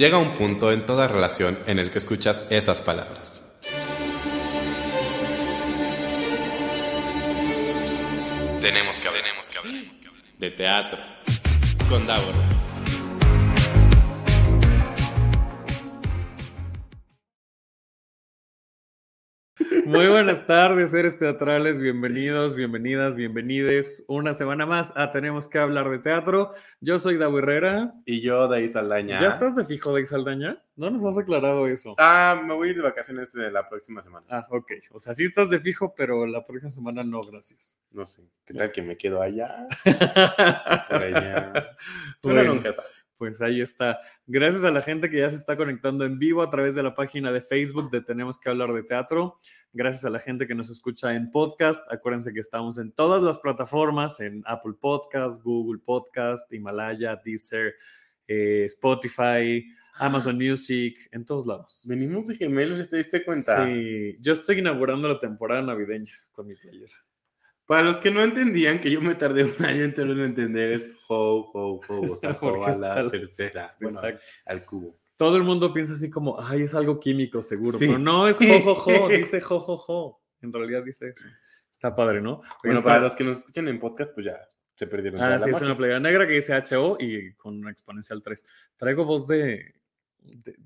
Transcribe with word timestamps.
Llega 0.00 0.16
un 0.16 0.30
punto 0.30 0.72
en 0.72 0.86
toda 0.86 1.08
relación 1.08 1.58
en 1.66 1.78
el 1.78 1.90
que 1.90 1.98
escuchas 1.98 2.46
esas 2.48 2.80
palabras. 2.80 3.42
Tenemos 8.62 8.96
que 8.96 9.08
hablar, 9.08 9.22
tenemos 9.22 9.50
que 9.50 9.58
hablar, 9.58 9.74
de 10.38 10.50
teatro 10.52 10.98
con 11.90 12.06
Davor. 12.06 12.59
Muy 19.90 20.06
buenas 20.06 20.46
tardes, 20.46 20.92
seres 20.92 21.18
teatrales, 21.18 21.80
bienvenidos, 21.80 22.54
bienvenidas, 22.54 23.16
bienvenides. 23.16 24.04
Una 24.06 24.34
semana 24.34 24.64
más 24.64 24.96
a 24.96 25.10
Tenemos 25.10 25.48
que 25.48 25.58
hablar 25.58 25.90
de 25.90 25.98
teatro. 25.98 26.52
Yo 26.80 27.00
soy 27.00 27.18
Davo 27.18 27.40
Herrera. 27.40 27.94
Y 28.04 28.20
yo, 28.20 28.46
Daí 28.46 28.68
Saldaña. 28.68 29.18
¿Ya 29.18 29.26
estás 29.26 29.56
de 29.56 29.64
fijo, 29.64 29.92
Daí 29.92 30.06
Saldaña? 30.06 30.62
No 30.76 30.90
nos 30.90 31.04
has 31.04 31.18
aclarado 31.18 31.66
eso. 31.66 31.96
Ah, 31.98 32.40
me 32.46 32.54
voy 32.54 32.72
de 32.72 32.82
vacaciones 32.82 33.32
de 33.32 33.50
la 33.50 33.68
próxima 33.68 34.00
semana. 34.04 34.24
Ah, 34.30 34.46
ok. 34.50 34.70
O 34.92 35.00
sea, 35.00 35.12
sí 35.12 35.24
estás 35.24 35.50
de 35.50 35.58
fijo, 35.58 35.92
pero 35.96 36.24
la 36.24 36.44
próxima 36.46 36.70
semana 36.70 37.02
no, 37.02 37.22
gracias. 37.22 37.80
No 37.90 38.06
sé. 38.06 38.22
¿Qué 38.44 38.54
tal 38.54 38.70
que 38.70 38.82
me 38.82 38.96
quedo 38.96 39.20
allá? 39.20 39.66
Por 40.88 41.02
allá. 41.02 41.52
Bueno. 42.22 42.54
nunca. 42.54 42.70
Pues 43.20 43.42
ahí 43.42 43.60
está. 43.60 44.00
Gracias 44.26 44.64
a 44.64 44.70
la 44.70 44.80
gente 44.80 45.10
que 45.10 45.18
ya 45.18 45.28
se 45.28 45.36
está 45.36 45.54
conectando 45.54 46.06
en 46.06 46.18
vivo 46.18 46.42
a 46.42 46.48
través 46.48 46.74
de 46.74 46.82
la 46.82 46.94
página 46.94 47.30
de 47.30 47.42
Facebook 47.42 47.90
de 47.90 48.00
Tenemos 48.00 48.38
que 48.38 48.48
hablar 48.48 48.72
de 48.72 48.82
teatro. 48.82 49.38
Gracias 49.74 50.06
a 50.06 50.10
la 50.10 50.20
gente 50.20 50.46
que 50.46 50.54
nos 50.54 50.70
escucha 50.70 51.14
en 51.14 51.30
podcast. 51.30 51.84
Acuérdense 51.92 52.32
que 52.32 52.40
estamos 52.40 52.78
en 52.78 52.92
todas 52.92 53.22
las 53.22 53.36
plataformas, 53.36 54.20
en 54.20 54.42
Apple 54.46 54.72
Podcast, 54.80 55.42
Google 55.44 55.82
Podcast, 55.84 56.50
Himalaya, 56.50 57.20
Deezer, 57.22 57.74
eh, 58.26 58.64
Spotify, 58.64 59.66
Amazon 59.96 60.36
Music, 60.38 60.96
en 61.12 61.26
todos 61.26 61.46
lados. 61.46 61.84
Venimos 61.86 62.26
de 62.26 62.36
gemelos, 62.36 62.88
¿te 62.88 62.96
diste 62.96 63.22
cuenta? 63.22 63.66
Sí, 63.66 64.16
yo 64.18 64.32
estoy 64.32 64.60
inaugurando 64.60 65.06
la 65.08 65.20
temporada 65.20 65.60
navideña 65.60 66.14
con 66.32 66.46
mi 66.46 66.54
playera. 66.54 66.96
Para 67.70 67.82
los 67.82 67.98
que 67.98 68.10
no 68.10 68.20
entendían, 68.20 68.80
que 68.80 68.90
yo 68.90 69.00
me 69.00 69.14
tardé 69.14 69.44
un 69.44 69.64
año 69.64 69.84
entero 69.84 70.10
en 70.10 70.18
entender, 70.18 70.72
es 70.72 70.92
ho, 71.06 71.48
ho, 71.54 71.80
ho, 71.88 72.12
o 72.14 72.16
sea, 72.16 72.32
ho 72.40 72.64
a 72.64 72.74
la 72.76 73.08
tercera, 73.08 73.72
bueno, 73.80 73.96
Exacto. 73.96 74.24
al 74.46 74.64
cubo. 74.64 74.98
Todo 75.16 75.36
el 75.36 75.44
mundo 75.44 75.72
piensa 75.72 75.92
así 75.92 76.10
como, 76.10 76.40
ay, 76.40 76.62
es 76.62 76.74
algo 76.74 76.98
químico, 76.98 77.42
seguro. 77.42 77.78
Sí. 77.78 77.86
Pero 77.86 78.00
no, 78.00 78.26
es 78.26 78.38
jojojo, 78.38 79.06
dice 79.10 79.40
jojojo. 79.40 80.20
En 80.40 80.52
realidad 80.52 80.82
dice 80.82 81.10
eso. 81.10 81.28
Está 81.70 81.94
padre, 81.94 82.20
¿no? 82.20 82.40
Bueno, 82.64 82.82
para 82.82 82.98
los 82.98 83.14
que 83.14 83.22
nos 83.22 83.38
escuchan 83.38 83.68
en 83.68 83.78
podcast, 83.78 84.14
pues 84.14 84.26
ya 84.26 84.48
se 84.74 84.88
perdieron. 84.88 85.22
Ah, 85.22 85.38
sí, 85.38 85.50
es 85.50 85.62
una 85.62 85.76
playera 85.76 86.00
negra 86.00 86.26
que 86.26 86.32
dice 86.32 86.60
HO 86.74 86.96
y 86.98 87.34
con 87.34 87.56
una 87.56 87.70
exponencial 87.70 88.20
3. 88.20 88.42
Traigo 88.78 89.04
voz 89.04 89.28
de... 89.28 89.76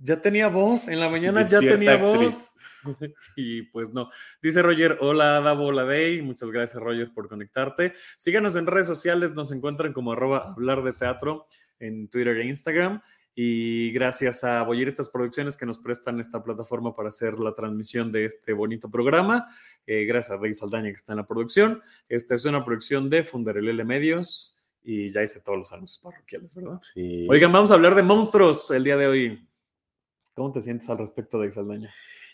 ya 0.01 0.21
tenía 0.21 0.49
voz, 0.49 0.89
en 0.89 1.01
la 1.01 1.09
mañana 1.09 1.47
ya 1.47 1.61
tenía 1.61 1.95
actriz. 1.95 2.55
voz. 2.85 2.95
y 3.37 3.63
pues 3.63 3.93
no. 3.93 4.11
Dice 4.43 4.63
Roger, 4.63 4.99
hola 5.01 5.41
Davo, 5.41 5.67
hola 5.67 5.85
Day. 5.85 6.23
Muchas 6.23 6.51
gracias 6.51 6.83
Roger 6.83 7.13
por 7.13 7.29
conectarte. 7.29 7.93
Síganos 8.17 8.57
en 8.57 8.67
redes 8.67 8.87
sociales, 8.87 9.33
nos 9.33 9.53
encuentran 9.53 9.93
como 9.93 10.13
arroba 10.13 10.53
hablar 10.53 10.83
de 10.83 10.93
teatro 10.93 11.47
en 11.79 12.09
Twitter 12.09 12.37
e 12.39 12.47
Instagram. 12.47 13.01
Y 13.37 13.91
gracias 13.91 14.45
a 14.45 14.63
Boyer 14.63 14.87
estas 14.87 15.11
producciones 15.11 15.57
que 15.57 15.67
nos 15.67 15.79
prestan 15.79 16.21
esta 16.21 16.45
plataforma 16.45 16.95
para 16.95 17.09
hacer 17.09 17.41
la 17.41 17.53
transmisión 17.53 18.13
de 18.13 18.27
este 18.27 18.53
bonito 18.53 18.89
programa. 18.89 19.47
Eh, 19.87 20.05
gracias 20.05 20.39
a 20.39 20.41
Rey 20.41 20.55
Saldaña 20.55 20.91
que 20.91 20.95
está 20.95 21.15
en 21.15 21.19
la 21.19 21.27
producción. 21.27 21.83
Esta 22.09 22.37
es 22.37 22.45
una 22.45 22.65
producción 22.65 23.11
de 23.11 23.25
Funderelele 23.25 23.85
Medios 23.85 24.55
y 24.85 25.09
ya 25.09 25.23
hice 25.23 25.41
todos 25.41 25.59
los 25.59 25.73
anuncios 25.73 25.99
parroquiales, 26.01 26.55
¿verdad? 26.55 26.79
Sí. 26.83 27.27
Oigan, 27.29 27.51
vamos 27.51 27.71
a 27.71 27.75
hablar 27.75 27.95
de 27.95 28.03
monstruos 28.03 28.71
el 28.71 28.85
día 28.85 28.97
de 28.99 29.07
hoy. 29.07 29.49
¿Cómo 30.35 30.53
te 30.53 30.61
sientes 30.63 30.89
al 30.91 30.99
respecto 30.99 31.41
de 31.41 31.51
Saldaña? 31.51 31.91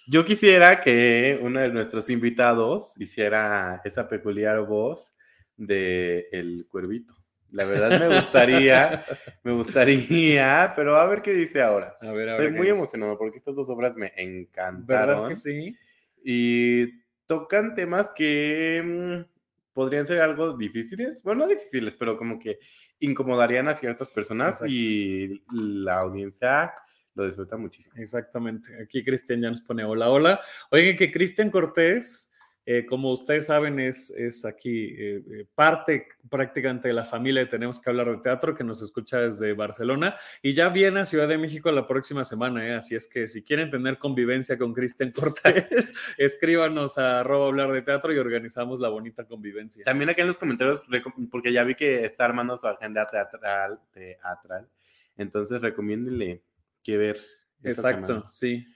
Yo 0.08 0.24
quisiera 0.24 0.80
que 0.80 1.38
uno 1.42 1.60
de 1.60 1.70
nuestros 1.70 2.10
invitados 2.10 3.00
hiciera 3.00 3.80
esa 3.84 4.08
peculiar 4.08 4.66
voz 4.66 5.14
de 5.56 6.26
el 6.32 6.66
cuervito. 6.68 7.14
La 7.52 7.64
verdad 7.64 7.98
me 8.08 8.16
gustaría, 8.16 9.04
me 9.44 9.52
gustaría, 9.52 10.72
pero 10.74 10.96
a 10.96 11.06
ver 11.06 11.20
qué 11.22 11.32
dice 11.32 11.62
ahora. 11.62 11.96
A 12.00 12.10
ver, 12.12 12.30
a 12.30 12.32
Estoy 12.32 12.46
ver. 12.46 12.54
muy 12.56 12.66
qué 12.66 12.72
dice. 12.72 12.78
emocionado 12.78 13.18
porque 13.18 13.36
estas 13.38 13.56
dos 13.56 13.68
obras 13.68 13.96
me 13.96 14.06
¿Verdad 14.06 14.24
encantaron 14.24 15.28
que 15.28 15.34
sí? 15.36 15.76
y 16.24 17.00
tocan 17.26 17.74
temas 17.74 18.10
que 18.14 18.82
mm, 18.84 19.39
podrían 19.72 20.06
ser 20.06 20.20
algo 20.20 20.56
difíciles, 20.56 21.22
bueno, 21.22 21.44
no 21.44 21.48
difíciles, 21.48 21.94
pero 21.94 22.16
como 22.16 22.38
que 22.38 22.58
incomodarían 22.98 23.68
a 23.68 23.74
ciertas 23.74 24.08
personas 24.08 24.62
Exacto. 24.62 24.72
y 24.72 25.42
la 25.52 26.00
audiencia 26.00 26.72
lo 27.14 27.26
disfruta 27.26 27.56
muchísimo. 27.56 27.96
Exactamente. 27.96 28.82
Aquí 28.82 29.04
Cristian 29.04 29.40
ya 29.40 29.50
nos 29.50 29.62
pone 29.62 29.84
hola, 29.84 30.08
hola. 30.10 30.40
Oigan 30.70 30.96
que 30.96 31.10
Cristian 31.10 31.50
Cortés, 31.50 32.29
eh, 32.66 32.86
como 32.86 33.12
ustedes 33.12 33.46
saben, 33.46 33.80
es, 33.80 34.10
es 34.10 34.44
aquí 34.44 34.94
eh, 34.98 35.22
eh, 35.30 35.46
parte 35.54 36.06
prácticamente 36.28 36.88
de 36.88 36.94
la 36.94 37.04
familia 37.04 37.42
de 37.42 37.46
Tenemos 37.46 37.80
que 37.80 37.90
hablar 37.90 38.10
de 38.10 38.18
teatro, 38.18 38.54
que 38.54 38.64
nos 38.64 38.82
escucha 38.82 39.18
desde 39.18 39.54
Barcelona 39.54 40.14
y 40.42 40.52
ya 40.52 40.68
viene 40.68 41.00
a 41.00 41.04
Ciudad 41.04 41.26
de 41.26 41.38
México 41.38 41.72
la 41.72 41.86
próxima 41.86 42.24
semana. 42.24 42.66
eh, 42.66 42.74
Así 42.74 42.94
es 42.94 43.08
que 43.08 43.28
si 43.28 43.42
quieren 43.42 43.70
tener 43.70 43.98
convivencia 43.98 44.58
con 44.58 44.74
Cristian 44.74 45.10
Cortés, 45.16 45.94
escríbanos 46.18 46.98
a 46.98 47.20
arroba 47.20 47.46
hablar 47.46 47.72
de 47.72 47.82
teatro 47.82 48.12
y 48.12 48.18
organizamos 48.18 48.78
la 48.78 48.88
bonita 48.88 49.24
convivencia. 49.24 49.84
También 49.84 50.10
aquí 50.10 50.20
en 50.20 50.26
los 50.26 50.38
comentarios, 50.38 50.84
porque 51.30 51.52
ya 51.52 51.64
vi 51.64 51.74
que 51.74 52.04
está 52.04 52.26
armando 52.26 52.56
su 52.56 52.66
agenda 52.66 53.06
teatral, 53.06 53.80
teatral 53.92 54.68
entonces 55.16 55.60
recomiéndenle 55.60 56.42
que 56.82 56.96
ver. 56.96 57.20
Exacto, 57.62 58.06
semana. 58.06 58.26
sí. 58.26 58.66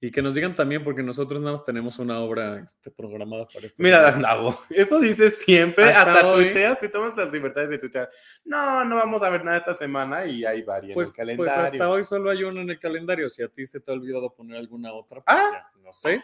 Y 0.00 0.12
que 0.12 0.22
nos 0.22 0.34
digan 0.34 0.54
también, 0.54 0.84
porque 0.84 1.02
nosotros 1.02 1.40
nada 1.40 1.52
más 1.52 1.64
tenemos 1.64 1.98
una 1.98 2.20
obra 2.20 2.60
este, 2.60 2.90
programada 2.92 3.48
para 3.52 3.66
esta 3.66 3.82
Mira. 3.82 4.12
Davo, 4.12 4.56
eso 4.70 5.00
dices 5.00 5.38
siempre, 5.38 5.86
Hasta 5.86 6.14
hasta, 6.14 6.34
tuiteas, 6.34 6.78
te 6.78 6.88
tomas 6.88 7.16
las 7.16 7.32
libertades 7.32 7.68
de 7.70 7.78
tuitear. 7.78 8.08
No, 8.44 8.84
no 8.84 8.94
vamos 8.94 9.24
a 9.24 9.30
ver 9.30 9.44
nada 9.44 9.58
esta 9.58 9.74
semana 9.74 10.24
y 10.26 10.44
hay 10.44 10.62
varias 10.62 10.94
Pues, 10.94 11.18
en 11.18 11.30
el 11.30 11.36
pues 11.36 11.50
calendario. 11.50 11.82
hasta 11.82 11.90
hoy 11.92 12.04
solo 12.04 12.30
hay 12.30 12.44
una 12.44 12.60
en 12.60 12.70
el 12.70 12.78
calendario. 12.78 13.28
Si 13.28 13.42
a 13.42 13.48
ti 13.48 13.66
se 13.66 13.80
te 13.80 13.90
ha 13.90 13.94
olvidado 13.94 14.32
poner 14.32 14.56
alguna 14.58 14.92
otra, 14.92 15.20
pues 15.20 15.24
Ah. 15.36 15.50
ya, 15.52 15.80
no 15.82 15.92
sé, 15.92 16.22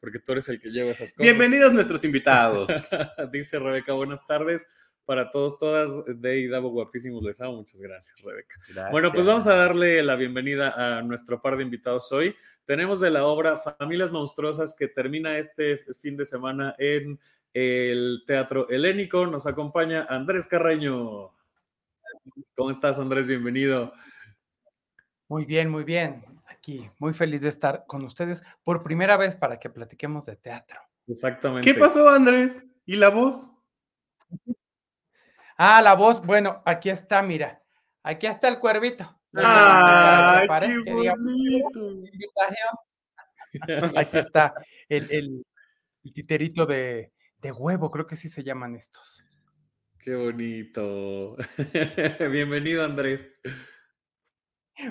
porque 0.00 0.18
tú 0.18 0.32
eres 0.32 0.48
el 0.48 0.60
que 0.60 0.70
lleva 0.70 0.90
esas 0.90 1.10
cosas. 1.12 1.22
Bienvenidos 1.22 1.72
nuestros 1.72 2.02
invitados. 2.02 2.68
Dice 3.32 3.60
Rebeca, 3.60 3.92
buenas 3.92 4.26
tardes. 4.26 4.66
Para 5.04 5.30
todos, 5.30 5.58
todas, 5.58 6.04
de 6.06 6.38
y 6.38 6.46
Davo 6.46 6.70
guapísimos 6.70 7.22
les 7.24 7.40
amo. 7.40 7.56
Muchas 7.56 7.80
gracias, 7.80 8.20
Rebeca. 8.20 8.54
Bueno, 8.92 9.12
pues 9.12 9.26
vamos 9.26 9.46
a 9.48 9.56
darle 9.56 10.02
la 10.02 10.14
bienvenida 10.14 10.98
a 10.98 11.02
nuestro 11.02 11.42
par 11.42 11.56
de 11.56 11.64
invitados 11.64 12.12
hoy. 12.12 12.36
Tenemos 12.64 13.00
de 13.00 13.10
la 13.10 13.24
obra 13.24 13.56
Familias 13.56 14.12
Monstruosas 14.12 14.76
que 14.78 14.86
termina 14.86 15.38
este 15.38 15.78
fin 16.00 16.16
de 16.16 16.24
semana 16.24 16.76
en 16.78 17.18
el 17.52 18.22
Teatro 18.26 18.68
Helénico. 18.68 19.26
Nos 19.26 19.46
acompaña 19.46 20.06
Andrés 20.08 20.46
Carreño. 20.46 21.32
¿Cómo 22.54 22.70
estás, 22.70 22.98
Andrés? 22.98 23.26
Bienvenido. 23.26 23.92
Muy 25.28 25.44
bien, 25.44 25.68
muy 25.68 25.82
bien. 25.82 26.24
Aquí, 26.46 26.88
muy 26.98 27.12
feliz 27.12 27.40
de 27.40 27.48
estar 27.48 27.84
con 27.88 28.04
ustedes 28.04 28.42
por 28.62 28.84
primera 28.84 29.16
vez 29.16 29.34
para 29.34 29.58
que 29.58 29.68
platiquemos 29.68 30.26
de 30.26 30.36
teatro. 30.36 30.78
Exactamente. 31.08 31.72
¿Qué 31.72 31.78
pasó, 31.78 32.08
Andrés? 32.08 32.68
¿Y 32.86 32.96
la 32.96 33.08
voz? 33.08 33.50
Ah, 35.64 35.80
la 35.80 35.94
voz, 35.94 36.20
bueno, 36.26 36.60
aquí 36.66 36.90
está, 36.90 37.22
mira. 37.22 37.62
Aquí 38.02 38.26
está 38.26 38.48
el 38.48 38.58
cuervito. 38.58 39.04
Lo 39.30 39.42
¡Ay, 39.44 40.48
para 40.48 40.66
que 40.66 40.82
qué 40.84 40.92
bonito! 40.92 42.02
Aquí 43.96 44.18
está 44.18 44.52
el, 44.88 45.08
el- 45.12 45.46
el 46.02 46.12
titerito 46.12 46.66
de, 46.66 47.12
de 47.38 47.52
huevo, 47.52 47.92
creo 47.92 48.08
que 48.08 48.16
sí 48.16 48.28
se 48.28 48.42
llaman 48.42 48.74
estos. 48.74 49.24
Qué 50.00 50.16
bonito. 50.16 51.36
Bienvenido, 52.32 52.84
Andrés. 52.84 53.38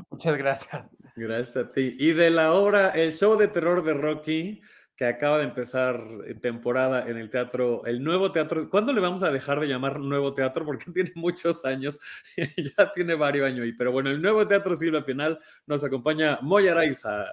Muchas 0.09 0.38
gracias. 0.38 0.85
Gracias 1.17 1.57
a 1.57 1.71
ti. 1.74 1.97
Y 2.00 2.13
de 2.13 2.29
la 2.29 2.53
obra 2.53 2.91
El 2.91 3.12
show 3.12 3.38
de 3.38 3.50
terror 3.50 3.83
de 3.83 3.94
Rocky, 3.94 4.62
que 5.01 5.07
acaba 5.07 5.39
de 5.39 5.45
empezar 5.45 6.00
eh, 6.27 6.36
temporada 6.36 7.09
en 7.09 7.18
el 7.18 7.31
teatro, 7.31 7.83
el 7.88 8.03
nuevo 8.03 8.31
teatro. 8.31 8.69
¿Cuándo 8.69 8.94
le 8.94 9.01
vamos 9.01 9.24
a 9.24 9.31
dejar 9.31 9.59
de 9.59 9.65
llamar 9.65 10.00
nuevo 10.00 10.36
teatro? 10.36 10.63
Porque 10.63 10.92
tiene 10.94 11.12
muchos 11.15 11.65
años, 11.65 12.00
ya 12.38 12.94
tiene 12.94 13.15
varios 13.15 13.48
años 13.48 13.63
ahí. 13.63 13.74
Pero 13.74 13.92
bueno, 13.92 14.12
el 14.12 14.21
nuevo 14.21 14.45
teatro 14.45 14.75
Silvia 14.75 15.03
Pinal 15.03 15.39
nos 15.65 15.83
acompaña 15.83 16.38
Moya 16.44 16.74
Araiza. 16.74 17.25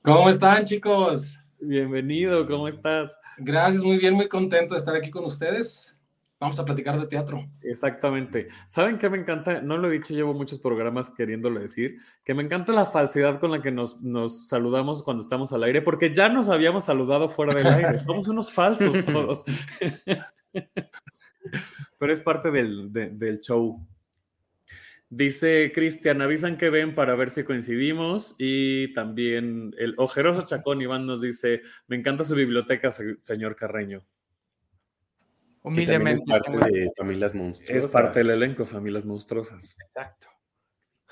¿Cómo 0.00 0.30
están, 0.30 0.64
chicos? 0.64 1.38
Bienvenido, 1.60 2.46
¿cómo 2.46 2.68
estás? 2.68 3.20
Gracias, 3.36 3.84
muy 3.84 3.98
bien, 3.98 4.14
muy 4.14 4.26
contento 4.26 4.72
de 4.72 4.78
estar 4.78 4.96
aquí 4.96 5.10
con 5.10 5.26
ustedes. 5.26 5.97
Vamos 6.40 6.56
a 6.60 6.64
platicar 6.64 7.00
de 7.00 7.06
teatro. 7.08 7.50
Exactamente. 7.62 8.46
¿Saben 8.66 8.98
qué 8.98 9.10
me 9.10 9.18
encanta? 9.18 9.60
No 9.60 9.76
lo 9.76 9.88
he 9.88 9.94
dicho, 9.94 10.14
llevo 10.14 10.34
muchos 10.34 10.60
programas 10.60 11.10
queriéndolo 11.10 11.58
decir, 11.58 11.96
que 12.24 12.32
me 12.32 12.44
encanta 12.44 12.72
la 12.72 12.86
falsedad 12.86 13.40
con 13.40 13.50
la 13.50 13.60
que 13.60 13.72
nos, 13.72 14.02
nos 14.02 14.46
saludamos 14.46 15.02
cuando 15.02 15.20
estamos 15.22 15.52
al 15.52 15.64
aire, 15.64 15.82
porque 15.82 16.14
ya 16.14 16.28
nos 16.28 16.48
habíamos 16.48 16.84
saludado 16.84 17.28
fuera 17.28 17.54
del 17.54 17.66
aire. 17.66 17.98
Somos 18.08 18.28
unos 18.28 18.52
falsos 18.52 19.04
todos. 19.04 19.44
Pero 21.98 22.12
es 22.12 22.20
parte 22.20 22.50
del, 22.50 22.92
de- 22.92 23.10
del 23.10 23.38
show. 23.40 23.84
Dice 25.10 25.72
Cristian, 25.74 26.20
avisan 26.20 26.58
que 26.58 26.70
ven 26.70 26.94
para 26.94 27.14
ver 27.16 27.30
si 27.30 27.42
coincidimos. 27.42 28.34
Y 28.38 28.92
también 28.92 29.74
el 29.78 29.94
ojeroso 29.96 30.42
Chacón 30.42 30.82
Iván 30.82 31.06
nos 31.06 31.20
dice, 31.20 31.62
me 31.86 31.96
encanta 31.96 32.24
su 32.24 32.34
biblioteca, 32.34 32.90
señor 32.92 33.56
Carreño. 33.56 34.04
Humildemente. 35.62 36.22
Es 36.22 36.28
parte 36.28 36.70
de 36.70 36.90
Familias 36.96 37.34
Monstruosas. 37.34 37.84
Es 37.84 37.90
parte 37.90 38.18
del 38.20 38.30
elenco 38.30 38.66
Familias 38.66 39.04
Monstruosas. 39.04 39.76
Exacto. 39.80 40.28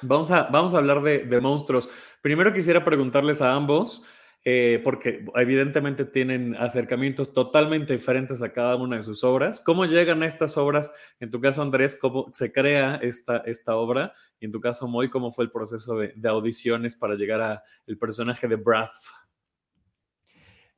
Vamos 0.02 0.30
a, 0.30 0.44
vamos 0.44 0.74
a 0.74 0.78
hablar 0.78 1.02
de, 1.02 1.24
de 1.24 1.40
monstruos. 1.40 1.88
Primero 2.20 2.52
quisiera 2.52 2.84
preguntarles 2.84 3.40
a 3.40 3.52
ambos, 3.52 4.06
eh, 4.48 4.80
porque 4.84 5.26
evidentemente 5.34 6.04
tienen 6.04 6.54
acercamientos 6.54 7.32
totalmente 7.32 7.94
diferentes 7.94 8.42
a 8.42 8.52
cada 8.52 8.76
una 8.76 8.98
de 8.98 9.02
sus 9.02 9.24
obras. 9.24 9.60
¿Cómo 9.60 9.86
llegan 9.86 10.22
a 10.22 10.26
estas 10.28 10.56
obras? 10.56 10.94
En 11.18 11.32
tu 11.32 11.40
caso, 11.40 11.62
Andrés, 11.62 11.98
¿cómo 12.00 12.28
se 12.32 12.52
crea 12.52 12.94
esta, 13.02 13.38
esta 13.38 13.74
obra? 13.74 14.12
Y 14.38 14.44
en 14.44 14.52
tu 14.52 14.60
caso, 14.60 14.86
Moy, 14.86 15.10
¿cómo 15.10 15.32
fue 15.32 15.46
el 15.46 15.50
proceso 15.50 15.96
de, 15.96 16.14
audiciones 16.28 16.94
para 16.94 17.16
llegar 17.16 17.40
al 17.40 17.98
personaje 17.98 18.46
de 18.46 18.54
Brath? 18.54 18.92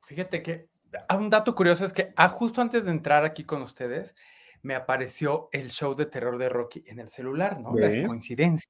Fíjate 0.07 0.41
que 0.41 0.69
un 1.17 1.29
dato 1.29 1.55
curioso 1.55 1.85
es 1.85 1.93
que 1.93 2.13
ah, 2.15 2.29
justo 2.29 2.61
antes 2.61 2.85
de 2.85 2.91
entrar 2.91 3.25
aquí 3.25 3.43
con 3.43 3.61
ustedes, 3.61 4.15
me 4.61 4.75
apareció 4.75 5.49
el 5.51 5.71
show 5.71 5.95
de 5.95 6.05
terror 6.05 6.37
de 6.37 6.49
Rocky 6.49 6.83
en 6.87 6.99
el 6.99 7.09
celular, 7.09 7.59
¿no? 7.59 7.75
La 7.75 7.89
coincidencia. 7.89 8.69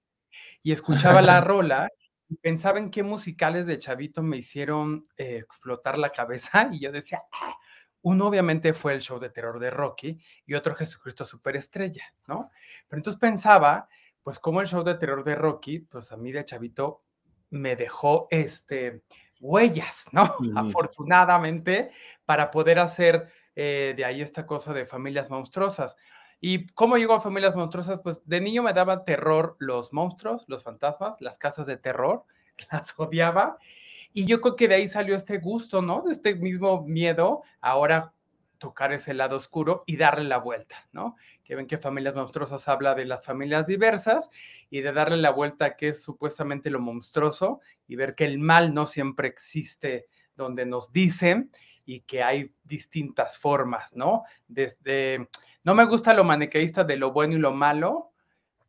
Y 0.62 0.72
escuchaba 0.72 1.22
la 1.22 1.42
rola 1.42 1.90
pensaba 2.42 2.80
en 2.80 2.92
qué 2.92 3.04
musicales 3.04 3.66
de 3.66 3.80
chavito 3.80 4.22
me 4.22 4.38
hicieron 4.38 5.08
eh, 5.18 5.38
explotar 5.38 5.98
la 5.98 6.12
cabeza 6.12 6.70
y 6.72 6.80
yo 6.80 6.92
decía, 6.92 7.24
ah, 7.32 7.58
uno 8.02 8.28
obviamente 8.28 8.74
fue 8.74 8.94
el 8.94 9.02
show 9.02 9.20
de 9.20 9.30
terror 9.30 9.60
de 9.60 9.72
Rocky 9.72 10.20
y 10.46 10.54
otro 10.54 10.76
Jesucristo 10.76 11.26
Superestrella, 11.26 12.14
¿no? 12.28 12.52
Pero 12.88 13.00
entonces 13.00 13.20
pensaba, 13.20 13.90
pues 14.24 14.40
como 14.40 14.62
el 14.62 14.68
show 14.68 14.84
de 14.84 14.96
terror 14.96 15.24
de 15.24 15.36
Rocky, 15.36 15.80
pues 15.80 16.12
a 16.12 16.18
mí 16.18 16.32
de 16.32 16.46
chavito 16.46 17.04
me 17.50 17.76
dejó 17.76 18.28
este 18.30 19.04
huellas, 19.40 20.06
¿no? 20.12 20.36
Afortunadamente, 20.56 21.92
para 22.26 22.52
poder 22.52 22.80
hacer 22.80 23.30
eh, 23.56 23.94
de 23.96 24.06
ahí 24.06 24.22
esta 24.22 24.46
cosa 24.46 24.74
de 24.74 24.86
familias 24.86 25.30
monstruosas. 25.30 25.98
¿Y 26.42 26.68
cómo 26.68 26.98
llegó 26.98 27.14
a 27.14 27.22
familias 27.22 27.56
monstruosas? 27.56 28.00
Pues 28.02 28.22
de 28.26 28.40
niño 28.40 28.64
me 28.64 28.74
daba 28.74 29.04
terror 29.04 29.58
los 29.60 29.92
monstruos, 29.92 30.46
los 30.48 30.64
fantasmas, 30.64 31.20
las 31.20 31.38
casas 31.38 31.66
de 31.66 31.78
terror, 31.78 32.24
las 32.72 32.94
odiaba. 32.98 33.58
Y 34.14 34.26
yo 34.26 34.42
creo 34.42 34.56
que 34.56 34.68
de 34.68 34.76
ahí 34.76 34.88
salió 34.88 35.16
este 35.16 35.38
gusto, 35.38 35.82
¿no? 35.82 36.02
De 36.02 36.12
este 36.12 36.36
mismo 36.36 36.84
miedo, 36.84 37.44
ahora 37.62 38.14
tocar 38.60 38.94
ese 38.94 39.14
lado 39.14 39.38
oscuro 39.38 39.84
y 39.88 39.98
darle 39.98 40.26
la 40.26 40.38
vuelta, 40.38 40.88
¿no? 40.92 41.16
Que 41.44 41.56
ven 41.56 41.66
que 41.66 41.78
Familias 41.78 42.14
Monstruosas 42.14 42.68
habla 42.68 42.94
de 42.94 43.06
las 43.06 43.26
familias 43.26 43.66
diversas 43.66 44.30
y 44.70 44.82
de 44.82 44.92
darle 44.92 45.18
la 45.18 45.32
vuelta 45.32 45.76
que 45.76 45.90
es 45.90 46.04
supuestamente 46.04 46.70
lo 46.70 46.80
monstruoso 46.80 47.62
y 47.88 47.96
ver 47.96 48.14
que 48.14 48.26
el 48.26 48.38
mal 48.38 48.74
no 48.74 48.86
siempre 48.86 49.28
existe 49.28 50.08
donde 50.36 50.66
nos 50.66 50.92
dicen 50.92 51.52
y 51.86 52.02
que 52.02 52.22
hay 52.22 52.54
distintas 52.64 53.38
formas, 53.38 53.96
¿no? 53.96 54.24
Desde, 54.48 55.28
no 55.64 55.74
me 55.74 55.86
gusta 55.86 56.14
lo 56.14 56.24
maniqueísta 56.24 56.84
de 56.84 56.98
lo 56.98 57.12
bueno 57.12 57.36
y 57.36 57.40
lo 57.40 57.52
malo, 57.52 58.12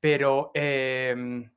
pero, 0.01 0.51
em, 0.55 1.51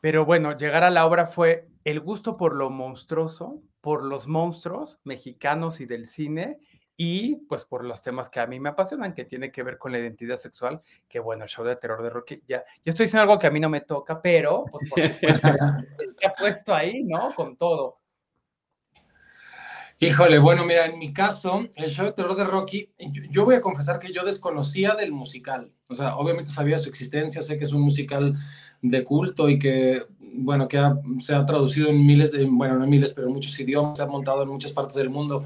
pero 0.00 0.24
bueno, 0.24 0.56
llegar 0.56 0.84
a 0.84 0.90
la 0.90 1.04
obra 1.04 1.26
fue 1.26 1.68
el 1.84 2.00
gusto 2.00 2.36
por 2.36 2.54
lo 2.54 2.70
monstruoso, 2.70 3.62
por 3.82 4.04
los 4.04 4.26
monstruos 4.26 5.00
mexicanos 5.04 5.80
y 5.80 5.86
del 5.86 6.06
cine, 6.06 6.60
y 6.96 7.36
pues 7.46 7.64
por 7.64 7.84
los 7.84 8.02
temas 8.02 8.28
que 8.28 8.40
a 8.40 8.46
mí 8.46 8.60
me 8.60 8.70
apasionan, 8.70 9.14
que 9.14 9.24
tiene 9.24 9.50
que 9.50 9.62
ver 9.62 9.78
con 9.78 9.92
la 9.92 9.98
identidad 9.98 10.36
sexual, 10.36 10.80
que 11.08 11.18
bueno, 11.18 11.44
el 11.44 11.50
show 11.50 11.64
de 11.64 11.76
terror 11.76 12.02
de 12.02 12.10
Rocky, 12.10 12.42
ya, 12.46 12.64
yo 12.84 12.90
estoy 12.90 13.06
diciendo 13.06 13.22
algo 13.22 13.38
que 13.38 13.46
a 13.46 13.50
mí 13.50 13.60
no 13.60 13.68
me 13.68 13.80
toca, 13.80 14.20
pero 14.20 14.64
pues 14.70 14.90
por 14.90 15.00
supuesto, 15.00 15.48
ha 16.26 16.34
puesto 16.38 16.74
ahí, 16.74 17.02
¿no? 17.04 17.32
Con 17.34 17.56
todo. 17.56 18.02
Híjole, 20.04 20.40
bueno, 20.40 20.64
mira, 20.64 20.86
en 20.86 20.98
mi 20.98 21.12
caso, 21.12 21.64
el 21.76 21.88
show 21.88 22.06
de 22.06 22.12
terror 22.12 22.34
de 22.34 22.42
Rocky, 22.42 22.90
yo, 23.30 23.44
voy 23.44 23.54
a 23.54 23.60
confesar 23.60 24.00
que 24.00 24.12
yo 24.12 24.24
desconocía 24.24 24.96
del 24.96 25.12
musical. 25.12 25.70
O 25.88 25.94
sea, 25.94 26.16
obviamente 26.16 26.50
sabía 26.50 26.80
su 26.80 26.88
existencia, 26.88 27.40
sé 27.40 27.56
que 27.56 27.62
es 27.62 27.72
un 27.72 27.82
musical 27.82 28.36
de 28.80 29.04
culto 29.04 29.48
y 29.48 29.60
que, 29.60 30.04
bueno, 30.18 30.66
que 30.66 30.82
se 31.20 31.36
ha 31.36 31.46
traducido 31.46 31.88
en 31.88 32.04
miles 32.04 32.32
de, 32.32 32.44
bueno, 32.46 32.78
no 32.78 32.82
en 32.84 32.90
miles, 32.90 33.12
pero 33.12 33.28
en 33.28 33.32
muchos 33.32 33.58
idiomas, 33.60 33.96
se 33.96 34.02
ha 34.02 34.08
montado 34.08 34.42
en 34.42 34.48
muchas 34.48 34.72
partes 34.72 34.96
del 34.96 35.08
mundo. 35.08 35.44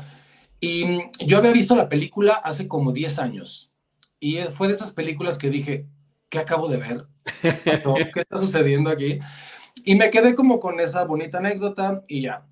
Y 0.67 0.85
yo 1.25 1.39
había 1.39 1.53
visto 1.53 1.77
la 1.77 1.89
película 1.89 2.35
hace 2.35 2.67
como 2.67 2.91
10 2.91 3.21
años. 3.21 3.71
Y 4.19 4.39
fue 4.45 4.67
de 4.67 4.75
esas 4.75 4.93
películas 4.93 5.39
que 5.39 5.49
dije, 5.49 5.87
¿qué 6.29 6.41
acabo 6.41 6.67
de 6.67 6.79
ver? 6.79 7.07
¿Qué 8.13 8.21
está 8.21 8.37
sucediendo 8.37 8.91
aquí? 8.91 9.21
Y 9.85 9.95
me 9.95 10.11
quedé 10.11 10.35
como 10.35 10.59
con 10.59 10.81
esa 10.81 11.05
bonita 11.05 11.39
anécdota 11.39 12.03
y 12.09 12.23
ya. 12.23 12.45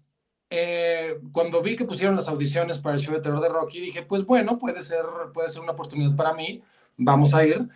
Eh, 0.49 1.19
cuando 1.33 1.61
vi 1.61 1.75
que 1.75 1.87
pusieron 1.87 2.15
las 2.15 2.29
audiciones 2.29 2.79
para 2.79 2.95
el 2.95 3.01
show 3.01 3.13
de 3.13 3.21
terror 3.21 3.41
de 3.41 3.49
Rocky, 3.49 3.81
dije, 3.81 4.03
pues 4.03 4.25
bueno, 4.25 4.59
puede 4.59 4.83
ser, 4.83 5.05
puede 5.33 5.49
ser 5.49 5.63
una 5.63 5.73
oportunidad 5.73 6.15
para 6.15 6.35
mí, 6.35 6.63
vamos 6.97 7.35
a 7.35 7.45
ir. 7.45 7.69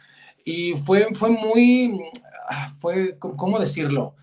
Y 0.45 0.75
fue, 0.75 1.13
fue 1.15 1.31
muy, 1.31 2.01
ah, 2.49 2.73
fue, 2.79 3.19
¿cómo 3.19 3.59
decirlo? 3.59 4.15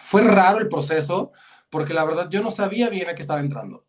Fue 0.00 0.22
raro 0.22 0.58
el 0.58 0.68
proceso, 0.68 1.32
porque 1.68 1.92
la 1.92 2.06
verdad 2.06 2.30
yo 2.30 2.42
no 2.42 2.50
sabía 2.50 2.88
bien 2.88 3.10
a 3.10 3.14
qué 3.14 3.20
estaba 3.20 3.40
entrando. 3.40 3.84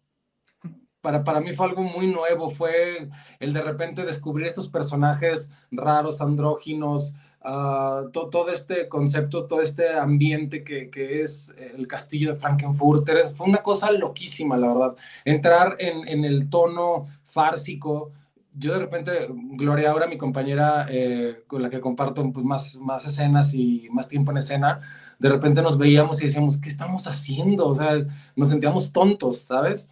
Para, 1.02 1.24
para 1.24 1.42
mí 1.42 1.52
fue 1.54 1.66
algo 1.66 1.82
muy 1.82 2.08
nuevo, 2.08 2.50
fue 2.50 3.10
el 3.40 3.54
de 3.54 3.62
repente 3.62 4.06
descubrir 4.06 4.48
estos 4.48 4.68
personajes 4.68 5.50
raros, 5.72 6.22
andróginos, 6.22 7.16
Ah, 7.44 8.04
todo 8.14 8.50
este 8.50 8.88
concepto, 8.88 9.48
todo 9.48 9.62
este 9.62 9.98
ambiente 9.98 10.64
que, 10.64 10.92
que, 10.92 11.24
es 11.24 11.56
el 11.76 11.88
castillo 11.88 12.34
de 12.34 12.40
Frankenfurter. 12.40 13.18
Fue 13.36 13.48
una 13.48 13.64
cosa 13.64 13.92
loquísima, 13.92 14.58
la 14.58 14.68
verdad. 14.68 14.96
Entrar 15.26 15.76
en, 15.80 16.08
en 16.08 16.24
el 16.24 16.50
tono 16.50 17.08
fársico. 17.26 18.12
Yo 18.54 18.74
de 18.74 18.80
repente, 18.80 19.12
Gloria 19.54 19.92
ahora 19.92 20.06
mi 20.08 20.18
compañera 20.18 20.86
eh, 20.90 21.44
con 21.48 21.64
la 21.64 21.70
que 21.72 21.80
comparto 21.80 22.32
pues, 22.32 22.46
más, 22.46 22.76
más 22.78 23.08
escenas 23.08 23.54
y 23.56 23.88
más 23.92 24.08
tiempo 24.08 24.32
en 24.32 24.38
escena, 24.38 24.82
de 25.18 25.30
repente 25.30 25.62
nos 25.64 25.78
veíamos 25.80 26.22
y 26.22 26.26
decíamos, 26.26 26.60
¿qué 26.60 26.70
estamos 26.70 27.08
haciendo? 27.08 27.68
O 27.68 27.76
sea, 27.76 28.06
nos 28.36 28.50
sentíamos 28.50 28.92
tontos, 28.92 29.40
¿sabes? 29.40 29.90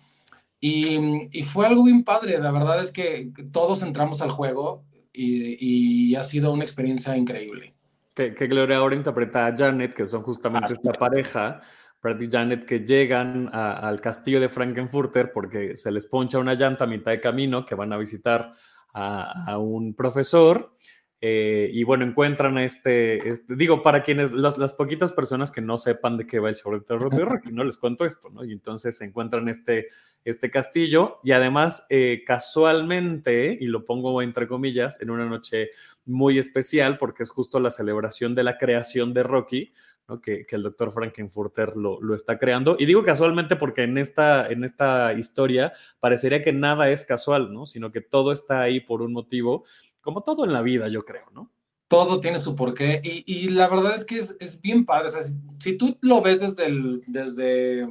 Y, 0.60 1.30
y, 1.32 1.44
fue 1.44 1.66
algo 1.66 1.84
bien 1.86 2.04
padre, 2.04 2.38
la 2.38 2.52
verdad 2.52 2.82
es 2.82 2.92
que 2.92 3.32
todos 3.52 3.82
entramos 3.82 4.22
al 4.22 4.30
juego, 4.30 4.84
y, 5.14 6.16
ha 6.16 6.24
sido 6.24 6.52
una 6.52 6.64
experiencia 6.64 7.16
increíble. 7.18 7.74
Que, 8.16 8.32
Gloria 8.32 8.78
ahora 8.78 8.96
interpreta 8.96 9.48
a 9.48 9.56
Janet, 9.56 9.94
que 9.94 10.06
son 10.06 10.24
justamente 10.24 10.74
esta 10.74 10.92
pareja, 10.92 11.62
Brad 12.02 12.20
y 12.20 12.30
Janet, 12.30 12.66
que 12.66 12.80
llegan 12.80 13.50
al 13.54 14.02
castillo 14.02 14.40
de 14.40 14.50
Frankenfurter 14.50 15.32
porque 15.32 15.76
se 15.76 15.92
les 15.92 16.06
poncha 16.06 16.40
una 16.40 16.54
llanta 16.54 16.84
a 16.84 16.88
mitad 16.88 17.12
de 17.12 17.22
camino, 17.22 17.66
que 17.66 17.76
van 17.76 17.94
a 17.94 17.98
visitar 17.98 18.54
a, 18.94 19.58
un 19.58 19.94
profesor. 19.94 20.74
Eh, 21.22 21.70
y 21.74 21.84
bueno, 21.84 22.06
encuentran 22.06 22.58
este, 22.58 23.28
este 23.28 23.56
digo, 23.58 23.82
para 23.82 24.04
quienes, 24.04 24.32
las 24.32 24.74
poquitas 24.74 25.12
personas 25.12 25.52
que 25.52 25.60
no 25.60 25.78
sepan 25.78 26.16
de 26.16 26.26
qué 26.26 26.40
va 26.40 26.48
el 26.48 26.56
show 26.56 26.72
de 26.74 26.80
terror 26.80 27.14
de 27.14 27.26
Rocky, 27.26 27.52
no 27.52 27.66
les 27.66 27.78
cuento 27.78 28.06
esto, 28.06 28.30
¿no? 28.30 28.46
Y 28.46 28.54
entonces 28.54 28.98
se 28.98 29.06
encuentran 29.06 29.50
este, 29.50 29.88
este 30.24 30.50
castillo 30.50 31.20
y 31.24 31.32
además 31.32 31.86
eh, 31.90 32.24
casualmente, 32.26 33.58
y 33.60 33.66
lo 33.66 33.84
pongo 33.84 34.22
entre 34.22 34.48
comillas, 34.48 35.02
en 35.02 35.10
una 35.10 35.26
noche 35.26 35.72
muy 36.06 36.40
especial 36.40 36.98
porque 36.98 37.24
es 37.24 37.30
justo 37.30 37.60
la 37.60 37.70
celebración 37.70 38.34
de 38.34 38.44
la 38.44 38.58
creación 38.58 39.14
de 39.14 39.24
Rocky, 39.24 39.74
¿no? 40.08 40.22
que, 40.22 40.46
el 40.50 40.64
doctor 40.64 40.92
Frankenfurter 40.92 41.76
lo, 41.76 42.02
lo, 42.02 42.16
está 42.16 42.40
creando. 42.40 42.76
Y 42.80 42.86
digo 42.86 43.04
casualmente 43.04 43.56
porque 43.56 43.84
en 43.84 43.98
esta, 43.98 44.48
en 44.48 44.64
esta 44.64 45.14
historia 45.14 45.74
parecería 46.00 46.42
que 46.42 46.54
nada 46.54 46.90
es 46.90 47.06
casual, 47.06 47.54
¿no? 47.54 47.66
sino 47.66 47.92
que 47.92 48.02
todo 48.02 48.32
está 48.32 48.62
ahí 48.62 48.80
por 48.80 49.02
un 49.02 49.14
motivo, 49.14 49.66
como 50.02 50.22
todo 50.22 50.46
en 50.46 50.54
la 50.54 50.62
vida, 50.62 50.88
yo 50.88 51.02
creo, 51.02 51.26
¿no? 51.34 51.52
Todo 51.88 52.20
tiene 52.20 52.38
su 52.38 52.56
porqué 52.56 53.02
y, 53.04 53.50
la 53.50 53.68
verdad 53.68 53.96
es 53.96 54.06
que 54.06 54.18
es, 54.18 54.62
bien 54.62 54.86
padre. 54.86 55.08
O 55.08 55.10
sea, 55.10 55.22
si, 55.60 55.76
tú 55.76 55.98
lo 56.02 56.22
ves 56.22 56.40
desde, 56.40 56.72
desde 57.08 57.88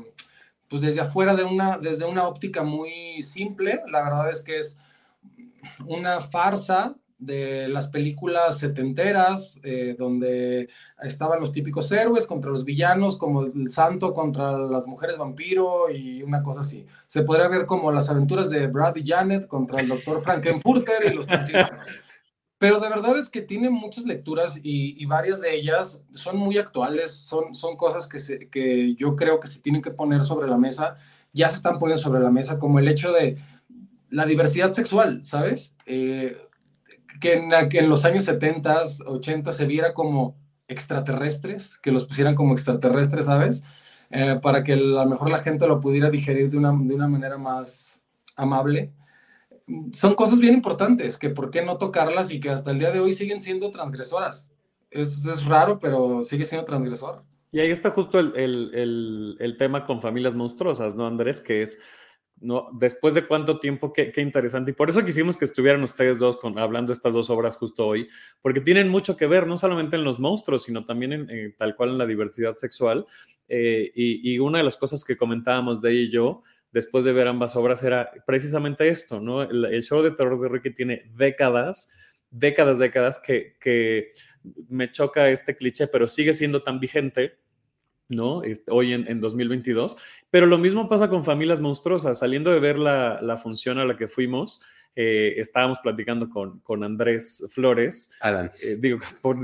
pues 0.69 0.83
desde 0.83 1.01
afuera 1.01 1.35
de 1.35 1.45
una, 1.45 1.79
desde 1.79 2.05
una 2.05 2.29
óptica 2.29 2.63
muy 2.63 3.23
simple, 3.23 3.83
la 3.91 4.05
verdad 4.05 4.31
es 4.31 4.43
que 4.43 4.59
es 4.59 4.79
una 5.87 6.21
farsa 6.21 6.95
de 7.19 7.69
las 7.69 7.89
películas 7.89 8.59
setenteras, 8.59 9.59
eh, 9.65 9.97
donde 9.99 10.69
estaban 11.03 11.41
los 11.41 11.53
típicos 11.53 11.91
héroes 11.91 12.27
contra 12.27 12.51
los 12.51 12.65
villanos, 12.65 13.17
como 13.17 13.43
el 13.43 13.71
santo 13.71 14.13
contra 14.13 14.57
las 14.59 14.87
mujeres 14.87 15.19
vampiro 15.19 15.91
y 15.91 16.23
una 16.23 16.43
cosa 16.43 16.61
así. 16.61 16.87
Se 17.07 17.23
podría 17.23 17.49
ver 17.49 17.67
como 17.67 17.91
las 17.91 18.09
aventuras 18.09 18.51
de 18.51 18.69
Brad 18.69 18.95
y 18.97 19.07
Janet 19.07 19.49
contra 19.49 19.81
el 19.81 19.89
doctor 19.89 20.23
Frankenfurter 20.23 21.13
y 21.13 21.15
los 21.15 21.27
pero 22.59 22.81
de 22.81 22.89
verdad 22.89 23.17
es 23.19 23.29
que 23.29 23.41
tiene 23.43 23.71
muchas 23.71 24.05
lecturas 24.05 24.59
y, 24.63 25.05
varias 25.07 25.41
de 25.41 25.55
ellas 25.55 26.05
son 26.13 26.37
muy 26.37 26.59
actuales, 26.59 27.13
son, 27.13 27.55
son 27.55 27.77
cosas 27.77 28.07
que, 28.07 28.19
se, 28.19 28.49
que 28.49 28.95
yo 28.97 29.17
creo 29.17 29.39
que 29.41 29.47
se 29.47 29.61
tienen 29.61 29.81
que 29.83 29.93
poner 29.93 30.25
sobre 30.25 30.49
la 30.49 30.59
mesa, 30.59 30.97
ya 31.33 31.49
se 31.49 31.57
están 31.57 31.79
poniendo 31.79 32.03
sobre 32.03 32.21
la 32.21 32.31
mesa, 32.31 32.59
como 32.59 32.81
el 32.81 32.89
hecho 32.89 33.13
de 33.13 33.39
la 34.11 34.27
diversidad 34.27 34.73
sexual, 34.73 35.25
¿sabes? 35.25 35.75
Eh, 35.87 36.37
que 37.21 37.35
en, 37.35 37.89
los 37.89 38.05
años 38.05 38.25
70, 38.25 38.83
80 39.07 39.53
se 39.53 39.67
viera 39.67 39.95
como 39.95 40.37
extraterrestres, 40.69 41.79
que 41.79 41.93
los 41.93 42.05
pusieran 42.05 42.35
como 42.35 42.53
extraterrestres, 42.53 43.27
¿sabes? 43.27 43.65
Eh, 44.11 44.39
para 44.43 44.65
que 44.65 44.75
a 44.75 44.77
lo 44.77 45.07
mejor 45.07 45.31
la 45.31 45.39
gente 45.39 45.67
lo 45.67 45.81
pudiera 45.81 46.11
digerir 46.11 46.51
de 46.51 46.57
una, 46.57 46.73
de 46.73 46.95
una 46.95 47.09
manera 47.09 47.39
más 47.39 48.03
amable. 48.37 48.93
Son 49.93 50.15
cosas 50.15 50.39
bien 50.39 50.55
importantes, 50.55 51.19
que 51.19 51.31
por 51.31 51.51
qué 51.51 51.63
no 51.63 51.77
tocarlas 51.77 52.31
y 52.31 52.41
que 52.41 52.51
hasta 52.51 52.71
el 52.71 52.79
día 52.79 52.91
de 52.91 53.01
hoy 53.01 53.13
siguen 53.13 53.43
siendo 53.43 53.71
transgresoras. 53.71 54.51
Es, 54.91 55.27
es 55.27 55.45
raro, 55.45 55.79
pero 55.79 56.23
sigue 56.25 56.45
siendo 56.45 56.65
transgresor. 56.65 57.23
Y 57.51 57.61
ahí 57.61 57.71
está 57.71 57.91
justo 57.91 58.19
el, 58.19 58.35
el, 58.37 59.37
el, 59.39 59.57
tema 59.57 59.85
con 59.85 60.03
familias 60.03 60.35
monstruosas, 60.35 60.95
¿no, 60.95 61.07
Andrés? 61.07 61.41
Que 61.41 61.63
es, 61.63 61.81
¿no? 62.41 62.69
Después 62.73 63.15
de 63.15 63.27
cuánto 63.27 63.59
tiempo, 63.59 63.93
qué, 63.93 64.13
qué, 64.13 64.21
interesante. 64.21 64.71
Y 64.71 64.75
por 64.75 64.91
eso 64.91 65.05
quisimos 65.05 65.37
que 65.37 65.45
estuvieran 65.45 65.83
ustedes 65.83 66.19
dos 66.19 66.37
con, 66.37 66.59
hablando 66.59 66.93
estas 66.93 67.15
dos 67.15 67.31
obras 67.31 67.57
justo 67.57 67.87
hoy, 67.87 68.09
porque 68.43 68.61
tienen 68.61 68.89
mucho 68.89 69.17
que 69.17 69.27
ver, 69.27 69.47
no 69.47 69.59
solamente 69.59 69.97
en 69.97 70.05
los 70.05 70.21
monstruos, 70.21 70.65
sino 70.65 70.85
también 70.85 71.13
en, 71.13 71.57
tal 71.57 71.77
cual 71.77 71.91
en 71.91 71.99
la 71.99 72.07
diversidad 72.07 72.55
sexual. 72.57 73.07
Eh, 73.49 73.91
y, 73.95 74.35
y, 74.35 74.39
una 74.39 74.59
de 74.59 74.65
las 74.65 74.77
cosas 74.77 75.05
que 75.05 75.17
comentábamos 75.17 75.81
de 75.81 75.93
ella 75.93 76.03
y 76.03 76.11
yo, 76.11 76.43
después 76.71 77.05
de 77.05 77.13
ver 77.13 77.29
ambas 77.29 77.57
obras, 77.57 77.83
era 77.83 78.11
precisamente 78.27 78.89
esto, 78.89 79.21
¿no? 79.21 79.43
El, 79.43 79.65
el 79.65 79.83
show 79.83 80.03
de 80.03 80.11
terror 80.11 80.41
de 80.41 80.49
Ricky 80.49 80.75
tiene 80.75 81.11
décadas, 81.15 81.95
décadas, 82.31 82.79
décadas 82.79 83.21
que... 83.25 83.57
que 83.61 84.13
me 84.69 84.91
choca 84.91 85.29
este 85.31 85.57
cliché, 85.57 85.89
pero 85.89 86.09
sigue 86.09 86.35
siendo 86.35 86.63
tan 86.63 86.81
vigente, 86.81 87.39
¿no? 88.09 88.43
Hoy 88.69 88.93
en, 88.93 89.21
2022. 89.21 89.97
Pero 90.31 90.47
lo 90.47 90.59
mismo 90.59 90.89
pasa 90.89 91.09
con 91.09 91.25
Familias 91.25 91.61
Monstruosas. 91.61 92.19
Saliendo 92.19 92.51
de 92.51 92.61
ver 92.61 92.79
la, 92.79 93.37
función 93.43 93.79
a 93.79 93.85
la 93.85 93.97
que 93.97 94.09
fuimos, 94.09 94.63
eh, 94.97 95.35
estábamos 95.37 95.79
platicando 95.81 96.29
con, 96.29 96.61
con 96.61 96.85
Andrés 96.85 97.47
Flores. 97.53 98.17
Alan. 98.21 98.51
Eh, 98.63 98.77
digo, 98.79 98.99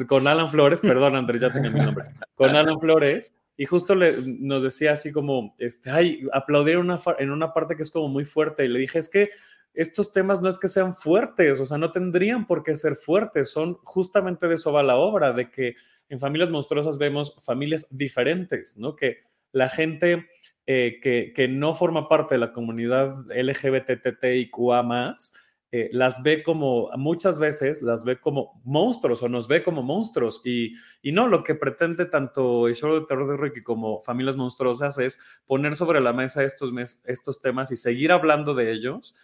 con 0.06 0.26
Alan 0.26 0.50
Flores, 0.50 0.80
perdón, 0.80 1.16
Andrés, 1.16 1.42
ya 1.42 1.52
tenía 1.52 1.71
mi 1.71 1.80
nombre. 1.80 2.06
Con 2.35 2.56
Alan 2.56 2.80
Flores. 2.80 3.33
Y 3.56 3.66
justo 3.66 3.94
le, 3.94 4.14
nos 4.26 4.64
decía 4.64 4.92
así 4.92 5.12
como, 5.12 5.54
este, 5.59 5.90
ay, 5.90 6.26
aplaudir 6.33 6.78
una, 6.78 6.99
en 7.18 7.30
una 7.30 7.52
parte 7.52 7.76
que 7.76 7.85
es 7.85 7.90
como 7.90 8.09
muy 8.09 8.25
fuerte. 8.25 8.64
Y 8.64 8.68
le 8.68 8.80
dije, 8.80 8.99
es 8.99 9.09
que 9.09 9.30
estos 9.75 10.12
temas 10.12 10.40
no 10.40 10.49
es 10.49 10.59
que 10.59 10.68
sean 10.68 10.94
fuertes, 10.94 11.61
o 11.61 11.64
sea, 11.64 11.78
no 11.78 11.90
tendrían 11.90 12.47
por 12.47 12.62
qué 12.62 12.76
ser 12.76 12.94
fuertes, 12.94 13.50
son 13.50 13.75
justamente 13.83 14.47
de 14.47 14.54
eso 14.54 14.73
va 14.73 14.85
la 14.85 14.97
obra, 14.97 15.33
de 15.33 15.50
que 15.50 15.75
en 16.08 16.20
familias 16.20 16.50
monstruosas 16.50 16.99
vemos 16.99 17.38
familias 17.44 17.87
diferentes, 17.90 18.76
¿no? 18.76 18.96
Que 18.96 19.18
la 19.52 19.68
gente 19.68 20.26
eh, 20.66 20.99
que, 21.02 21.32
que, 21.34 21.49
no 21.49 21.75
forma 21.75 22.08
parte 22.08 22.34
de 22.34 22.40
la 22.40 22.52
comunidad 22.52 23.14
LGBTTIQA 23.28 24.82
más, 24.82 25.34
eh, 25.70 25.90
las 25.92 26.23
ve 26.23 26.42
como, 26.42 26.90
muchas 26.96 27.38
veces 27.38 27.82
las 27.82 28.04
ve 28.04 28.20
como 28.20 28.61
monstruos 28.64 29.23
o 29.23 29.28
nos 29.28 29.49
ve 29.49 29.62
como 29.62 29.82
monstruos. 29.82 30.40
Y, 30.44 30.75
y 31.02 31.12
no, 31.12 31.26
lo 31.26 31.42
que 31.42 31.54
pretende 31.54 32.06
tanto 32.06 32.68
el 32.68 32.75
show 32.75 32.94
de 32.94 33.06
terror 33.06 33.28
de 33.28 33.37
Ricky 33.37 33.62
como 33.62 34.00
Familias 34.02 34.37
Monstruosas 34.37 34.99
es 34.99 35.20
poner 35.46 35.75
sobre 35.75 36.00
la 36.00 36.12
mesa 36.12 36.44
estos, 36.44 36.73
estos 37.06 37.40
temas 37.40 37.73
y 37.73 37.76
seguir 37.76 38.12
hablando 38.12 38.54
de 38.54 38.73
ellos 38.73 39.16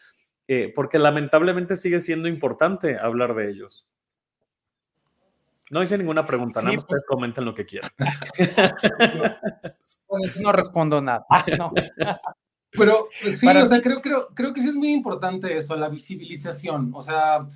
eh, 0.52 0.72
porque 0.74 0.98
lamentablemente 0.98 1.76
sigue 1.76 2.00
siendo 2.00 2.26
importante 2.26 2.98
hablar 2.98 3.36
de 3.36 3.48
ellos. 3.50 3.88
No 5.70 5.82
hice 5.82 5.96
ninguna 5.96 6.26
pregunta, 6.26 6.60
nada 6.60 6.74
más 6.74 6.84
pues, 6.84 7.04
comenten 7.06 7.44
lo 7.44 7.54
que 7.54 7.64
quieran. 7.64 7.90
Pues 10.08 10.40
no 10.40 10.52
respondo 10.52 11.00
nada. 11.00 11.24
No. 11.56 11.72
Pero 12.72 13.08
sí, 13.12 13.46
o 13.46 13.66
sea, 13.66 13.80
creo, 13.80 14.00
creo, 14.00 14.28
creo 14.34 14.52
que 14.52 14.60
sí 14.60 14.68
es 14.68 14.74
muy 14.74 14.92
importante 14.92 15.56
eso, 15.56 15.76
la 15.76 15.88
visibilización. 15.88 16.92
O 16.94 17.00
sea, 17.00 17.46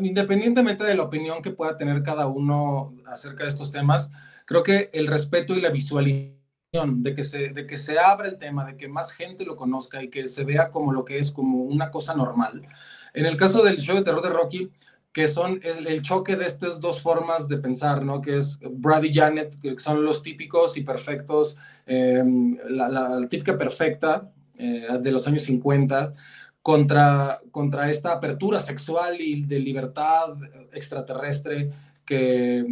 independientemente 0.00 0.84
de 0.84 0.94
la 0.94 1.04
opinión 1.04 1.42
que 1.42 1.50
pueda 1.50 1.76
tener 1.76 2.02
cada 2.02 2.26
uno 2.26 2.94
acerca 3.06 3.44
de 3.44 3.50
estos 3.50 3.70
temas, 3.70 4.10
creo 4.46 4.62
que 4.62 4.90
el 4.92 5.06
respeto 5.06 5.54
y 5.54 5.60
la 5.60 5.70
visualización 5.70 7.02
de 7.02 7.14
que, 7.14 7.24
se, 7.24 7.50
de 7.50 7.66
que 7.66 7.76
se 7.76 7.98
abra 7.98 8.28
el 8.28 8.38
tema, 8.38 8.64
de 8.64 8.76
que 8.76 8.88
más 8.88 9.12
gente 9.12 9.44
lo 9.44 9.56
conozca 9.56 10.02
y 10.02 10.10
que 10.10 10.26
se 10.26 10.44
vea 10.44 10.70
como 10.70 10.92
lo 10.92 11.04
que 11.04 11.18
es, 11.18 11.30
como 11.30 11.58
una 11.58 11.90
cosa 11.90 12.14
normal. 12.14 12.66
En 13.12 13.26
el 13.26 13.36
caso 13.36 13.62
del 13.62 13.78
show 13.78 13.96
de 13.96 14.02
terror 14.02 14.22
de 14.22 14.30
Rocky, 14.30 14.70
que 15.14 15.28
son 15.28 15.60
el, 15.62 16.02
choque 16.02 16.34
de 16.36 16.44
estas 16.44 16.80
dos 16.80 17.00
formas 17.00 17.46
de 17.46 17.58
pensar, 17.58 18.04
¿no? 18.04 18.20
Que 18.20 18.38
es 18.38 18.58
Brad 18.60 19.04
y 19.04 19.14
Janet, 19.14 19.60
que 19.60 19.78
son 19.78 20.04
los 20.04 20.24
típicos 20.24 20.76
y 20.76 20.82
perfectos, 20.82 21.56
em, 21.86 22.58
la, 22.68 23.20
típica 23.30 23.56
perfecta 23.56 24.28
eh, 24.58 24.88
de 25.00 25.12
los 25.12 25.26
años 25.28 25.42
50, 25.42 26.14
contra, 26.60 27.38
contra 27.52 27.88
esta 27.90 28.12
apertura 28.12 28.58
sexual 28.58 29.20
y 29.20 29.44
de 29.44 29.60
libertad 29.60 30.34
extraterrestre 30.72 31.70
que, 32.04 32.66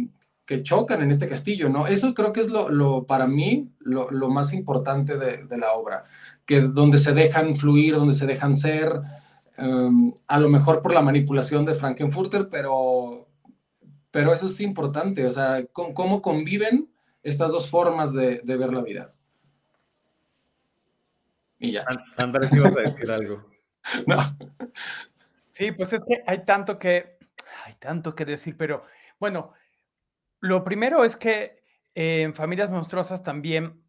que 0.45 0.63
chocan 0.63 1.01
en 1.01 1.11
este 1.11 1.29
castillo, 1.29 1.69
¿no? 1.69 1.87
Eso 1.87 2.13
creo 2.13 2.33
que 2.33 2.41
es 2.41 2.49
lo, 2.49 3.05
para 3.05 3.27
mí, 3.27 3.69
lo, 3.79 4.29
más 4.29 4.53
importante 4.53 5.17
de, 5.17 5.57
la 5.57 5.71
obra, 5.73 6.03
que 6.45 6.59
donde 6.59 6.97
se 6.97 7.13
dejan 7.13 7.55
fluir, 7.55 7.95
donde 7.95 8.13
se 8.13 8.25
dejan 8.25 8.57
ser, 8.57 8.99
em, 9.57 10.13
a 10.27 10.39
lo 10.39 10.49
mejor 10.49 10.81
por 10.81 10.93
la 10.93 11.01
manipulación 11.01 11.65
de 11.65 11.75
Frankenfurter, 11.75 12.49
pero, 12.49 13.27
pero 14.11 14.33
eso 14.33 14.45
es 14.45 14.59
importante, 14.61 15.25
o 15.25 15.31
sea, 15.31 15.65
cómo 15.73 16.21
conviven 16.21 16.89
estas 17.23 17.51
dos 17.51 17.69
formas 17.69 18.13
de, 18.13 18.41
ver 18.43 18.73
la 18.73 18.81
vida. 18.81 19.13
Y 21.57 21.71
ya. 21.71 21.85
Andrés, 22.17 22.53
ibas 22.53 22.77
a 22.77 22.81
decir 22.81 23.09
algo. 23.09 23.49
no. 24.07 24.17
Sí, 25.53 25.71
pues 25.71 25.93
es 25.93 26.03
que 26.05 26.21
hay 26.27 26.45
tanto 26.45 26.77
que, 26.77 27.17
hay 27.65 27.75
tanto 27.75 28.13
que 28.13 28.25
decir, 28.25 28.57
pero 28.57 28.85
bueno, 29.19 29.53
lo 30.41 30.63
primero 30.63 31.05
es 31.05 31.15
que 31.15 31.63
en 31.95 32.33
Familias 32.33 32.69
Monstruosas 32.69 33.23
también 33.23 33.82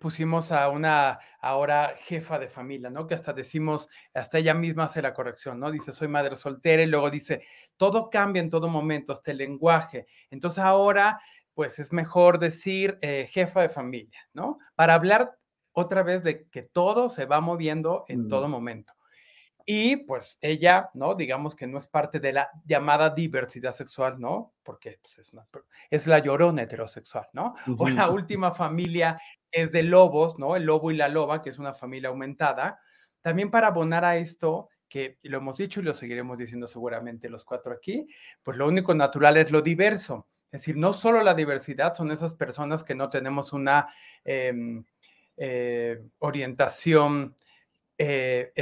pusimos 0.00 0.52
a 0.52 0.68
una 0.68 1.18
ahora 1.40 1.94
jefa 1.96 2.38
de 2.38 2.48
familia, 2.48 2.90
¿no? 2.90 3.06
Que 3.06 3.14
hasta 3.14 3.32
decimos, 3.32 3.88
hasta 4.14 4.38
ella 4.38 4.54
misma 4.54 4.84
hace 4.84 5.02
la 5.02 5.14
corrección, 5.14 5.60
¿no? 5.60 5.70
Dice, 5.70 5.92
soy 5.92 6.08
madre 6.08 6.36
soltera 6.36 6.82
y 6.82 6.86
luego 6.86 7.10
dice, 7.10 7.42
todo 7.76 8.10
cambia 8.10 8.40
en 8.40 8.50
todo 8.50 8.68
momento, 8.68 9.12
hasta 9.12 9.30
el 9.30 9.38
lenguaje. 9.38 10.06
Entonces 10.30 10.62
ahora, 10.62 11.20
pues 11.54 11.78
es 11.78 11.92
mejor 11.92 12.38
decir 12.38 12.98
eh, 13.00 13.28
jefa 13.30 13.62
de 13.62 13.68
familia, 13.68 14.20
¿no? 14.32 14.58
Para 14.74 14.94
hablar 14.94 15.36
otra 15.72 16.02
vez 16.02 16.22
de 16.22 16.48
que 16.48 16.62
todo 16.62 17.08
se 17.10 17.26
va 17.26 17.40
moviendo 17.40 18.04
en 18.08 18.28
todo 18.28 18.48
momento. 18.48 18.95
Y 19.68 19.96
pues 19.96 20.38
ella, 20.40 20.90
¿no? 20.94 21.16
Digamos 21.16 21.56
que 21.56 21.66
no 21.66 21.76
es 21.78 21.88
parte 21.88 22.20
de 22.20 22.32
la 22.32 22.50
llamada 22.64 23.10
diversidad 23.10 23.72
sexual, 23.72 24.20
¿no? 24.20 24.54
Porque 24.62 25.00
pues, 25.02 25.18
es, 25.18 25.32
es 25.90 26.06
la 26.06 26.20
llorona 26.20 26.62
heterosexual, 26.62 27.26
¿no? 27.32 27.56
O 27.78 27.88
la 27.88 28.08
última 28.08 28.52
familia 28.52 29.20
es 29.50 29.72
de 29.72 29.82
lobos, 29.82 30.38
¿no? 30.38 30.54
El 30.54 30.62
lobo 30.62 30.92
y 30.92 30.96
la 30.96 31.08
loba, 31.08 31.42
que 31.42 31.50
es 31.50 31.58
una 31.58 31.72
familia 31.72 32.10
aumentada. 32.10 32.78
También 33.22 33.50
para 33.50 33.66
abonar 33.66 34.04
a 34.04 34.16
esto, 34.16 34.68
que 34.88 35.18
lo 35.22 35.38
hemos 35.38 35.56
dicho 35.56 35.80
y 35.80 35.82
lo 35.82 35.94
seguiremos 35.94 36.38
diciendo 36.38 36.68
seguramente 36.68 37.28
los 37.28 37.44
cuatro 37.44 37.72
aquí, 37.72 38.06
pues 38.44 38.56
lo 38.56 38.68
único 38.68 38.94
natural 38.94 39.36
es 39.36 39.50
lo 39.50 39.62
diverso. 39.62 40.28
Es 40.52 40.60
decir, 40.60 40.76
no 40.76 40.92
solo 40.92 41.24
la 41.24 41.34
diversidad, 41.34 41.92
son 41.94 42.12
esas 42.12 42.34
personas 42.34 42.84
que 42.84 42.94
no 42.94 43.10
tenemos 43.10 43.52
una 43.52 43.88
em, 44.24 44.84
eh, 45.36 46.02
orientación 46.18 47.34
eh, 47.98 48.52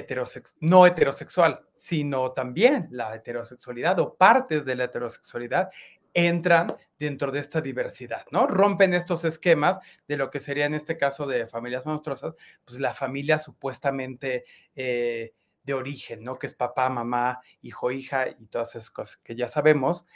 no 0.60 0.86
heterosexual, 0.86 1.66
sino 1.72 2.32
también 2.32 2.88
la 2.90 3.14
heterosexualidad 3.14 3.98
o 4.00 4.14
partes 4.14 4.64
de 4.64 4.76
la 4.76 4.84
heterosexualidad 4.84 5.70
entran 6.12 6.68
dentro 6.98 7.32
de 7.32 7.40
esta 7.40 7.60
diversidad, 7.60 8.24
¿no? 8.30 8.46
Rompen 8.46 8.94
estos 8.94 9.24
esquemas 9.24 9.80
de 10.06 10.16
lo 10.16 10.30
que 10.30 10.40
sería 10.40 10.66
en 10.66 10.74
este 10.74 10.96
caso 10.96 11.26
de 11.26 11.46
familias 11.46 11.84
monstruosas, 11.84 12.34
pues 12.64 12.78
la 12.78 12.94
familia 12.94 13.38
supuestamente 13.38 14.44
eh, 14.76 15.34
de 15.64 15.74
origen, 15.74 16.22
¿no? 16.22 16.38
Que 16.38 16.46
es 16.46 16.54
papá, 16.54 16.88
mamá, 16.88 17.40
hijo, 17.62 17.90
hija 17.90 18.28
y 18.28 18.46
todas 18.46 18.76
esas 18.76 18.90
cosas 18.90 19.16
que 19.18 19.34
ya 19.34 19.48
sabemos. 19.48 20.06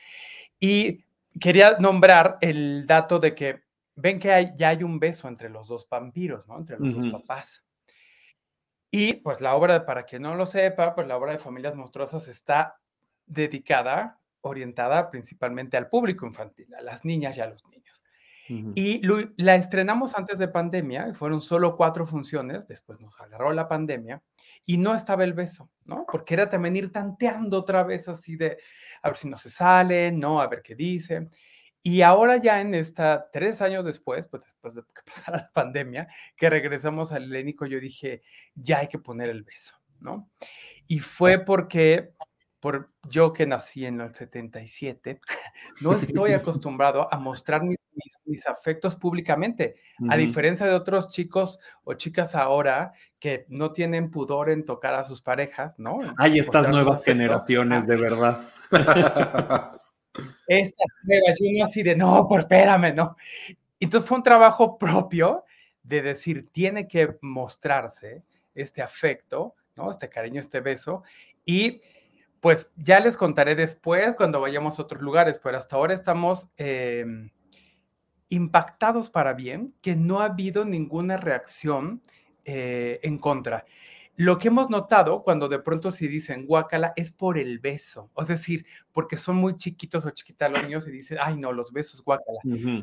Y 0.61 1.05
quería 1.41 1.79
nombrar 1.79 2.39
el 2.41 2.87
dato 2.87 3.19
de 3.19 3.35
que 3.35 3.63
ven 3.97 4.21
que 4.21 4.33
hay, 4.33 4.53
ya 4.57 4.69
hay 4.69 4.85
un 4.85 5.01
beso 5.01 5.27
entre 5.27 5.49
los 5.49 5.67
dos 5.67 5.89
vampiros, 5.89 6.47
¿no? 6.47 6.59
Entre 6.59 6.79
los 6.79 6.95
dos 6.95 7.09
papás. 7.09 7.65
Y 8.91 9.15
pues 9.15 9.41
la 9.41 9.55
obra, 9.55 9.85
para 9.85 10.05
quien 10.05 10.23
no 10.23 10.35
lo 10.35 10.47
sepa, 10.47 10.95
pues 10.95 11.07
la 11.07 11.17
obra 11.17 11.33
de 11.33 11.39
Familias 11.39 11.75
Monstruosas 11.75 12.27
está 12.29 12.81
dedicada, 13.27 14.21
orientada 14.41 15.11
principalmente 15.11 15.77
al 15.77 15.89
público 15.89 16.27
infantil, 16.27 16.75
a 16.75 16.83
las 16.83 17.05
niñas 17.05 17.37
y 17.37 17.41
a 17.41 17.47
los 17.47 17.67
niños. 17.67 18.03
Y 18.75 19.03
la 19.37 19.57
estrenamos 19.57 20.17
antes 20.17 20.39
de 20.39 20.49
pandemia, 20.49 21.13
fueron 21.15 21.41
solo 21.43 21.77
cuatro 21.77 22.07
funciones, 22.07 22.69
después 22.69 23.01
nos 23.01 23.21
agarró 23.21 23.53
la 23.53 23.69
pandemia 23.69 24.23
y 24.65 24.79
no 24.79 24.95
estaba 24.95 25.25
el 25.25 25.35
beso, 25.35 25.71
¿no? 25.85 26.07
Porque 26.11 26.35
era 26.35 26.49
también 26.49 26.77
ir 26.77 26.93
tanteando 26.93 27.59
otra 27.59 27.83
vez 27.85 28.09
así 28.09 28.37
de, 28.37 28.59
a 29.03 29.09
ver 29.09 29.17
si 29.19 29.29
no 29.29 29.37
se 29.37 29.51
sale, 29.51 30.13
¿no? 30.13 30.41
A 30.41 30.49
ver 30.49 30.63
qué 30.63 30.75
dice. 30.77 31.29
Y 31.89 32.03
ahora 32.03 32.37
ya 32.37 32.61
en 32.61 32.75
esta, 32.75 33.31
tres 33.33 33.63
años 33.63 33.83
después, 33.83 34.27
pues 34.27 34.43
después 34.43 34.75
de 34.75 34.83
que 34.83 35.03
pasara 35.07 35.39
la 35.39 35.51
pandemia, 35.51 36.07
que 36.37 36.51
regresamos 36.51 37.13
al 37.13 37.25
helénico, 37.25 37.65
yo 37.65 37.81
dije, 37.81 38.21
ya 38.55 38.81
hay 38.81 38.89
que 38.89 38.99
poner 38.99 39.31
el 39.31 39.43
beso, 39.43 39.75
¿no? 39.99 40.29
Y 40.87 40.99
fue 40.99 41.39
porque 41.39 42.13
por 42.61 42.91
yo 43.09 43.33
que 43.33 43.47
nací 43.47 43.87
en 43.87 44.03
el 44.03 44.15
77, 44.15 45.19
no 45.81 45.93
estoy 45.93 46.33
acostumbrado 46.33 47.09
a 47.11 47.19
mostrar 47.19 47.63
mis, 47.63 47.89
mis, 48.27 48.47
afectos 48.47 48.97
públicamente, 48.97 49.77
a 50.11 50.17
diferencia 50.19 50.67
de 50.67 50.75
otros 50.75 51.09
chicos 51.09 51.59
o 51.85 51.95
chicas 51.95 52.35
ahora 52.35 52.93
que 53.19 53.47
no 53.49 53.73
tienen 53.73 54.11
pudor 54.11 54.51
en 54.51 54.67
tocar 54.67 54.93
a 54.93 55.05
sus 55.05 55.23
parejas, 55.23 55.79
¿no? 55.79 56.01
Hay 56.19 56.39
estas 56.39 56.69
nuevas 56.69 57.03
generaciones, 57.03 57.87
de 57.87 57.97
verdad. 57.97 58.39
Estas 60.47 60.87
nuevas, 61.03 61.39
yo 61.41 61.47
no 61.59 61.65
así 61.65 61.83
de, 61.83 61.97
no, 61.97 62.27
por 62.29 62.41
espérame, 62.41 62.95
¿no? 62.95 63.17
Entonces 63.81 64.09
fue 64.09 64.19
un 64.19 64.23
trabajo 64.23 64.79
propio 64.79 65.45
de 65.83 66.03
decir, 66.03 66.49
tiene 66.53 66.89
que 66.89 67.17
mostrarse 67.23 68.25
este 68.55 68.83
afecto, 68.83 69.55
¿no? 69.77 69.91
Este 69.91 70.09
cariño, 70.09 70.41
este 70.41 70.61
beso, 70.61 71.03
y 71.45 71.81
pues 72.41 72.71
ya 72.77 73.01
les 73.01 73.17
contaré 73.17 73.55
después 73.55 74.15
cuando 74.17 74.41
vayamos 74.41 74.79
a 74.79 74.83
otros 74.83 75.03
lugares, 75.03 75.41
pero 75.43 75.59
hasta 75.59 75.77
ahora 75.77 75.95
estamos 75.95 76.47
em, 76.57 77.31
impactados 78.29 79.11
para 79.11 79.33
bien, 79.33 79.75
que 79.81 79.97
no 79.97 80.21
ha 80.21 80.27
habido 80.27 80.65
ninguna 80.65 81.17
reacción 81.17 82.03
eh, 82.45 83.01
en 83.03 83.19
contra. 83.19 83.65
Lo 84.19 84.37
que 84.37 84.49
hemos 84.49 84.69
notado 84.69 85.23
cuando 85.23 85.49
de 85.49 85.61
pronto 85.61 85.93
si 85.93 86.09
dicen 86.09 86.45
guácala 86.45 86.93
es 86.97 87.13
por 87.13 87.39
el 87.39 87.61
beso, 87.61 88.11
es 88.17 88.27
decir, 88.27 88.67
porque 88.91 89.17
son 89.17 89.37
muy 89.37 89.57
chiquitos 89.57 90.05
o 90.05 90.11
chiquitas 90.11 90.51
los 90.51 90.61
niños 90.65 90.89
y 90.89 90.91
dicen, 90.91 91.19
ay 91.21 91.37
no, 91.37 91.53
los 91.53 91.73
besos 91.73 92.03
guácala, 92.03 92.41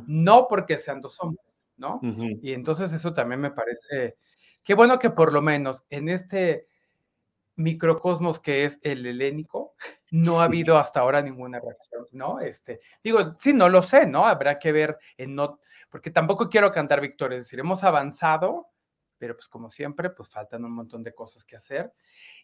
no 0.07 0.47
porque 0.47 0.77
sean 0.77 1.01
dos 1.01 1.19
hombres, 1.19 1.65
¿no? 1.75 1.99
Y 2.41 2.53
entonces 2.53 2.93
eso 2.93 3.11
también 3.11 3.41
me 3.41 3.51
parece, 3.51 4.15
qué 4.63 4.75
bueno 4.75 4.97
que 4.97 5.09
por 5.09 5.33
lo 5.33 5.41
menos 5.41 5.83
en 5.89 6.07
este 6.07 6.69
microcosmos 7.57 8.39
que 8.39 8.63
es 8.63 8.79
el 8.81 9.05
helénico, 9.05 9.73
no 10.11 10.39
ha 10.39 10.45
habido 10.45 10.77
hasta 10.77 11.01
ahora 11.01 11.21
ninguna 11.21 11.59
reacción, 11.59 12.05
¿no? 12.13 12.39
Este, 12.39 12.79
digo, 13.03 13.35
sí, 13.39 13.51
no 13.51 13.67
lo 13.67 13.83
sé, 13.83 14.07
¿no? 14.07 14.25
Habrá 14.25 14.57
que 14.57 14.71
ver 14.71 14.97
en 15.17 15.35
no, 15.35 15.59
porque 15.89 16.11
tampoco 16.11 16.49
quiero 16.49 16.71
cantar 16.71 17.01
victoria, 17.01 17.37
es 17.37 17.43
decir, 17.43 17.59
hemos 17.59 17.83
avanzado, 17.83 18.69
pero 19.17 19.35
pues 19.35 19.47
como 19.47 19.69
siempre, 19.69 20.09
pues 20.09 20.29
faltan 20.29 20.65
un 20.65 20.71
montón 20.71 21.03
de 21.03 21.13
cosas 21.13 21.43
que 21.43 21.55
hacer. 21.55 21.91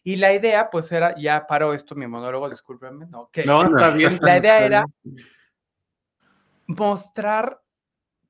Y 0.02 0.16
la 0.16 0.32
idea, 0.32 0.70
pues 0.70 0.90
era, 0.92 1.14
ya 1.18 1.46
paro 1.46 1.74
esto 1.74 1.94
mi 1.94 2.06
monólogo, 2.06 2.48
discúlpenme, 2.48 3.06
¿no? 3.06 3.28
Que, 3.30 3.44
no, 3.44 3.62
está 3.62 3.90
bien. 3.90 4.18
La 4.22 4.38
idea 4.38 4.60
era 4.64 4.84
mostrar 6.66 7.62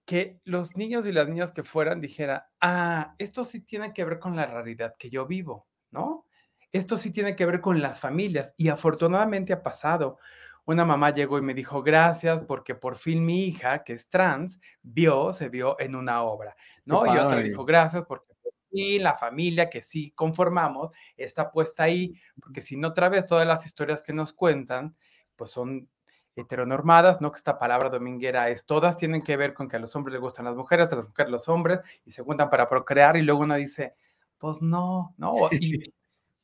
que 0.04 0.40
los 0.44 0.76
niños 0.76 1.06
y 1.06 1.12
las 1.12 1.28
niñas 1.28 1.52
que 1.52 1.62
fueran 1.62 2.00
dijera, 2.00 2.50
ah, 2.60 3.14
esto 3.18 3.44
sí 3.44 3.60
tiene 3.60 3.92
que 3.92 4.04
ver 4.04 4.18
con 4.18 4.36
la 4.36 4.46
realidad 4.46 4.94
que 4.98 5.10
yo 5.10 5.26
vivo, 5.26 5.68
¿no? 5.90 6.26
esto 6.72 6.96
sí 6.96 7.12
tiene 7.12 7.36
que 7.36 7.46
ver 7.46 7.60
con 7.60 7.80
las 7.80 8.00
familias 8.00 8.54
y 8.56 8.68
afortunadamente 8.68 9.52
ha 9.52 9.62
pasado. 9.62 10.18
Una 10.64 10.84
mamá 10.84 11.10
llegó 11.10 11.38
y 11.38 11.42
me 11.42 11.54
dijo, 11.54 11.82
gracias 11.82 12.40
porque 12.42 12.74
por 12.74 12.96
fin 12.96 13.24
mi 13.24 13.46
hija, 13.46 13.84
que 13.84 13.92
es 13.92 14.08
trans, 14.08 14.58
vio, 14.80 15.32
se 15.32 15.48
vio 15.48 15.78
en 15.78 15.94
una 15.94 16.22
obra, 16.22 16.56
¿no? 16.84 17.04
Y 17.04 17.18
otra 17.18 17.38
dijo, 17.38 17.64
gracias 17.64 18.04
porque 18.06 18.31
fin 18.72 19.02
la 19.02 19.14
familia 19.14 19.70
que 19.70 19.82
sí 19.82 20.10
conformamos 20.12 20.90
está 21.16 21.50
puesta 21.52 21.84
ahí, 21.84 22.14
porque 22.40 22.62
si 22.62 22.76
no 22.76 22.88
otra 22.88 23.08
vez 23.08 23.26
todas 23.26 23.46
las 23.46 23.64
historias 23.66 24.02
que 24.02 24.12
nos 24.12 24.32
cuentan, 24.32 24.96
pues 25.36 25.50
son 25.50 25.88
heteronormadas, 26.34 27.20
¿no? 27.20 27.30
Que 27.30 27.36
esta 27.36 27.58
palabra 27.58 27.90
dominguera 27.90 28.48
es, 28.48 28.66
todas 28.66 28.96
tienen 28.96 29.22
que 29.22 29.36
ver 29.36 29.54
con 29.54 29.68
que 29.68 29.76
a 29.76 29.78
los 29.78 29.94
hombres 29.94 30.14
les 30.14 30.20
gustan 30.20 30.46
las 30.46 30.56
mujeres, 30.56 30.92
a 30.92 30.96
las 30.96 31.08
mujeres 31.08 31.30
los 31.30 31.48
hombres, 31.48 31.80
y 32.04 32.10
se 32.10 32.22
juntan 32.22 32.50
para 32.50 32.68
procrear, 32.68 33.16
y 33.16 33.22
luego 33.22 33.42
uno 33.42 33.54
dice, 33.54 33.94
pues 34.38 34.62
no, 34.62 35.14
¿no? 35.18 35.32
Y, 35.52 35.52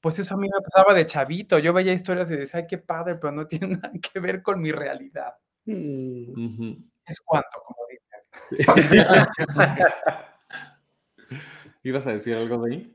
pues 0.01 0.19
eso 0.19 0.35
a 0.35 0.39
mí 0.39 0.49
me 0.49 0.61
pasaba 0.63 0.95
de 0.95 1.07
chavito. 1.07 1.59
Yo 1.59 1.73
veía 1.73 1.93
historias 1.93 2.31
y 2.31 2.37
decía, 2.37 2.61
ay, 2.61 2.67
qué 2.69 2.79
padre, 2.79 3.17
pero 3.17 3.33
no 3.33 3.47
tiene 3.49 3.77
nada 3.77 3.91
que 4.01 4.21
ver 4.21 4.43
con 4.43 4.61
mi 4.61 4.73
realidad. 4.73 5.35
Mm. 5.65 6.73
Es 7.07 7.21
cuanto, 7.21 7.63
como 7.67 7.79
dicen. 7.91 8.21
¿Ibas 11.89 12.07
a 12.07 12.13
decir 12.13 12.37
algo 12.37 12.63
de 12.67 12.75
ahí? 12.75 12.95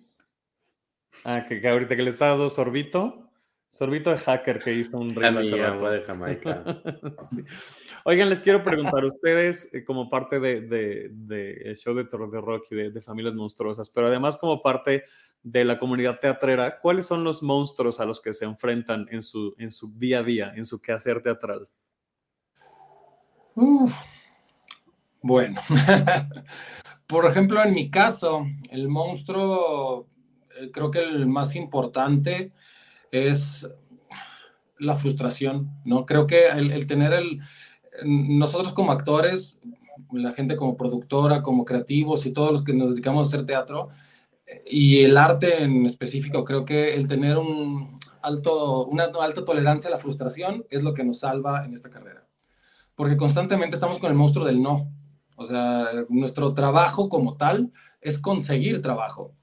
Ah, 1.25 1.45
que, 1.47 1.67
ahorita 1.67 1.95
que 1.95 2.03
le 2.03 2.12
está 2.12 2.27
dando 2.27 2.47
sorbito. 2.47 3.27
Sorbito 3.71 4.12
de 4.12 4.19
hacker 4.19 4.60
que 4.60 4.71
hizo 4.71 4.99
un 4.99 5.10
rey 5.10 5.34
de 5.34 6.03
Jamaica. 6.06 6.63
Oigan, 8.06 8.29
les 8.29 8.39
quiero 8.39 8.63
preguntar, 8.63 9.03
ustedes 9.06 9.73
eh, 9.73 9.84
como 9.84 10.12
parte 10.12 10.39
del 10.39 10.69
de, 10.69 11.73
show 11.75 11.95
de 11.95 12.06
terror 12.06 12.29
de 12.29 12.39
rock 12.39 12.67
y 12.69 12.75
de, 12.91 13.01
familias 13.01 13.34
monstruosas, 13.34 13.89
pero 13.89 14.10
además 14.10 14.38
como 14.38 14.62
parte 14.62 15.06
de 15.41 15.65
la 15.65 15.79
comunidad 15.79 16.19
teatrera, 16.19 16.79
¿cuáles 16.79 17.08
son 17.08 17.23
los 17.23 17.41
monstruos 17.41 17.99
a 17.99 18.06
los 18.06 18.21
que 18.21 18.34
se 18.34 18.45
enfrentan 18.45 19.08
en 19.10 19.23
su, 19.23 19.56
en 19.58 19.71
su 19.71 19.91
día 19.97 20.19
a 20.19 20.23
día, 20.23 20.53
en 20.56 20.65
su 20.65 20.79
quehacer 20.79 21.19
teatral? 21.23 21.67
Bueno, 25.23 25.62
por 27.07 27.25
ejemplo, 27.25 27.63
en 27.63 27.73
mi 27.73 27.89
caso, 27.89 28.45
el 28.69 28.87
monstruo, 28.89 30.07
eh, 30.59 30.71
creo 30.71 30.91
que 30.91 30.99
el 30.99 31.27
más 31.27 31.55
importante 31.55 32.51
es 33.11 33.69
la 34.79 34.95
frustración, 34.95 35.71
¿no? 35.85 36.05
Creo 36.05 36.27
que 36.27 36.47
el 36.47 36.87
tener 36.87 37.13
el, 37.13 37.39
nosotros 38.03 38.73
como 38.73 38.91
actores, 38.91 39.57
la 40.11 40.33
gente 40.33 40.55
como 40.55 40.77
productora, 40.77 41.41
como 41.41 41.65
creativos 41.65 42.25
y 42.25 42.31
todos 42.31 42.51
los 42.51 42.63
que 42.63 42.73
nos 42.73 42.89
dedicamos 42.89 43.27
a 43.27 43.29
hacer 43.29 43.45
teatro, 43.45 43.89
y 44.69 45.03
el 45.03 45.17
arte 45.17 45.63
en 45.63 45.85
específico, 45.85 46.43
creo 46.43 46.65
que 46.65 46.95
el 46.95 47.07
tener 47.07 47.37
un 47.37 47.99
alto, 48.21 48.85
una 48.85 49.05
alta 49.05 49.45
tolerancia 49.45 49.87
a 49.87 49.91
la 49.91 49.97
frustración 49.97 50.65
es 50.69 50.83
lo 50.83 50.93
que 50.93 51.03
nos 51.03 51.19
salva 51.19 51.65
en 51.65 51.73
esta 51.73 51.89
carrera. 51.89 52.27
Porque 52.95 53.17
constantemente 53.17 53.75
estamos 53.75 53.99
con 53.99 54.11
el 54.11 54.17
monstruo 54.17 54.45
del 54.45 54.61
no. 54.61 54.91
O 55.36 55.46
sea, 55.46 55.89
nuestro 56.10 56.54
trabajo 56.54 57.10
como 57.10 57.36
tal 57.36 57.72
es 58.02 58.19
conseguir 58.19 58.82
trabajo. 58.82 59.34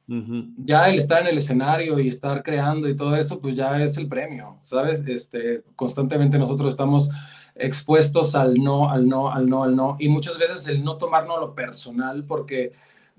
Ya 0.57 0.89
el 0.89 0.99
estar 0.99 1.23
en 1.23 1.29
el 1.29 1.39
escenario 1.39 2.01
y 2.01 2.09
estar 2.09 2.43
creando 2.43 2.89
y 2.89 2.97
todo 2.97 3.15
eso, 3.15 3.41
pues 3.41 3.55
ya 3.55 3.81
es 3.81 3.97
el 3.97 4.09
premio, 4.09 4.59
¿sabes? 4.65 5.05
Este, 5.07 5.63
constantemente 5.77 6.37
nosotros 6.37 6.73
estamos 6.73 7.09
expuestos 7.55 8.35
al 8.35 8.55
no, 8.55 8.91
al 8.91 9.09
no, 9.09 9.31
al 9.31 9.49
no, 9.49 9.63
al 9.63 9.77
no. 9.77 9.97
Y 10.01 10.09
muchas 10.09 10.37
veces 10.37 10.67
el 10.67 10.83
no 10.83 10.99
tomarnos 10.99 11.39
lo 11.39 11.55
personal, 11.55 12.25
porque 12.25 12.73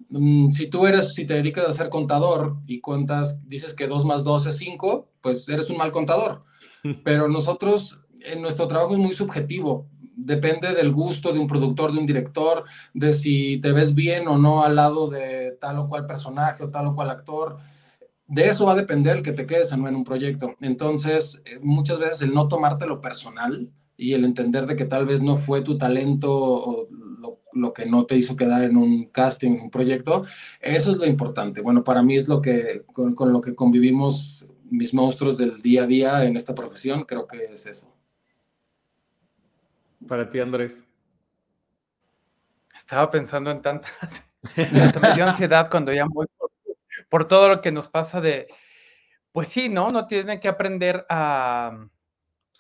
Mm, 0.10 0.52
si 0.52 0.68
tú 0.68 0.88
eres, 0.88 1.14
si 1.14 1.26
te 1.26 1.36
dedicas 1.36 1.68
a 1.68 1.74
ser 1.74 1.90
contador 1.90 2.58
y 2.66 2.80
cuentas, 2.82 3.40
dices 3.48 3.74
que 3.74 3.88
2 3.88 4.06
más 4.06 4.24
2 4.24 4.48
es 4.48 4.58
5, 4.58 5.08
pues 5.22 5.48
eres 5.50 5.70
un 5.70 5.78
mal 5.78 5.92
contador. 5.92 6.44
Pero 7.04 7.28
nosotros, 7.28 8.00
en 8.22 8.42
nuestro 8.42 8.68
trabajo 8.68 8.94
es 8.94 9.00
muy 9.00 9.14
subjetivo. 9.14 9.88
Depende 10.24 10.74
del 10.74 10.92
gusto 10.92 11.34
de 11.34 11.40
un 11.40 11.48
productor, 11.48 11.92
de 11.92 12.00
un 12.00 12.06
director, 12.06 12.66
de 12.94 13.14
si 13.14 13.60
te 13.60 13.72
ves 13.72 13.96
bien 13.96 14.28
o 14.28 14.38
no 14.38 14.64
al 14.64 14.76
lado 14.76 15.10
de 15.10 15.58
tal 15.60 15.80
o 15.80 15.88
cual 15.88 16.06
personaje 16.06 16.64
o 16.64 16.70
tal 16.70 16.88
o 16.88 16.96
cual 16.96 17.10
actor. 17.10 17.58
De 18.28 18.48
eso 18.48 18.66
va 18.66 18.74
a 18.74 18.78
depender 18.78 19.18
el 19.18 19.24
que 19.24 19.34
te 19.34 19.46
quedes 19.46 19.72
en 19.72 19.84
un 19.84 20.04
proyecto. 20.04 20.56
Entonces, 20.62 21.42
eh, 21.46 21.60
muchas 21.62 22.00
veces 22.00 22.22
el 22.22 22.34
no 22.34 22.48
tomártelo 22.48 23.02
personal 23.02 23.70
y 23.98 24.14
el 24.14 24.24
entender 24.26 24.66
de 24.68 24.76
que 24.76 24.86
tal 24.86 25.06
vez 25.06 25.22
no 25.22 25.38
fue 25.38 25.62
tu 25.62 25.78
talento 25.78 26.32
o 26.32 26.88
lo 27.54 27.74
que 27.74 27.86
no 27.86 28.06
te 28.06 28.18
hizo 28.18 28.36
quedar 28.36 28.64
en 28.64 28.78
un 28.78 29.06
casting, 29.06 29.52
en 29.52 29.62
un 29.62 29.70
proyecto, 29.70 30.26
eso 30.60 30.92
es 30.92 30.98
lo 30.98 31.06
importante. 31.06 31.62
Bueno, 31.62 31.84
para 31.84 32.02
mí 32.02 32.16
es 32.16 32.28
lo 32.28 32.42
que, 32.42 32.84
con, 32.94 33.16
lo 33.32 33.42
que 33.42 33.56
convivimos 33.56 34.48
mis 34.70 34.94
monstruos 34.94 35.38
del 35.38 35.62
día 35.62 35.84
a 35.84 35.88
día 35.88 36.26
en 36.26 36.38
esta 36.38 36.56
profesión, 36.56 37.04
creo 37.04 37.28
que 37.28 37.46
es 37.52 37.66
eso. 37.66 37.94
Para 40.08 40.30
ti, 40.30 40.40
Andrés. 40.40 40.88
Estaba 42.76 43.10
pensando 43.12 43.52
en 43.52 43.62
tantas. 43.62 43.92
me 45.02 45.14
dio 45.14 45.26
ansiedad 45.26 45.70
cuando 45.70 45.94
ya 45.94 46.06
voy 46.10 46.28
por, 47.10 47.28
todo 47.28 47.48
lo 47.48 47.62
que 47.62 47.72
nos 47.72 47.88
pasa 47.88 48.22
de, 48.22 48.48
pues 49.32 49.48
sí, 49.48 49.70
¿no? 49.70 49.92
No 49.92 50.08
tiene 50.08 50.40
que 50.40 50.48
aprender 50.48 51.06
a, 51.10 51.88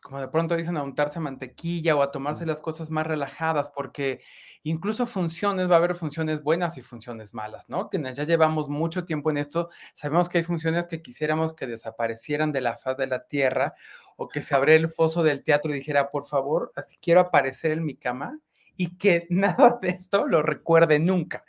pues 0.01 0.09
como 0.09 0.19
de 0.19 0.27
pronto 0.27 0.55
dicen, 0.55 0.77
a 0.77 0.83
untarse 0.83 1.19
mantequilla 1.19 1.95
o 1.95 2.01
a 2.01 2.11
tomarse 2.11 2.45
las 2.45 2.61
cosas 2.61 2.89
más 2.89 3.05
relajadas, 3.05 3.69
porque 3.69 4.21
incluso 4.63 5.05
funciones, 5.05 5.69
va 5.69 5.75
a 5.75 5.77
haber 5.77 5.95
funciones 5.95 6.41
buenas 6.41 6.77
y 6.77 6.81
funciones 6.81 7.33
malas, 7.33 7.69
¿no? 7.69 7.89
Que 7.89 8.01
ya 8.13 8.23
llevamos 8.23 8.67
mucho 8.67 9.05
tiempo 9.05 9.29
en 9.29 9.37
esto, 9.37 9.69
sabemos 9.93 10.27
que 10.27 10.39
hay 10.39 10.43
funciones 10.43 10.87
que 10.87 11.01
quisiéramos 11.01 11.53
que 11.53 11.67
desaparecieran 11.67 12.51
de 12.51 12.61
la 12.61 12.77
faz 12.77 12.97
de 12.97 13.07
la 13.07 13.27
tierra 13.27 13.75
o 14.15 14.27
que 14.27 14.41
se 14.41 14.55
abriera 14.55 14.83
el 14.83 14.91
foso 14.91 15.23
del 15.23 15.43
teatro 15.43 15.71
y 15.71 15.75
dijera, 15.75 16.09
por 16.09 16.25
favor, 16.25 16.71
así 16.75 16.97
quiero 17.01 17.21
aparecer 17.21 17.71
en 17.71 17.85
mi 17.85 17.95
cama 17.95 18.39
y 18.75 18.97
que 18.97 19.27
nada 19.29 19.77
de 19.81 19.89
esto 19.89 20.25
lo 20.25 20.41
recuerde 20.41 20.99
nunca. 20.99 21.43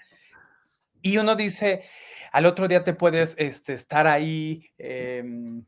Y 1.00 1.18
uno 1.18 1.34
dice, 1.34 1.84
al 2.32 2.46
otro 2.46 2.68
día 2.68 2.84
te 2.84 2.92
puedes 2.92 3.34
este, 3.38 3.72
estar 3.72 4.06
ahí, 4.06 4.70
em, 4.78 5.64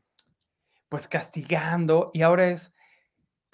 pues 0.87 1.07
castigando, 1.07 2.11
y 2.13 2.21
ahora 2.21 2.47
es, 2.49 2.74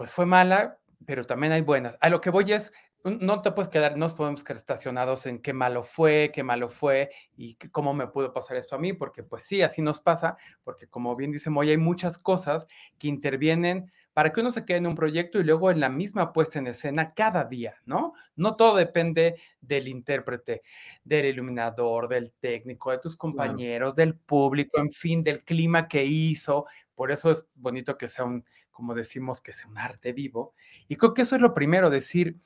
pues 0.01 0.13
fue 0.13 0.25
mala, 0.25 0.79
pero 1.05 1.25
también 1.25 1.53
hay 1.53 1.61
buenas. 1.61 1.95
A 2.01 2.09
lo 2.09 2.21
que 2.21 2.31
voy 2.31 2.51
es, 2.53 2.73
no 3.03 3.43
te 3.43 3.51
puedes 3.51 3.69
quedar, 3.69 3.97
nos 3.97 4.15
podemos 4.15 4.43
quedar 4.43 4.57
estacionados 4.57 5.27
en 5.27 5.39
qué 5.43 5.53
malo 5.53 5.83
fue, 5.83 6.31
qué 6.33 6.41
malo 6.41 6.69
fue 6.69 7.11
y 7.37 7.53
cómo 7.69 7.93
me 7.93 8.07
pudo 8.07 8.33
pasar 8.33 8.57
esto 8.57 8.75
a 8.75 8.79
mí, 8.79 8.93
porque 8.93 9.21
pues 9.21 9.43
sí, 9.43 9.61
así 9.61 9.83
nos 9.83 10.01
pasa, 10.01 10.37
porque 10.63 10.87
como 10.87 11.15
bien 11.15 11.31
dice 11.31 11.51
Moy, 11.51 11.69
hay 11.69 11.77
muchas 11.77 12.17
cosas 12.17 12.65
que 12.97 13.09
intervienen 13.09 13.91
para 14.13 14.31
que 14.31 14.41
uno 14.41 14.51
se 14.51 14.65
quede 14.65 14.77
en 14.77 14.87
un 14.87 14.95
proyecto 14.95 15.39
y 15.39 15.43
luego 15.43 15.71
en 15.71 15.79
la 15.79 15.89
misma 15.89 16.33
puesta 16.33 16.59
en 16.59 16.67
escena 16.67 17.13
cada 17.13 17.45
día, 17.45 17.75
¿no? 17.85 18.13
No 18.35 18.55
todo 18.55 18.75
depende 18.75 19.39
del 19.61 19.87
intérprete, 19.87 20.63
del 21.03 21.25
iluminador, 21.25 22.07
del 22.07 22.33
técnico, 22.33 22.91
de 22.91 22.99
tus 22.99 23.15
compañeros, 23.15 23.95
del 23.95 24.15
público, 24.15 24.79
en 24.79 24.91
fin, 24.91 25.23
del 25.23 25.43
clima 25.43 25.87
que 25.87 26.03
hizo. 26.03 26.65
Por 26.95 27.11
eso 27.11 27.31
es 27.31 27.47
bonito 27.55 27.97
que 27.97 28.09
sea 28.09 28.25
un, 28.25 28.45
como 28.71 28.93
decimos, 28.93 29.39
que 29.41 29.53
sea 29.53 29.67
un 29.67 29.77
arte 29.77 30.11
vivo. 30.11 30.53
Y 30.87 30.97
creo 30.97 31.13
que 31.13 31.21
eso 31.21 31.35
es 31.35 31.41
lo 31.41 31.53
primero, 31.53 31.89
decir, 31.89 32.37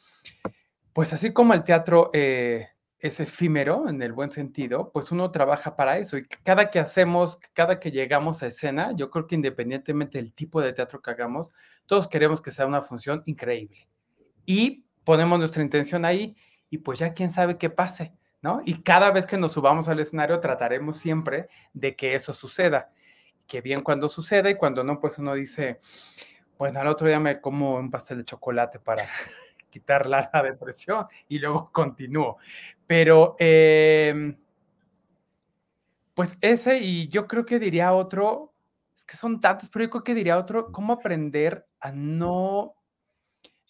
pues 0.94 1.14
así 1.14 1.34
como 1.34 1.54
el 1.54 1.64
teatro 1.64 2.12
eh, 2.14 2.70
es 3.06 3.20
efímero 3.20 3.88
en 3.88 4.02
el 4.02 4.14
buen 4.14 4.32
sentido, 4.32 4.92
pues 4.92 5.12
uno 5.12 5.30
trabaja 5.30 5.76
para 5.76 5.98
eso. 6.00 6.18
Y 6.18 6.26
cada 6.44 6.72
que 6.72 6.80
hacemos, 6.80 7.38
cada 7.54 7.80
que 7.80 7.92
llegamos 7.92 8.42
a 8.42 8.48
escena, 8.48 8.94
yo 8.96 9.12
creo 9.12 9.28
que 9.28 9.36
independientemente 9.36 10.18
del 10.18 10.34
tipo 10.34 10.60
de 10.60 10.74
teatro 10.74 11.02
que 11.02 11.12
hagamos, 11.12 11.52
todos 11.86 12.08
queremos 12.08 12.42
que 12.42 12.50
sea 12.50 12.66
una 12.66 12.82
función 12.82 13.22
increíble. 13.26 13.88
Y 14.46 14.86
ponemos 15.04 15.38
nuestra 15.38 15.62
intención 15.62 16.04
ahí 16.04 16.36
y 16.70 16.80
pues 16.80 16.98
ya 16.98 17.14
quién 17.14 17.30
sabe 17.30 17.58
qué 17.58 17.70
pase, 17.70 18.14
¿no? 18.42 18.62
Y 18.66 18.82
cada 18.82 19.12
vez 19.12 19.28
que 19.28 19.38
nos 19.38 19.54
subamos 19.54 19.88
al 19.88 20.00
escenario 20.00 20.40
trataremos 20.40 20.98
siempre 20.98 21.48
de 21.74 21.96
que 21.96 22.16
eso 22.16 22.34
suceda. 22.34 22.92
Que 23.46 23.62
bien 23.62 23.82
cuando 23.82 24.10
suceda 24.10 24.50
y 24.50 24.56
cuando 24.56 24.84
no, 24.84 25.00
pues 25.00 25.20
uno 25.20 25.36
dice, 25.36 25.80
bueno, 26.58 26.80
al 26.80 26.88
otro 26.88 27.08
día 27.08 27.20
me 27.20 27.40
como 27.40 27.76
un 27.76 27.92
pastel 27.92 28.18
de 28.18 28.26
chocolate 28.26 28.80
para 28.80 29.04
quitar 29.76 30.06
la, 30.06 30.30
depresión 30.42 31.06
y 31.28 31.40
luego 31.40 31.70
continúo. 31.74 32.38
Pero, 32.88 33.36
em, 33.40 34.38
pues 36.14 36.38
ese 36.40 36.78
y 36.78 37.10
yo 37.10 37.28
creo 37.28 37.46
que 37.46 37.60
diría 37.60 37.94
otro, 37.94 38.54
es 38.96 39.04
que 39.04 39.18
son 39.18 39.42
tantos, 39.42 39.70
pero 39.70 39.84
yo 39.86 39.92
creo 39.92 40.04
que 40.04 40.14
diría 40.14 40.38
otro, 40.38 40.72
cómo 40.72 40.94
aprender 40.94 41.68
a 41.82 41.92
no, 41.92 42.76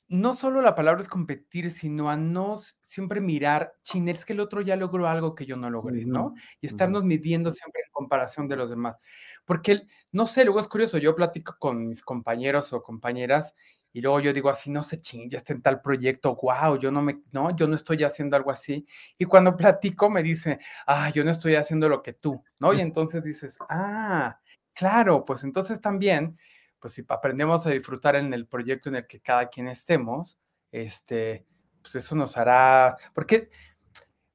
no 0.07 0.33
solo 0.33 0.61
la 0.61 0.75
palabra 0.75 1.01
es 1.01 1.09
competir, 1.09 1.71
sino 1.71 2.07
a 2.07 2.17
no 2.17 2.61
siempre 2.81 3.19
mirar, 3.19 3.73
chin, 3.81 4.07
es 4.07 4.25
que 4.25 4.33
el 4.33 4.41
otro 4.41 4.61
ya 4.61 4.75
logró 4.75 5.07
algo 5.07 5.33
que 5.33 5.47
yo 5.47 5.57
no 5.57 5.71
logré, 5.71 6.05
¿no? 6.05 6.35
Y 6.61 6.67
estarnos 6.67 7.03
midiendo 7.03 7.51
siempre 7.51 7.81
en 7.83 7.91
comparación 7.91 8.47
de 8.47 8.57
los 8.57 8.69
demás. 8.69 8.97
Porque, 9.43 9.87
no 10.11 10.27
sé, 10.27 10.45
luego 10.45 10.59
es 10.59 10.67
curioso, 10.67 10.99
yo 10.99 11.15
platico 11.15 11.55
con 11.57 11.87
mis 11.87 12.03
compañeros 12.03 12.73
o 12.73 12.83
compañeras 12.83 13.55
y 13.95 14.01
luego 14.01 14.19
yo 14.19 14.33
digo 14.33 14.49
así, 14.49 14.69
no 14.69 14.83
sé, 14.83 14.99
ching, 14.99 15.29
ya 15.29 15.37
está 15.37 15.53
en 15.53 15.61
tal 15.61 15.79
proyecto, 15.79 16.35
wow, 16.35 16.77
yo 16.77 16.91
no 16.91 17.01
me, 17.01 17.21
no, 17.31 17.55
yo 17.55 17.65
no 17.65 17.77
estoy 17.77 18.03
haciendo 18.03 18.35
algo 18.35 18.51
así. 18.51 18.85
Y 19.17 19.23
cuando 19.23 19.55
platico 19.57 20.09
me 20.09 20.21
dice, 20.21 20.59
ah, 20.85 21.09
yo 21.11 21.23
no 21.23 21.31
estoy 21.31 21.55
haciendo 21.55 21.87
lo 21.87 22.03
que 22.03 22.11
tú, 22.11 22.43
¿no? 22.59 22.73
Y 22.73 22.81
entonces 22.81 23.23
dices, 23.23 23.57
ah, 23.69 24.37
claro, 24.73 25.23
pues 25.23 25.45
entonces 25.45 25.79
también, 25.79 26.37
pues 26.77 26.91
si 26.91 27.05
aprendemos 27.07 27.65
a 27.65 27.69
disfrutar 27.69 28.17
en 28.17 28.33
el 28.33 28.47
proyecto 28.47 28.89
en 28.89 28.97
el 28.97 29.07
que 29.07 29.21
cada 29.21 29.47
quien 29.47 29.69
estemos, 29.69 30.37
este, 30.73 31.45
pues 31.81 31.95
eso 31.95 32.17
nos 32.17 32.35
hará, 32.35 32.97
porque, 33.13 33.49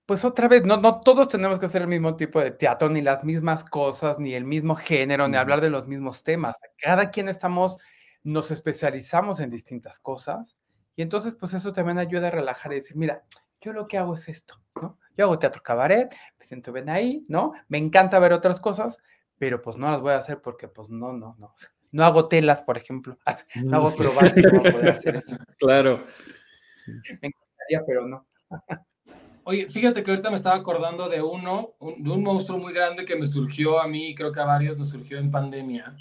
pues 0.06 0.24
otra 0.24 0.48
vez, 0.48 0.64
no, 0.64 0.78
no 0.78 1.02
todos 1.02 1.28
tenemos 1.28 1.58
que 1.58 1.66
hacer 1.66 1.82
el 1.82 1.88
mismo 1.88 2.16
tipo 2.16 2.40
de 2.40 2.52
teatro, 2.52 2.88
ni 2.88 3.02
las 3.02 3.24
mismas 3.24 3.62
cosas, 3.62 4.18
ni 4.18 4.32
el 4.32 4.46
mismo 4.46 4.74
género, 4.74 5.28
ni 5.28 5.36
hablar 5.36 5.60
de 5.60 5.68
los 5.68 5.86
mismos 5.86 6.22
temas. 6.22 6.56
Cada 6.78 7.10
quien 7.10 7.28
estamos 7.28 7.76
nos 8.22 8.50
especializamos 8.50 9.40
en 9.40 9.50
distintas 9.50 9.98
cosas 9.98 10.56
y 10.96 11.02
entonces 11.02 11.34
pues 11.34 11.54
eso 11.54 11.72
también 11.72 11.98
ayuda 11.98 12.28
a 12.28 12.30
relajar 12.30 12.72
y 12.72 12.76
decir, 12.76 12.96
mira, 12.96 13.24
yo 13.60 13.72
lo 13.72 13.86
que 13.86 13.98
hago 13.98 14.14
es 14.14 14.28
esto, 14.28 14.60
¿no? 14.80 14.98
Yo 15.16 15.24
hago 15.24 15.38
teatro 15.38 15.62
cabaret, 15.62 16.10
me 16.38 16.44
siento 16.44 16.72
bien 16.72 16.88
ahí, 16.88 17.24
¿no? 17.28 17.52
Me 17.68 17.78
encanta 17.78 18.18
ver 18.18 18.32
otras 18.32 18.60
cosas, 18.60 18.98
pero 19.38 19.60
pues 19.62 19.76
no 19.76 19.90
las 19.90 20.00
voy 20.00 20.12
a 20.12 20.18
hacer 20.18 20.40
porque 20.40 20.68
pues 20.68 20.90
no, 20.90 21.12
no, 21.12 21.36
no. 21.38 21.54
No 21.92 22.04
hago 22.04 22.28
telas, 22.28 22.62
por 22.62 22.78
ejemplo. 22.78 23.18
No 23.64 23.78
hago 23.78 23.94
pruebas 23.94 24.34
no 24.36 24.62
poder 24.62 24.90
hacer 24.90 25.16
eso. 25.16 25.36
Claro. 25.58 26.04
Me 26.86 27.28
encantaría, 27.28 27.84
pero 27.86 28.06
no. 28.06 28.26
Oye, 29.44 29.68
fíjate 29.68 30.02
que 30.02 30.10
ahorita 30.10 30.30
me 30.30 30.36
estaba 30.36 30.56
acordando 30.56 31.08
de 31.08 31.22
uno, 31.22 31.74
de 31.80 32.10
un 32.10 32.22
monstruo 32.22 32.58
muy 32.58 32.72
grande 32.72 33.04
que 33.04 33.16
me 33.16 33.26
surgió 33.26 33.80
a 33.80 33.88
mí, 33.88 34.14
creo 34.14 34.32
que 34.32 34.40
a 34.40 34.44
varios 34.44 34.76
nos 34.76 34.90
surgió 34.90 35.18
en 35.18 35.30
pandemia. 35.30 35.96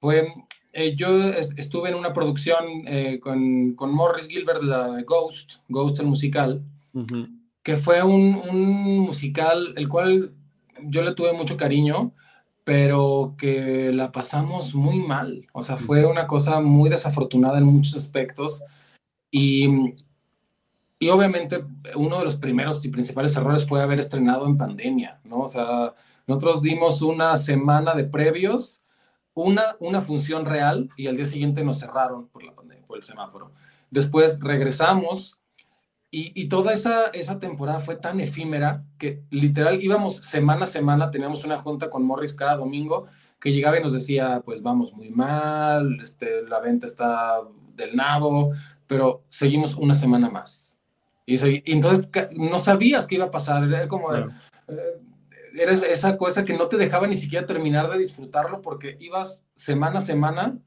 Fue 0.00 0.28
eh, 0.72 0.94
yo 0.94 1.24
estuve 1.56 1.88
en 1.88 1.94
una 1.94 2.12
producción 2.12 2.64
eh, 2.86 3.18
con, 3.20 3.74
con, 3.74 3.92
Morris 3.92 4.28
Gilbert, 4.28 4.62
la 4.62 4.92
de 4.92 5.02
Ghost, 5.02 5.56
Ghost 5.68 5.98
el 5.98 6.06
musical, 6.06 6.62
que 7.62 7.76
fue 7.76 8.02
un, 8.02 8.40
un, 8.48 8.98
musical 9.00 9.74
el 9.76 9.88
cual 9.88 10.32
yo 10.82 11.02
le 11.02 11.14
tuve 11.14 11.32
mucho 11.32 11.56
cariño, 11.56 12.12
pero 12.64 13.34
que 13.38 13.92
la 13.92 14.12
pasamos 14.12 14.74
muy 14.74 15.00
mal. 15.00 15.46
O 15.52 15.62
sea, 15.62 15.76
fue 15.76 16.04
una 16.04 16.26
cosa 16.26 16.60
muy 16.60 16.90
desafortunada 16.90 17.58
en 17.58 17.64
muchos 17.64 17.96
aspectos. 17.96 18.62
Y, 19.30 19.94
y 20.98 21.08
obviamente 21.08 21.64
uno 21.96 22.18
de 22.18 22.24
los 22.24 22.36
primeros 22.36 22.84
y 22.84 22.90
principales 22.90 23.36
errores 23.36 23.66
fue 23.66 23.82
haber 23.82 23.98
estrenado 23.98 24.46
en 24.46 24.56
pandemia, 24.56 25.20
¿no? 25.24 25.40
O 25.40 25.48
sea, 25.48 25.94
nosotros 26.26 26.62
dimos 26.62 27.02
una 27.02 27.36
semana 27.36 27.94
de 27.94 28.04
previos 28.04 28.82
una, 29.44 29.76
una 29.80 30.00
función 30.00 30.44
real 30.44 30.88
y 30.96 31.06
al 31.06 31.16
día 31.16 31.26
siguiente 31.26 31.64
nos 31.64 31.78
cerraron 31.78 32.28
por 32.28 32.42
la 32.42 32.54
pandemia, 32.54 32.86
por 32.86 32.96
el 32.96 33.02
semáforo. 33.02 33.52
Después 33.90 34.38
regresamos 34.40 35.38
y, 36.10 36.32
y, 36.40 36.48
toda 36.48 36.72
esa, 36.72 37.06
esa 37.08 37.38
temporada 37.38 37.80
fue 37.80 37.96
tan 37.96 38.18
efímera 38.20 38.84
que 38.96 39.22
literal 39.30 39.82
íbamos 39.82 40.16
semana 40.16 40.64
a 40.64 40.66
semana, 40.66 41.10
teníamos 41.10 41.44
una 41.44 41.58
junta 41.58 41.90
con 41.90 42.02
Morris 42.02 42.32
cada 42.32 42.56
domingo 42.56 43.08
que 43.40 43.52
llegaba 43.52 43.78
y 43.78 43.82
nos 43.82 43.92
decía, 43.92 44.42
pues 44.44 44.62
vamos 44.62 44.92
muy 44.92 45.10
mal, 45.10 45.98
este, 46.02 46.42
la 46.48 46.60
venta 46.60 46.86
está 46.86 47.40
del 47.76 47.94
nabo, 47.94 48.52
pero 48.86 49.24
seguimos 49.28 49.74
una 49.74 49.94
semana 49.94 50.30
más. 50.30 50.76
Y, 51.26 51.36
entonces 51.70 52.08
no 52.34 52.58
sabías 52.58 53.06
qué 53.06 53.16
iba 53.16 53.26
a 53.26 53.30
pasar, 53.30 53.64
era 53.64 53.86
como, 53.86 54.14
eh, 54.14 54.26
eres 55.60 55.82
esa 55.82 56.16
cosa 56.16 56.44
que 56.44 56.52
no 56.52 56.68
te 56.68 56.76
dejaba 56.76 57.06
ni 57.06 57.16
siquiera 57.16 57.46
terminar 57.46 57.90
de 57.90 57.98
disfrutarlo 57.98 58.62
porque 58.62 58.96
ibas 59.00 59.44
semana 59.54 59.98
a 59.98 60.02
semana 60.02 60.58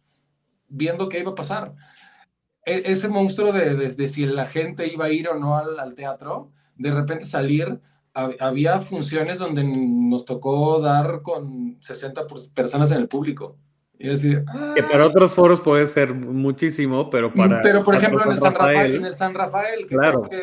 viendo 0.67 1.09
qué 1.09 1.19
iba 1.19 1.31
a 1.31 1.35
pasar. 1.35 1.75
E, 2.65 2.73
ese 2.85 3.07
monstruo 3.07 3.51
de, 3.51 4.07
si 4.07 4.25
la 4.25 4.45
gente 4.45 4.91
iba 4.91 5.05
a 5.05 5.11
ir 5.11 5.27
o 5.29 5.35
no 5.35 5.57
al, 5.57 5.95
teatro, 5.95 6.51
de 6.75 6.91
repente 6.91 7.25
salir, 7.25 7.79
había 8.13 8.79
funciones 8.79 9.39
donde 9.39 9.63
nos 9.63 10.25
tocó 10.25 10.79
dar 10.81 11.21
con 11.21 11.77
60 11.81 12.27
personas 12.53 12.91
en 12.91 12.97
el 12.97 13.07
público. 13.07 13.57
Que 14.01 14.83
para 14.83 15.05
otros 15.05 15.35
foros 15.35 15.59
puede 15.59 15.85
ser 15.85 16.13
muchísimo, 16.13 17.09
pero 17.09 17.29
mm, 17.29 17.33
para. 17.33 17.61
Pero 17.61 17.83
por 17.83 17.95
ejemplo, 17.95 18.23
en 18.23 18.31
el, 18.31 18.39
San 18.39 18.53
Rafael, 18.53 18.95
en 18.95 19.05
el 19.05 19.15
San 19.15 19.33
Rafael, 19.33 19.87
que 19.87 19.95
claro, 19.95 20.23
que 20.23 20.41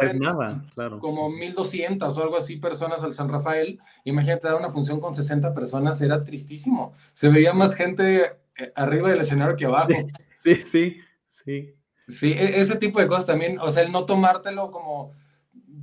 es 0.00 0.20
nada, 0.20 0.64
claro. 0.74 0.98
Como 1.00 1.28
1200 1.30 2.16
o 2.16 2.22
algo 2.22 2.36
así 2.36 2.56
personas 2.56 3.02
al 3.02 3.14
San 3.14 3.28
Rafael. 3.28 3.80
Imagínate 4.04 4.46
dar 4.46 4.56
una 4.56 4.70
función 4.70 5.00
con 5.00 5.14
60 5.14 5.52
personas, 5.52 6.00
era 6.00 6.22
tristísimo. 6.22 6.94
Se 7.12 7.28
veía 7.28 7.52
más 7.52 7.74
gente 7.74 8.36
eh, 8.56 8.72
arriba 8.74 9.10
del 9.10 9.20
escenario 9.20 9.56
que 9.56 9.66
abajo. 9.66 9.88
Sí, 10.38 10.54
sí, 10.56 11.00
sí. 11.26 11.74
Sí, 12.08 12.32
e, 12.32 12.60
ese 12.60 12.76
tipo 12.76 13.00
de 13.00 13.08
cosas 13.08 13.24
también, 13.26 13.58
o 13.58 13.70
sea, 13.70 13.82
el 13.82 13.90
no 13.90 14.04
tomártelo 14.04 14.70
como. 14.70 15.12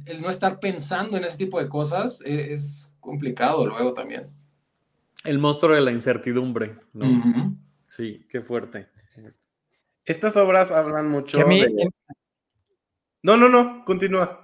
El 0.06 0.22
no 0.22 0.30
estar 0.30 0.60
pensando 0.60 1.18
en 1.18 1.24
ese 1.24 1.38
tipo 1.38 1.60
de 1.60 1.68
cosas 1.68 2.22
e, 2.24 2.54
es 2.54 2.92
complicado 3.00 3.66
luego 3.66 3.94
también. 3.94 4.30
El 5.23 5.39
monstruo 5.39 5.75
de 5.75 5.81
la 5.81 5.91
incertidumbre, 5.91 6.79
¿no? 6.93 7.55
Sí, 7.86 8.25
qué 8.29 8.41
fuerte. 8.41 8.89
Estas 10.05 10.36
obras 10.36 10.71
hablan 10.71 11.09
mucho 11.09 11.38
de... 11.38 11.89
No, 13.21 13.38
no, 13.38 13.47
no, 13.47 13.86
continúa. 13.86 14.43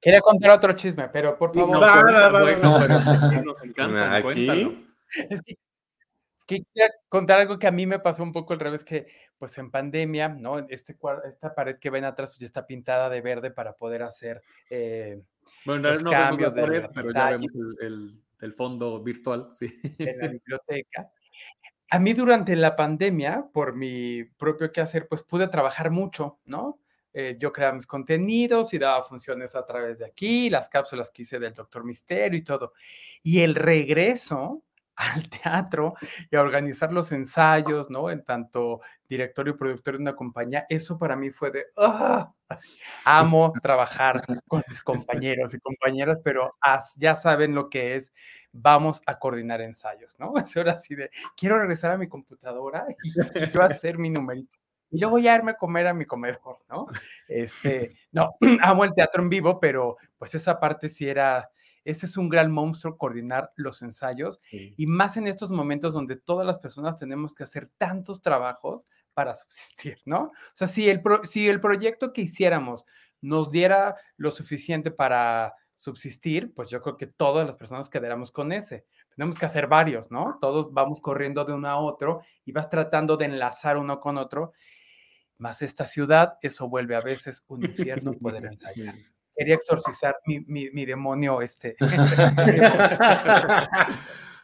Quería 0.00 0.20
contar 0.20 0.50
otro 0.50 0.72
chisme, 0.72 1.08
pero 1.10 1.38
por 1.38 1.54
favor. 1.54 1.78
No, 1.78 2.78
nos 3.44 3.62
encanta, 3.64 4.16
Aquí. 4.16 4.84
Es 5.30 5.40
que, 5.42 5.54
quería 6.44 6.90
contar 7.08 7.38
algo 7.38 7.56
que 7.56 7.68
a 7.68 7.70
mí 7.70 7.86
me 7.86 8.00
pasó 8.00 8.24
un 8.24 8.32
poco 8.32 8.52
al 8.52 8.58
revés, 8.58 8.82
que 8.82 9.06
pues 9.38 9.56
en 9.58 9.70
pandemia, 9.70 10.28
¿no? 10.28 10.58
Este, 10.58 10.96
esta 11.28 11.54
pared 11.54 11.78
que 11.78 11.90
ven 11.90 12.04
atrás 12.04 12.30
pues 12.30 12.40
ya 12.40 12.46
está 12.46 12.66
pintada 12.66 13.08
de 13.08 13.20
verde 13.20 13.52
para 13.52 13.74
poder 13.74 14.02
hacer 14.02 14.40
eh, 14.70 15.22
bueno, 15.64 15.90
los 15.90 16.02
no 16.02 16.10
cambios 16.10 16.54
de 16.54 16.62
pared, 16.62 16.84
pero 16.92 17.12
ya 17.12 17.30
vemos 17.30 17.52
el 17.54 17.76
el 17.80 18.22
fondo 18.52 19.02
virtual, 19.02 19.48
sí. 19.50 19.66
En 19.98 20.18
la 20.18 20.28
biblioteca. 20.40 21.12
A 21.90 21.98
mí 21.98 22.14
durante 22.14 22.56
la 22.56 22.74
pandemia, 22.74 23.48
por 23.52 23.76
mi 23.76 24.24
propio 24.24 24.72
quehacer, 24.72 25.06
pues 25.08 25.22
pude 25.22 25.48
trabajar 25.48 25.90
mucho, 25.90 26.40
¿no? 26.46 26.80
Eh, 27.14 27.36
yo 27.38 27.52
creaba 27.52 27.74
mis 27.74 27.86
contenidos 27.86 28.72
y 28.72 28.78
daba 28.78 29.02
funciones 29.02 29.54
a 29.54 29.66
través 29.66 29.98
de 29.98 30.06
aquí, 30.06 30.48
las 30.48 30.68
cápsulas 30.70 31.10
que 31.10 31.22
hice 31.22 31.38
del 31.38 31.52
Doctor 31.52 31.84
Misterio 31.84 32.38
y 32.38 32.44
todo. 32.44 32.72
Y 33.22 33.40
el 33.40 33.54
regreso 33.54 34.64
al 34.96 35.28
teatro 35.28 35.94
y 36.30 36.36
a 36.36 36.42
organizar 36.42 36.92
los 36.92 37.12
ensayos, 37.12 37.90
¿no? 37.90 38.10
En 38.10 38.24
tanto 38.24 38.80
director 39.08 39.48
y 39.48 39.52
productor 39.52 39.94
de 39.94 40.02
una 40.02 40.16
compañía, 40.16 40.66
eso 40.68 40.98
para 40.98 41.16
mí 41.16 41.30
fue 41.30 41.50
de, 41.50 41.66
¡ah! 41.76 42.32
amo 43.04 43.52
trabajar 43.62 44.22
con 44.46 44.62
mis 44.68 44.82
compañeros 44.82 45.54
y 45.54 45.58
compañeras, 45.60 46.18
pero 46.22 46.54
ya 46.96 47.16
saben 47.16 47.54
lo 47.54 47.70
que 47.70 47.96
es, 47.96 48.12
vamos 48.52 49.02
a 49.06 49.18
coordinar 49.18 49.60
ensayos, 49.60 50.18
¿no? 50.18 50.34
Es 50.36 50.56
hora 50.56 50.72
así 50.72 50.94
de, 50.94 51.10
quiero 51.36 51.58
regresar 51.58 51.92
a 51.92 51.98
mi 51.98 52.08
computadora 52.08 52.86
y 53.02 53.10
yo 53.14 53.22
hacer 53.62 53.98
mi 53.98 54.10
numerito. 54.10 54.58
Y 54.90 55.00
luego 55.00 55.18
ya 55.18 55.34
irme 55.34 55.52
a 55.52 55.56
comer 55.56 55.86
a 55.86 55.94
mi 55.94 56.04
comedor, 56.04 56.58
¿no? 56.68 56.86
Este, 57.26 57.96
no, 58.12 58.34
amo 58.62 58.84
el 58.84 58.94
teatro 58.94 59.22
en 59.22 59.30
vivo, 59.30 59.58
pero 59.58 59.96
pues 60.18 60.34
esa 60.34 60.60
parte 60.60 60.90
sí 60.90 61.08
era, 61.08 61.50
ese 61.84 62.06
es 62.06 62.16
un 62.16 62.28
gran 62.28 62.50
monstruo 62.52 62.96
coordinar 62.96 63.52
los 63.56 63.82
ensayos 63.82 64.40
y 64.50 64.86
más 64.86 65.16
en 65.16 65.26
estos 65.26 65.50
momentos 65.50 65.92
donde 65.92 66.16
todas 66.16 66.46
las 66.46 66.58
personas 66.58 66.96
tenemos 66.96 67.34
que 67.34 67.42
hacer 67.42 67.68
tantos 67.76 68.22
trabajos 68.22 68.86
para 69.14 69.34
subsistir, 69.34 69.98
¿no? 70.04 70.24
O 70.24 70.54
sea, 70.54 70.68
si 70.68 70.88
el, 70.88 71.02
si 71.24 71.48
el 71.48 71.60
proyecto 71.60 72.12
que 72.12 72.22
hiciéramos 72.22 72.84
nos 73.20 73.50
diera 73.50 73.96
lo 74.16 74.30
suficiente 74.30 74.90
para 74.90 75.54
subsistir, 75.76 76.54
pues 76.54 76.70
yo 76.70 76.80
creo 76.80 76.96
que 76.96 77.08
todas 77.08 77.44
las 77.44 77.56
personas 77.56 77.88
quedáramos 77.88 78.30
con 78.30 78.52
ese. 78.52 78.86
Tenemos 79.16 79.36
que 79.36 79.46
hacer 79.46 79.66
varios, 79.66 80.10
¿no? 80.10 80.38
Todos 80.40 80.72
vamos 80.72 81.00
corriendo 81.00 81.44
de 81.44 81.52
uno 81.52 81.68
a 81.68 81.80
otro 81.80 82.22
y 82.44 82.52
vas 82.52 82.70
tratando 82.70 83.16
de 83.16 83.24
enlazar 83.24 83.76
uno 83.76 84.00
con 84.00 84.16
otro. 84.16 84.52
Más 85.38 85.60
esta 85.60 85.86
ciudad, 85.86 86.38
eso 86.40 86.68
vuelve 86.68 86.94
a 86.94 87.00
veces 87.00 87.44
un 87.48 87.64
infierno 87.64 88.12
poder 88.12 88.46
ensayar 88.46 88.94
quería 89.36 89.54
exorcizar 89.54 90.16
mi, 90.26 90.84
demonio 90.84 91.40
este. 91.42 91.76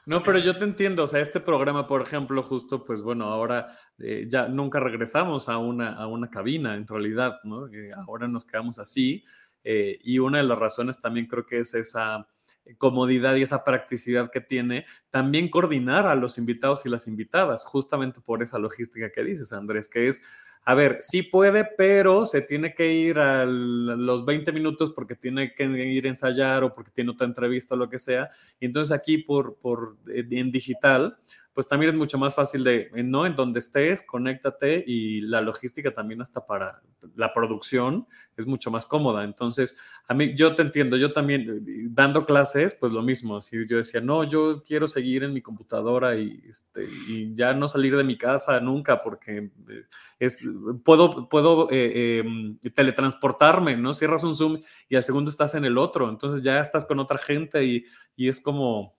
No, 0.06 0.22
pero 0.22 0.38
yo 0.38 0.56
te 0.56 0.64
entiendo, 0.64 1.04
o 1.04 1.06
sea, 1.06 1.20
este 1.20 1.38
programa, 1.38 1.86
por 1.86 2.00
ejemplo, 2.00 2.42
justo, 2.42 2.82
pues 2.82 3.02
bueno, 3.02 3.26
ahora 3.26 3.66
eh, 3.98 4.24
ya 4.26 4.48
nunca 4.48 4.80
regresamos 4.80 5.50
a 5.50 5.58
una, 5.58 5.92
a 5.92 6.06
una 6.06 6.30
cabina, 6.30 6.76
en 6.76 6.86
realidad, 6.86 7.40
¿no? 7.44 7.66
Eh, 7.66 7.90
ahora 7.94 8.26
nos 8.26 8.46
quedamos 8.46 8.78
así, 8.78 9.22
eh, 9.64 9.98
y 10.00 10.18
una 10.18 10.38
de 10.38 10.44
las 10.44 10.58
razones 10.58 10.98
también 10.98 11.26
creo 11.26 11.44
que 11.44 11.58
es 11.58 11.74
esa 11.74 12.26
comodidad 12.76 13.36
y 13.36 13.42
esa 13.42 13.64
practicidad 13.64 14.30
que 14.30 14.40
tiene, 14.40 14.84
también 15.10 15.48
coordinar 15.48 16.06
a 16.06 16.14
los 16.14 16.38
invitados 16.38 16.84
y 16.84 16.88
las 16.88 17.06
invitadas, 17.06 17.64
justamente 17.64 18.20
por 18.20 18.42
esa 18.42 18.58
logística 18.58 19.10
que 19.10 19.24
dices, 19.24 19.52
Andrés, 19.52 19.88
que 19.88 20.08
es 20.08 20.22
a 20.64 20.74
ver, 20.74 20.98
sí 21.00 21.22
puede, 21.22 21.64
pero 21.64 22.26
se 22.26 22.42
tiene 22.42 22.74
que 22.74 22.92
ir 22.92 23.18
a 23.18 23.46
los 23.46 24.26
20 24.26 24.52
minutos 24.52 24.92
porque 24.94 25.14
tiene 25.14 25.54
que 25.54 25.64
ir 25.64 26.04
a 26.04 26.08
ensayar 26.10 26.62
o 26.62 26.74
porque 26.74 26.90
tiene 26.90 27.10
otra 27.10 27.26
entrevista 27.26 27.74
o 27.74 27.78
lo 27.78 27.88
que 27.88 27.98
sea. 27.98 28.28
Y 28.60 28.66
entonces 28.66 28.94
aquí 28.94 29.16
por, 29.16 29.56
por 29.56 29.96
en 30.08 30.50
digital, 30.50 31.16
pues 31.58 31.66
también 31.66 31.90
es 31.90 31.98
mucho 31.98 32.18
más 32.18 32.36
fácil 32.36 32.62
de, 32.62 32.88
¿no? 33.02 33.26
En 33.26 33.34
donde 33.34 33.58
estés, 33.58 34.04
conéctate 34.04 34.84
y 34.86 35.22
la 35.22 35.40
logística 35.40 35.92
también 35.92 36.22
hasta 36.22 36.46
para 36.46 36.80
la 37.16 37.34
producción 37.34 38.06
es 38.36 38.46
mucho 38.46 38.70
más 38.70 38.86
cómoda. 38.86 39.24
Entonces, 39.24 39.76
a 40.06 40.14
mí, 40.14 40.36
yo 40.36 40.54
te 40.54 40.62
entiendo, 40.62 40.96
yo 40.96 41.12
también 41.12 41.64
eh, 41.66 41.88
dando 41.90 42.26
clases, 42.26 42.76
pues 42.76 42.92
lo 42.92 43.02
mismo, 43.02 43.40
si 43.40 43.66
yo 43.66 43.78
decía, 43.78 44.00
no, 44.00 44.22
yo 44.22 44.62
quiero 44.62 44.86
seguir 44.86 45.24
en 45.24 45.32
mi 45.32 45.42
computadora 45.42 46.14
y, 46.14 46.40
este, 46.48 46.84
y 47.08 47.34
ya 47.34 47.54
no 47.54 47.66
salir 47.66 47.96
de 47.96 48.04
mi 48.04 48.16
casa 48.16 48.60
nunca 48.60 49.00
porque 49.00 49.50
eh, 49.68 49.84
es, 50.20 50.48
puedo, 50.84 51.28
puedo 51.28 51.68
eh, 51.72 52.18
em, 52.20 52.56
teletransportarme, 52.72 53.76
¿no? 53.76 53.94
Cierras 53.94 54.22
un 54.22 54.36
Zoom 54.36 54.62
y 54.88 54.94
al 54.94 55.02
segundo 55.02 55.28
estás 55.28 55.56
en 55.56 55.64
el 55.64 55.76
otro, 55.76 56.08
entonces 56.08 56.44
ya 56.44 56.60
estás 56.60 56.84
con 56.84 57.00
otra 57.00 57.18
gente 57.18 57.64
y, 57.64 57.84
y 58.14 58.28
es 58.28 58.40
como 58.40 58.96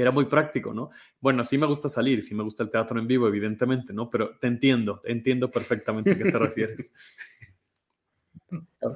era 0.00 0.10
muy 0.10 0.26
práctico, 0.26 0.74
¿no? 0.74 0.90
Bueno, 1.20 1.44
sí 1.44 1.58
me 1.58 1.66
gusta 1.66 1.88
salir, 1.88 2.22
sí 2.22 2.34
me 2.34 2.42
gusta 2.42 2.62
el 2.62 2.70
teatro 2.70 2.98
en 2.98 3.06
vivo, 3.06 3.28
evidentemente, 3.28 3.92
¿no? 3.92 4.10
Pero 4.10 4.36
te 4.38 4.46
entiendo, 4.46 5.00
entiendo 5.04 5.50
perfectamente 5.50 6.12
a 6.12 6.18
qué 6.18 6.30
te 6.30 6.38
refieres. 6.38 6.94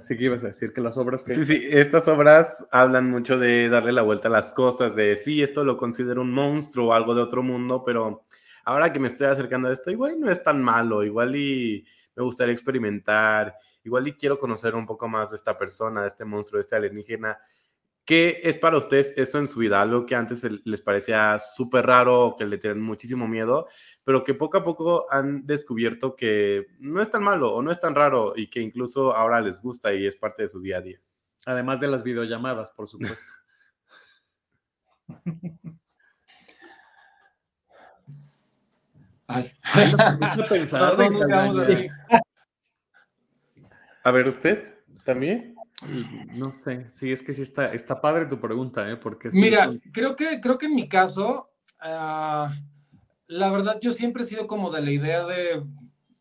Sí 0.03 0.17
que 0.17 0.25
ibas 0.25 0.45
a 0.45 0.49
decir 0.49 0.73
que 0.73 0.81
las 0.81 0.97
obras 0.97 1.25
Sí, 1.25 1.45
sí, 1.45 1.61
estas 1.71 2.07
obras 2.07 2.69
hablan 2.71 3.11
mucho 3.11 3.39
de 3.39 3.69
darle 3.69 3.91
la 3.91 4.03
vuelta 4.03 4.29
a 4.29 4.31
las 4.31 4.53
cosas, 4.53 4.95
de 4.95 5.17
sí, 5.17 5.43
esto 5.43 5.65
lo 5.65 5.77
considero 5.77 6.23
un 6.23 6.31
monstruo 6.31 6.89
o 6.89 6.93
algo 6.93 7.15
de 7.15 7.23
otro 7.23 7.43
mundo, 7.43 7.83
pero 7.85 8.25
ahora 8.65 8.93
que 8.93 9.01
me 9.01 9.09
estoy 9.09 9.27
acercando 9.27 9.69
a 9.69 9.73
esto, 9.73 9.91
igual 9.91 10.21
no 10.21 10.31
es 10.31 10.43
tan 10.43 10.63
malo, 10.63 11.03
igual 11.03 11.35
y 11.35 11.85
me 12.15 12.23
gustaría 12.23 12.55
experimentar, 12.55 13.57
igual 13.83 14.07
y 14.07 14.13
quiero 14.13 14.39
conocer 14.39 14.75
un 14.75 14.87
poco 14.87 15.09
más 15.09 15.31
de 15.31 15.37
esta 15.37 15.59
persona, 15.59 16.03
de 16.03 16.09
este 16.09 16.25
monstruo, 16.25 16.59
de 16.59 16.63
este 16.63 16.77
alienígena, 16.77 17.39
¿Qué 18.11 18.41
es 18.43 18.59
para 18.59 18.77
ustedes 18.77 19.15
esto 19.17 19.39
en 19.39 19.47
su 19.47 19.61
vida? 19.61 19.81
Algo 19.81 20.05
que 20.05 20.17
antes 20.17 20.43
les 20.65 20.81
parecía 20.81 21.39
súper 21.39 21.87
raro, 21.87 22.35
que 22.37 22.45
le 22.45 22.59
tienen 22.59 22.83
muchísimo 22.83 23.29
miedo, 23.29 23.69
pero 24.03 24.25
que 24.25 24.35
poco 24.35 24.59
a 24.59 24.65
poco 24.65 25.07
han 25.13 25.47
descubierto 25.47 26.17
que 26.17 26.67
no 26.81 27.01
es 27.01 27.09
tan 27.09 27.23
malo 27.23 27.55
o 27.55 27.63
no 27.63 27.71
es 27.71 27.79
tan 27.79 27.95
raro 27.95 28.33
y 28.35 28.51
que 28.51 28.61
incluso 28.61 29.15
ahora 29.15 29.41
les 29.41 29.63
gusta 29.63 29.95
y 29.95 30.09
es 30.09 30.17
parte 30.17 30.43
de 30.43 30.49
su 30.49 30.61
día 30.61 30.79
a 30.79 30.81
día. 30.81 31.01
Además 31.47 31.79
de 31.79 31.87
las 31.87 32.03
videollamadas, 32.03 32.73
por 32.73 32.89
supuesto. 32.89 33.33
Ay. 39.29 39.53
a 44.03 44.11
ver, 44.11 44.27
¿usted 44.27 44.75
también? 45.05 45.55
No 46.35 46.53
sé, 46.53 46.87
sí, 46.95 47.11
es 47.11 47.23
que 47.23 47.33
sí 47.33 47.43
está, 47.43 47.73
está 47.73 48.01
padre 48.01 48.27
tu 48.27 48.39
pregunta, 48.39 48.89
¿eh? 48.91 48.97
Porque 48.97 49.31
Mira, 49.33 49.73
creo, 49.93 50.15
que, 50.17 50.41
creo 50.41 50.59
que 50.59 50.67
en 50.67 50.75
mi 50.75 50.89
caso, 50.89 51.51
ah, 51.81 52.55
la 53.27 53.51
verdad 53.51 53.79
yo 53.81 53.93
siempre 53.93 54.23
he 54.23 54.27
sido 54.27 54.47
como 54.47 54.71
de 54.71 54.83
la 54.83 54.91
idea 54.91 55.25
de 55.25 55.63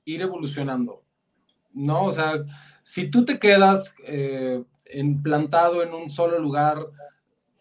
ir 0.06 0.22
evolucionando, 0.22 1.04
¿no? 1.74 2.06
O 2.06 2.12
sea, 2.12 2.44
si 2.84 3.10
tú 3.10 3.26
te 3.26 3.40
quedas 3.40 3.94
eh, 4.06 4.64
implantado 4.94 5.84
en 5.84 5.94
un 5.94 6.10
solo 6.10 6.40
lugar, 6.40 6.88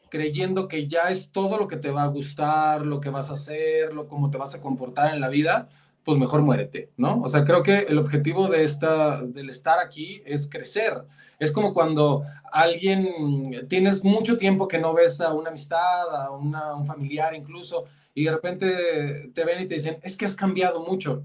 creyendo 0.08 0.68
que 0.68 0.88
ya 0.88 1.10
es 1.10 1.30
todo 1.30 1.58
lo 1.58 1.68
que 1.68 1.76
te 1.76 1.90
va 1.90 2.04
a 2.04 2.08
gustar, 2.08 2.84
lo 2.84 3.00
que 3.00 3.10
vas 3.10 3.30
a 3.30 3.34
hacer, 3.34 3.92
lo 3.92 4.08
cómo 4.08 4.30
te 4.30 4.38
vas 4.38 4.54
a 4.54 4.60
comportar 4.62 5.14
en 5.14 5.20
la 5.20 5.28
vida, 5.28 5.68
pues 6.08 6.18
mejor 6.18 6.40
muérete, 6.40 6.88
¿no? 6.96 7.20
O 7.20 7.28
sea, 7.28 7.44
creo 7.44 7.62
que 7.62 7.80
el 7.80 7.98
objetivo 7.98 8.48
de 8.48 8.64
esta, 8.64 9.22
del 9.22 9.50
estar 9.50 9.78
aquí 9.78 10.22
es 10.24 10.48
crecer. 10.48 11.02
Es 11.38 11.52
como 11.52 11.74
cuando 11.74 12.22
alguien, 12.50 13.66
tienes 13.68 14.02
mucho 14.02 14.38
tiempo 14.38 14.66
que 14.66 14.78
no 14.78 14.94
ves 14.94 15.20
a 15.20 15.34
una 15.34 15.50
amistad, 15.50 16.24
a 16.24 16.30
un 16.30 16.86
familiar 16.86 17.34
incluso, 17.34 17.84
y 18.14 18.24
de 18.24 18.30
repente 18.30 19.30
te 19.34 19.44
ven 19.44 19.64
y 19.64 19.66
te 19.66 19.74
dicen, 19.74 19.98
es 20.02 20.16
que 20.16 20.24
has 20.24 20.34
cambiado 20.34 20.82
mucho. 20.82 21.24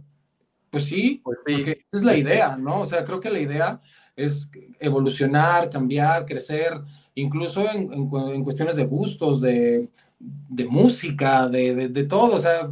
Pues 0.69 0.83
sí, 0.83 1.21
pues 1.23 1.37
sí. 1.45 1.53
porque 1.55 1.71
esa 1.71 1.97
es 1.99 2.03
la 2.03 2.17
idea, 2.17 2.57
¿no? 2.57 2.81
O 2.81 2.85
sea, 2.85 3.05
creo 3.05 3.21
que 3.21 3.29
la 3.29 3.39
idea 3.39 3.79
es 4.17 4.51
evolucionar, 4.81 5.69
cambiar, 5.69 6.25
crecer, 6.25 6.73
incluso 7.15 7.71
en, 7.71 7.93
en, 7.93 8.43
cuestiones 8.43 8.75
de 8.75 8.83
gustos, 8.83 9.39
de, 9.39 9.87
de 10.19 10.65
música, 10.65 11.47
de, 11.47 11.73
de, 11.73 11.87
de 11.87 12.03
todo. 12.03 12.35
O 12.35 12.39
sea, 12.39 12.67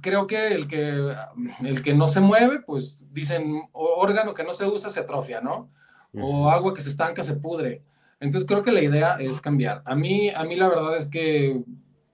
creo 0.00 0.26
que 0.26 0.48
el 0.48 0.68
que, 0.68 1.14
el 1.60 1.82
que 1.82 1.94
no 1.94 2.06
se 2.06 2.20
mueve, 2.20 2.60
pues 2.60 2.98
dicen, 3.10 3.62
órgano 3.72 4.34
que 4.34 4.44
no 4.44 4.52
se 4.52 4.66
usa 4.66 4.90
se 4.90 5.00
atrofia, 5.00 5.40
¿no? 5.40 5.70
O 6.14 6.50
agua 6.50 6.74
que 6.74 6.80
se 6.80 6.90
estanca 6.90 7.22
se 7.22 7.36
pudre. 7.36 7.82
Entonces 8.18 8.46
creo 8.46 8.62
que 8.62 8.72
la 8.72 8.82
idea 8.82 9.16
es 9.16 9.40
cambiar. 9.40 9.82
A 9.86 9.94
mí, 9.94 10.30
a 10.30 10.44
mí 10.44 10.56
la 10.56 10.68
verdad 10.68 10.96
es 10.96 11.06
que 11.06 11.62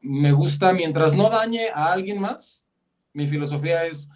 me 0.01 0.33
gusta, 0.33 0.73
mientras 0.73 1.15
no 1.15 1.31
dañe 1.31 1.69
a 1.75 1.93
alguien 1.93 2.21
más, 2.21 2.65
mi 3.13 3.27
filosofía 3.27 3.87
es 3.87 4.09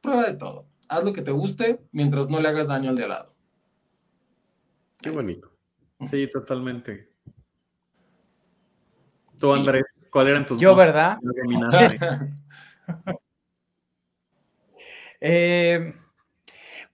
prueba 0.00 0.24
de 0.24 0.36
todo. 0.36 0.66
Haz 0.88 1.04
lo 1.04 1.12
que 1.12 1.22
te 1.22 1.30
guste 1.30 1.80
mientras 1.92 2.28
no 2.28 2.40
le 2.40 2.48
hagas 2.48 2.68
daño 2.68 2.90
al 2.90 2.96
de 2.96 3.02
al 3.04 3.08
lado. 3.10 3.34
Qué 5.00 5.10
bonito. 5.10 5.50
Sí, 6.04 6.28
totalmente. 6.30 7.12
Tú, 9.38 9.52
Andrés, 9.52 9.84
¿cuál 10.10 10.28
eran 10.28 10.46
tus 10.46 10.58
Yo, 10.58 10.74
¿verdad? 10.76 11.18
Eh, 15.24 15.94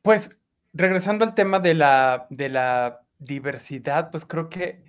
pues 0.03 0.39
regresando 0.75 1.25
al 1.25 1.35
tema 1.35 1.61
de 1.61 1.73
la, 1.75 2.27
de 2.29 2.51
la 2.51 3.01
diversidad, 3.19 4.11
pues 4.11 4.27
creo 4.27 4.51
que 4.51 4.85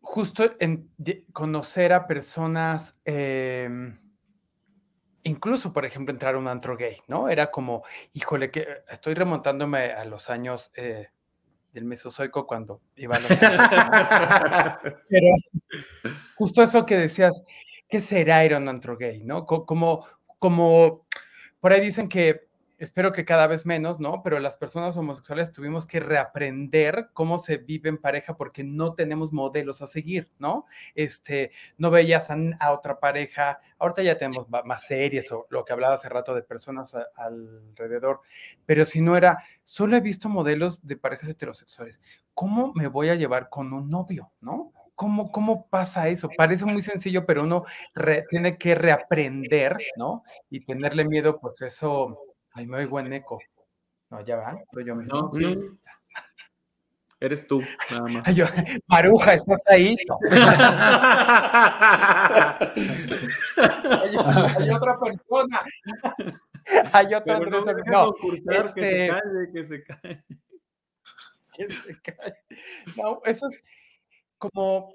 justo 0.00 0.44
en 0.60 0.90
conocer 1.32 1.92
a 1.92 2.06
personas, 2.06 2.94
em, 3.04 3.98
incluso, 5.24 5.72
por 5.72 5.84
ejemplo, 5.84 6.12
entrar 6.12 6.36
a 6.36 6.38
un 6.38 6.46
antro 6.46 6.76
gay, 6.76 6.98
¿no? 7.08 7.28
Era 7.28 7.50
como, 7.50 7.82
híjole, 8.12 8.50
que 8.50 8.66
estoy 8.88 9.14
remontándome 9.14 9.92
a 9.92 10.04
los 10.04 10.30
años 10.30 10.70
eh, 10.76 11.08
del 11.72 11.84
Mesozoico 11.84 12.46
cuando 12.46 12.80
iba 12.94 13.16
a 13.16 13.20
los 13.20 13.28
Pero 15.10 15.26
justo 16.36 16.62
eso 16.62 16.86
que 16.86 16.96
decías, 16.96 17.42
¿qué 17.88 18.00
será 18.00 18.44
ir 18.44 18.54
a 18.54 18.58
un 18.58 18.68
antro 18.68 18.96
gay, 18.96 19.22
no? 19.24 19.46
Como, 19.46 20.06
como, 20.38 21.06
por 21.60 21.72
ahí 21.72 21.80
dicen 21.80 22.08
que 22.08 22.46
espero 22.78 23.12
que 23.12 23.24
cada 23.24 23.46
vez 23.46 23.64
menos, 23.64 24.00
¿no? 24.00 24.22
Pero 24.22 24.38
las 24.38 24.56
personas 24.56 24.96
homosexuales 24.96 25.52
tuvimos 25.52 25.86
que 25.86 26.00
reaprender 26.00 27.08
cómo 27.12 27.38
se 27.38 27.58
vive 27.58 27.88
en 27.88 27.98
pareja 27.98 28.36
porque 28.36 28.64
no 28.64 28.94
tenemos 28.94 29.32
modelos 29.32 29.82
a 29.82 29.86
seguir, 29.86 30.30
¿no? 30.38 30.66
Este, 30.94 31.52
no 31.78 31.90
veías 31.90 32.28
a, 32.30 32.72
otra 32.72 33.00
pareja, 33.00 33.60
ahorita 33.78 34.02
ya 34.02 34.18
tenemos 34.18 34.48
más 34.48 34.86
series 34.86 35.30
o 35.32 35.46
lo 35.50 35.64
que 35.64 35.72
hablaba 35.72 35.94
hace 35.94 36.08
rato 36.08 36.34
de 36.34 36.42
personas 36.42 36.94
alrededor, 37.16 38.20
pero 38.66 38.84
si 38.84 39.00
no 39.00 39.16
era, 39.16 39.42
solo 39.64 39.96
he 39.96 40.00
visto 40.00 40.28
modelos 40.28 40.86
de 40.86 40.96
parejas 40.96 41.30
heterosexuales. 41.30 42.00
¿Cómo 42.34 42.72
me 42.74 42.88
voy 42.88 43.08
a 43.08 43.14
llevar 43.14 43.48
con 43.48 43.72
un 43.72 43.88
novio, 43.88 44.32
¿no? 44.40 44.72
¿Cómo, 44.96 45.30
¿Cómo 45.30 45.68
pasa 45.68 46.08
eso? 46.08 46.28
Parece 46.36 46.64
muy 46.64 46.82
sencillo, 46.82 47.24
pero 47.24 47.44
uno 47.44 47.64
tiene 48.28 48.58
que 48.58 48.74
reaprender, 48.74 49.76
¿no? 49.96 50.24
Y 50.50 50.64
tenerle 50.64 51.04
miedo, 51.04 51.38
pues 51.38 51.62
eso 51.62 52.18
Ay, 52.56 52.66
me 52.66 52.78
oigo 52.78 52.98
en 53.00 53.12
eco. 53.12 53.38
No, 54.08 54.24
ya 54.24 54.36
va, 54.36 54.58
soy 54.72 54.86
yo 54.86 54.94
mismo. 54.96 55.14
No, 55.14 55.28
sí. 55.28 55.54
Eres 57.20 57.46
tú, 57.46 57.62
nada 57.90 58.08
más. 58.08 58.22
Ay, 58.24 58.34
yo, 58.36 58.46
Maruja, 58.86 59.34
¿estás 59.34 59.62
ahí? 59.68 59.94
hay, 64.58 64.70
otra 64.70 64.98
persona. 64.98 65.60
Hay 66.92 67.14
otra 67.14 67.38
Pero 67.38 67.50
persona. 67.50 67.74
No, 67.86 68.06
no 68.06 68.14
que 68.74 68.84
se 68.84 69.06
este 69.06 69.08
calle, 69.08 69.52
que 69.52 69.64
se 69.64 69.84
calle. 69.84 70.24
Que 71.52 71.70
se 71.70 72.00
calle. 72.00 72.36
No, 72.96 73.20
eso 73.24 73.46
es 73.46 73.62
como 74.38 74.94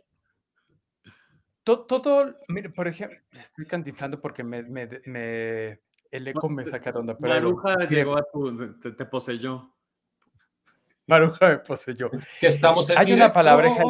todo, 1.63 1.85
todo, 1.85 2.35
mire, 2.47 2.69
por 2.69 2.87
ejemplo, 2.87 3.17
estoy 3.31 3.65
cantiflando 3.65 4.19
porque 4.19 4.43
me, 4.43 4.63
me, 4.63 4.87
me 5.05 5.79
el 6.09 6.27
eco 6.27 6.49
me 6.49 6.65
saca 6.65 6.91
de 6.91 6.99
onda. 6.99 7.17
Pero 7.17 7.33
Maruja 7.33 7.75
llegó 7.87 8.17
a 8.17 8.23
tu, 8.23 8.79
te, 8.79 8.91
te, 8.91 9.05
poseyó. 9.05 9.73
Maruja 11.07 11.49
me 11.49 11.57
poseyó. 11.59 12.09
Que 12.39 12.47
estamos 12.47 12.89
en 12.89 12.97
Hay 12.97 13.05
directo. 13.05 13.25
una 13.25 13.33
palabreja. 13.33 13.83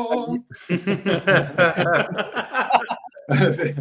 sí. 3.51 3.73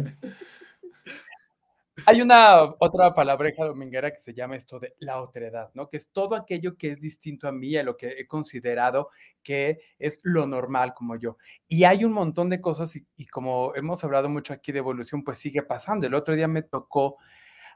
Hay 2.05 2.21
una 2.21 2.63
otra 2.79 3.13
palabreja 3.13 3.65
dominguera 3.65 4.11
que 4.11 4.19
se 4.19 4.33
llama 4.33 4.55
esto 4.55 4.79
de 4.79 4.95
la 4.99 5.21
otredad, 5.21 5.69
¿no? 5.73 5.89
Que 5.89 5.97
es 5.97 6.09
todo 6.09 6.35
aquello 6.35 6.77
que 6.77 6.91
es 6.91 6.99
distinto 6.99 7.47
a 7.47 7.51
mí, 7.51 7.75
a 7.77 7.83
lo 7.83 7.97
que 7.97 8.09
he 8.09 8.27
considerado 8.27 9.09
que 9.43 9.79
es 9.99 10.19
lo 10.23 10.47
normal 10.47 10.93
como 10.93 11.15
yo. 11.15 11.37
Y 11.67 11.83
hay 11.83 12.05
un 12.05 12.13
montón 12.13 12.49
de 12.49 12.61
cosas 12.61 12.95
y, 12.95 13.27
como 13.27 13.73
hemos 13.75 14.03
hablado 14.03 14.29
mucho 14.29 14.53
aquí 14.53 14.71
de 14.71 14.79
evolución, 14.79 15.23
pues 15.23 15.37
sigue 15.37 15.63
pasando. 15.63 16.07
El 16.07 16.13
otro 16.13 16.35
día 16.35 16.47
me 16.47 16.61
tocó 16.61 17.17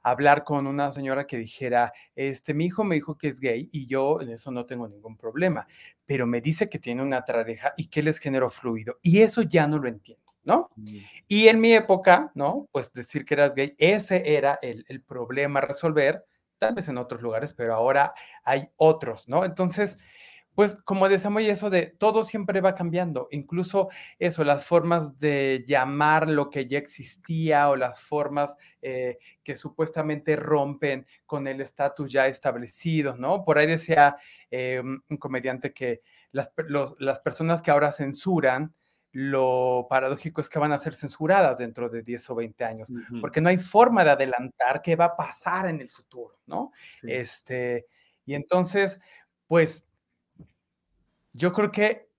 hablar 0.03 0.43
con 0.43 0.67
una 0.67 0.93
señora 0.93 1.25
que 1.25 1.37
dijera, 1.37 1.91
este, 2.15 2.53
mi 2.53 2.65
hijo 2.65 2.83
me 2.83 2.95
dijo 2.95 3.17
que 3.17 3.29
es 3.29 3.39
gay 3.39 3.69
y 3.71 3.87
yo 3.87 4.21
en 4.21 4.29
eso 4.29 4.51
no 4.51 4.65
tengo 4.65 4.87
ningún 4.87 5.17
problema, 5.17 5.65
pero 6.05 6.27
me 6.27 6.41
dice 6.41 6.69
que 6.69 6.77
tiene 6.77 7.01
una 7.01 7.25
pareja 7.25 7.73
y 7.75 7.87
que 7.87 8.01
él 8.01 8.09
es 8.09 8.19
género 8.19 8.49
fluido 8.49 8.99
y 9.01 9.21
eso 9.21 9.41
ya 9.41 9.67
no 9.67 9.79
lo 9.79 9.87
entiendo. 9.87 10.24
¿No? 10.45 10.69
Mm. 10.77 10.97
Y 11.27 11.47
en 11.49 11.59
mi 11.59 11.73
época, 11.73 12.31
¿no? 12.35 12.69
Pues 12.71 12.93
decir 12.93 13.25
que 13.25 13.33
eras 13.33 13.53
gay, 13.53 13.75
ese 13.77 14.35
era 14.35 14.57
el, 14.61 14.85
el 14.87 15.01
problema 15.01 15.59
a 15.59 15.63
resolver, 15.63 16.23
tal 16.57 16.75
vez 16.75 16.87
en 16.87 16.97
otros 16.97 17.21
lugares, 17.21 17.53
pero 17.53 17.75
ahora 17.75 18.13
hay 18.43 18.69
otros, 18.77 19.27
¿no? 19.27 19.43
Entonces, 19.43 19.97
pues 20.55 20.77
como 20.85 21.09
decíamos, 21.09 21.41
y 21.41 21.49
eso 21.49 21.69
de 21.69 21.87
todo 21.87 22.23
siempre 22.23 22.61
va 22.61 22.75
cambiando, 22.75 23.27
incluso 23.31 23.89
eso, 24.19 24.45
las 24.45 24.65
formas 24.65 25.19
de 25.19 25.65
llamar 25.67 26.29
lo 26.29 26.49
que 26.49 26.65
ya 26.65 26.77
existía 26.77 27.69
o 27.69 27.75
las 27.75 27.99
formas 27.99 28.55
eh, 28.81 29.17
que 29.43 29.57
supuestamente 29.57 30.37
rompen 30.37 31.05
con 31.25 31.47
el 31.47 31.59
estatus 31.59 32.09
ya 32.11 32.27
establecido, 32.27 33.17
¿no? 33.17 33.43
Por 33.43 33.57
ahí 33.57 33.67
decía 33.67 34.15
eh, 34.49 34.81
un 34.81 35.17
comediante 35.17 35.73
que 35.73 35.99
las, 36.31 36.51
los, 36.69 36.95
las 36.99 37.19
personas 37.19 37.61
que 37.61 37.71
ahora 37.71 37.91
censuran, 37.91 38.73
lo 39.17 39.87
paradójico 39.89 40.41
es 40.41 40.49
que 40.49 40.59
van 40.59 40.73
a 40.73 40.77
ser 40.77 40.93
censuradas 40.93 41.57
dentro 41.57 41.87
de 41.87 42.01
10 42.01 42.29
o 42.31 42.35
20 42.35 42.65
años, 42.65 42.89
uh 42.89 42.95
-huh. 42.95 43.21
porque 43.21 43.39
no 43.39 43.47
hay 43.47 43.57
forma 43.57 44.03
de 44.03 44.09
adelantar 44.09 44.81
qué 44.81 44.97
va 44.97 45.05
a 45.05 45.15
pasar 45.15 45.67
en 45.67 45.79
el 45.79 45.87
futuro, 45.87 46.37
¿no? 46.45 46.73
Sí. 46.99 47.07
Este, 47.09 47.85
y 48.25 48.33
entonces, 48.33 48.99
pues 49.47 49.85
yo 51.31 51.53
creo 51.53 51.71
que 51.71 52.09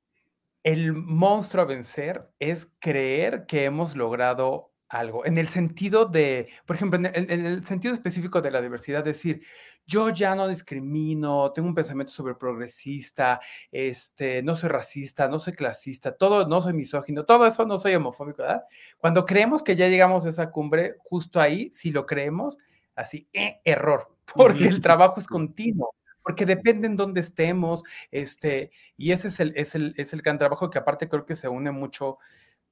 el 0.62 0.94
monstruo 0.94 1.64
a 1.64 1.66
vencer 1.66 2.30
es 2.38 2.72
creer 2.78 3.44
que 3.44 3.66
hemos 3.66 3.94
logrado 3.94 4.72
algo, 4.88 5.26
en 5.26 5.38
el 5.38 5.48
sentido 5.48 6.06
de, 6.06 6.48
por 6.64 6.76
ejemplo, 6.76 6.98
en 6.98 7.06
el, 7.06 7.30
en 7.30 7.46
el, 7.46 7.64
sentido 7.64 7.94
específico 7.94 8.40
de 8.40 8.50
la 8.50 8.60
diversidad, 8.60 9.04
decir, 9.04 9.42
yo 9.86 10.10
ya 10.10 10.34
no 10.34 10.48
discrimino, 10.48 11.52
tengo 11.52 11.68
un 11.68 11.74
pensamiento 11.74 12.12
sobre 12.12 12.34
progresista, 12.34 13.40
este, 13.70 14.42
no 14.42 14.54
soy 14.54 14.68
racista, 14.68 15.28
no 15.28 15.38
soy 15.38 15.54
clasista, 15.54 16.12
todo, 16.16 16.46
no 16.48 16.60
soy 16.60 16.72
misógino, 16.72 17.24
todo 17.24 17.46
eso 17.46 17.66
no 17.66 17.78
soy 17.78 17.94
homofóbico, 17.94 18.42
¿verdad? 18.42 18.64
Cuando 18.98 19.26
creemos 19.26 19.62
que 19.62 19.76
ya 19.76 19.88
llegamos 19.88 20.24
a 20.26 20.28
esa 20.28 20.50
cumbre, 20.50 20.96
justo 20.98 21.40
ahí, 21.40 21.70
si 21.72 21.90
lo 21.90 22.06
creemos, 22.06 22.58
así, 22.94 23.28
eh, 23.32 23.60
error, 23.64 24.14
porque 24.34 24.68
el 24.68 24.80
trabajo 24.80 25.20
es 25.20 25.26
continuo 25.26 25.96
porque 26.26 26.44
depende 26.44 26.88
en 26.88 26.96
dónde 26.96 27.20
estemos, 27.20 27.84
este, 28.10 28.72
y 28.96 29.12
ese 29.12 29.28
es 29.28 29.38
el, 29.38 29.52
es, 29.54 29.76
el, 29.76 29.94
es 29.96 30.12
el 30.12 30.22
gran 30.22 30.38
trabajo 30.38 30.70
que 30.70 30.78
aparte 30.78 31.08
creo 31.08 31.24
que 31.24 31.36
se 31.36 31.46
une 31.46 31.70
mucho, 31.70 32.18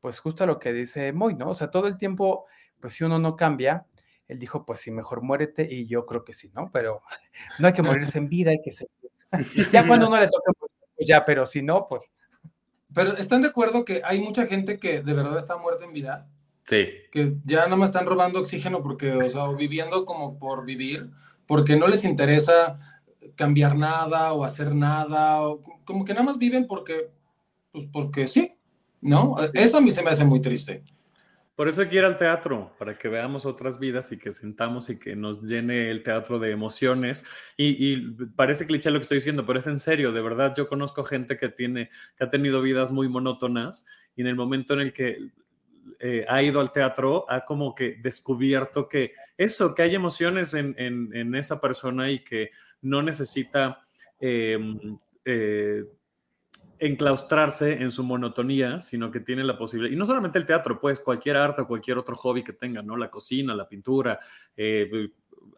pues 0.04 0.18
justo 0.18 0.44
a 0.44 0.46
lo 0.46 0.58
que 0.58 0.74
dice 0.74 1.14
Moy, 1.14 1.34
¿no? 1.34 1.48
O 1.48 1.54
sea, 1.54 1.70
todo 1.70 1.86
el 1.86 1.96
tiempo, 1.96 2.44
pues 2.78 2.92
si 2.92 3.04
uno 3.04 3.18
no 3.18 3.36
cambia, 3.36 3.86
él 4.28 4.38
dijo, 4.38 4.66
pues 4.66 4.80
sí, 4.80 4.90
mejor 4.90 5.22
muérete, 5.22 5.66
y 5.66 5.86
yo 5.86 6.04
creo 6.04 6.24
que 6.24 6.34
sí, 6.34 6.50
¿no? 6.54 6.70
Pero 6.70 7.00
no 7.58 7.68
hay 7.68 7.72
que 7.72 7.80
morirse 7.80 8.18
en 8.18 8.28
vida, 8.28 8.50
hay 8.50 8.60
que 8.62 8.70
ser... 8.70 8.86
Ya 9.72 9.86
cuando 9.86 10.08
uno 10.08 10.20
le 10.20 10.26
toca, 10.26 10.52
pues 10.60 11.08
ya, 11.08 11.24
pero 11.24 11.46
si 11.46 11.62
no, 11.62 11.86
pues... 11.88 12.12
Pero 12.92 13.16
¿están 13.16 13.40
de 13.40 13.48
acuerdo 13.48 13.82
que 13.86 14.02
hay 14.04 14.20
mucha 14.20 14.46
gente 14.46 14.78
que 14.78 15.00
de 15.00 15.14
verdad 15.14 15.38
está 15.38 15.56
muerta 15.56 15.86
en 15.86 15.94
vida? 15.94 16.28
Sí. 16.64 16.86
Que 17.10 17.36
ya 17.42 17.66
no 17.66 17.78
me 17.78 17.86
están 17.86 18.04
robando 18.04 18.40
oxígeno 18.40 18.82
porque, 18.82 19.10
o 19.10 19.30
sea, 19.30 19.44
o 19.44 19.56
viviendo 19.56 20.04
como 20.04 20.38
por 20.38 20.66
vivir, 20.66 21.12
porque 21.46 21.76
no 21.76 21.86
les 21.88 22.04
interesa 22.04 22.78
cambiar 23.36 23.74
nada 23.74 24.34
o 24.34 24.44
hacer 24.44 24.74
nada, 24.74 25.40
o 25.40 25.62
como 25.86 26.04
que 26.04 26.12
nada 26.12 26.26
más 26.26 26.36
viven 26.36 26.66
porque, 26.66 27.08
pues 27.72 27.86
porque 27.90 28.28
sí, 28.28 28.53
¿no? 29.04 29.36
Eso 29.52 29.78
a 29.78 29.80
mí 29.80 29.90
se 29.90 30.02
me 30.02 30.10
hace 30.10 30.24
muy 30.24 30.40
triste. 30.40 30.82
Por 31.54 31.68
eso 31.68 31.82
hay 31.82 31.88
que 31.88 31.96
ir 31.96 32.04
al 32.04 32.16
teatro, 32.16 32.74
para 32.80 32.98
que 32.98 33.08
veamos 33.08 33.46
otras 33.46 33.78
vidas 33.78 34.10
y 34.10 34.18
que 34.18 34.32
sintamos 34.32 34.90
y 34.90 34.98
que 34.98 35.14
nos 35.14 35.40
llene 35.42 35.88
el 35.90 36.02
teatro 36.02 36.40
de 36.40 36.50
emociones. 36.50 37.24
Y, 37.56 37.92
y, 37.92 38.10
parece 38.34 38.66
cliché 38.66 38.90
lo 38.90 38.98
que 38.98 39.02
estoy 39.02 39.18
diciendo, 39.18 39.46
pero 39.46 39.60
es 39.60 39.68
en 39.68 39.78
serio, 39.78 40.10
de 40.10 40.20
verdad. 40.20 40.52
Yo 40.56 40.66
conozco 40.66 41.04
gente 41.04 41.36
que, 41.36 41.48
tiene, 41.48 41.90
que 42.16 42.24
ha 42.24 42.30
tenido 42.30 42.60
vidas 42.60 42.90
muy 42.90 43.08
monótonas 43.08 43.86
y 44.16 44.22
en 44.22 44.26
el 44.26 44.34
momento 44.34 44.74
en 44.74 44.80
el 44.80 44.92
que 44.92 45.30
eh, 46.00 46.24
ha 46.28 46.42
ido 46.42 46.60
al 46.60 46.72
teatro, 46.72 47.24
ha 47.28 47.44
como 47.44 47.72
que 47.72 47.96
descubierto 48.02 48.88
que 48.88 49.12
eso, 49.38 49.76
que 49.76 49.82
hay 49.82 49.94
emociones 49.94 50.54
en, 50.54 50.74
en, 50.76 51.14
en 51.14 51.36
esa 51.36 51.60
persona 51.60 52.10
y 52.10 52.24
que 52.24 52.50
no 52.82 53.00
necesita 53.02 53.84
eh, 54.20 54.58
eh, 55.24 55.84
enclaustrarse 56.78 57.72
en 57.82 57.90
su 57.90 58.04
monotonía, 58.04 58.80
sino 58.80 59.10
que 59.10 59.20
tiene 59.20 59.44
la 59.44 59.56
posibilidad, 59.56 59.94
y 59.94 59.98
no 59.98 60.06
solamente 60.06 60.38
el 60.38 60.46
teatro, 60.46 60.80
pues 60.80 61.00
cualquier 61.00 61.36
arte 61.36 61.62
o 61.62 61.66
cualquier 61.66 61.98
otro 61.98 62.14
hobby 62.16 62.42
que 62.42 62.52
tenga, 62.52 62.82
¿no? 62.82 62.96
La 62.96 63.10
cocina, 63.10 63.54
la 63.54 63.68
pintura, 63.68 64.18
eh, 64.56 65.10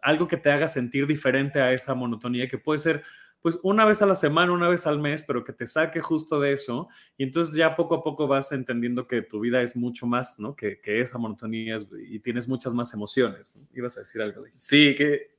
algo 0.02 0.26
que 0.26 0.36
te 0.36 0.50
haga 0.50 0.68
sentir 0.68 1.06
diferente 1.06 1.60
a 1.60 1.72
esa 1.72 1.94
monotonía, 1.94 2.48
que 2.48 2.58
puede 2.58 2.78
ser 2.78 3.02
pues 3.40 3.60
una 3.62 3.84
vez 3.84 4.02
a 4.02 4.06
la 4.06 4.16
semana, 4.16 4.50
una 4.50 4.68
vez 4.68 4.88
al 4.88 4.98
mes, 4.98 5.22
pero 5.22 5.44
que 5.44 5.52
te 5.52 5.68
saque 5.68 6.00
justo 6.00 6.40
de 6.40 6.52
eso, 6.52 6.88
y 7.16 7.22
entonces 7.22 7.54
ya 7.54 7.76
poco 7.76 7.94
a 7.94 8.02
poco 8.02 8.26
vas 8.26 8.50
entendiendo 8.50 9.06
que 9.06 9.22
tu 9.22 9.38
vida 9.38 9.62
es 9.62 9.76
mucho 9.76 10.06
más, 10.06 10.40
¿no? 10.40 10.56
Que, 10.56 10.80
que 10.80 11.00
esa 11.00 11.18
monotonía 11.18 11.76
es, 11.76 11.88
y 12.08 12.18
tienes 12.18 12.48
muchas 12.48 12.74
más 12.74 12.92
emociones. 12.92 13.54
¿no? 13.54 13.68
Ibas 13.72 13.96
a 13.98 14.00
decir 14.00 14.20
algo 14.20 14.42
de 14.42 14.50
eso. 14.50 14.58
Sí, 14.60 14.96
que 14.96 15.36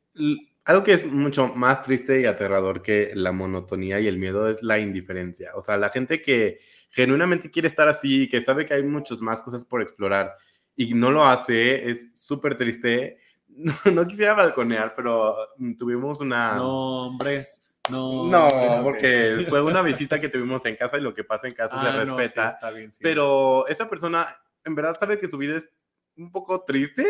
algo 0.68 0.84
que 0.84 0.92
es 0.92 1.06
mucho 1.06 1.48
más 1.56 1.82
triste 1.82 2.20
y 2.20 2.26
aterrador 2.26 2.82
que 2.82 3.12
la 3.16 3.32
monotonía 3.32 4.02
y 4.02 4.08
el 4.08 4.18
miedo 4.18 4.50
es 4.50 4.62
la 4.62 4.80
indiferencia. 4.80 5.52
O 5.56 5.62
sea, 5.62 5.78
la 5.78 5.90
gente 5.90 6.22
que 6.22 6.60
genuinamente 6.90 7.50
quiere 7.50 7.70
estar 7.70 7.88
así, 7.88 8.28
que 8.28 8.42
sabe 8.42 8.66
que 8.66 8.74
hay 8.74 8.84
muchas 8.84 9.22
más 9.22 9.42
cosas 9.42 9.64
por 9.64 9.82
explorar 9.82 10.36
y 10.76 10.94
no 10.94 11.12
lo 11.12 11.26
hace, 11.26 11.90
es 11.90 12.20
súper 12.20 12.58
triste. 12.58 13.20
No, 13.50 13.74
no, 13.92 14.06
quisiera 14.06 14.36
balconear, 14.36 14.94
pero 14.96 15.36
tuvimos 15.80 16.20
una... 16.20 16.54
No, 16.54 17.08
hombres. 17.08 17.74
No, 17.90 18.28
no, 18.28 18.84
porque 18.84 19.48
fue 19.50 19.64
una 19.64 19.82
visita 19.82 20.22
que 20.22 20.30
tuvimos 20.30 20.64
en 20.66 20.76
casa 20.76 21.00
y 21.00 21.02
lo 21.02 21.16
que 21.16 21.24
pasa 21.24 21.48
en 21.48 21.56
casa 21.56 21.76
ah, 21.80 21.92
se 21.92 21.92
respeta. 21.98 22.44
No, 22.44 22.50
sí, 22.50 22.54
está 22.54 22.70
bien, 22.70 22.92
sí. 22.92 23.00
Pero 23.02 23.66
esa 23.68 23.90
persona 23.90 24.28
en 24.64 24.76
verdad 24.76 24.96
sabe 25.00 25.20
que 25.20 25.28
su 25.28 25.40
vida 25.40 25.58
es 25.58 25.70
un 26.18 26.32
poco 26.32 26.66
triste. 26.66 27.04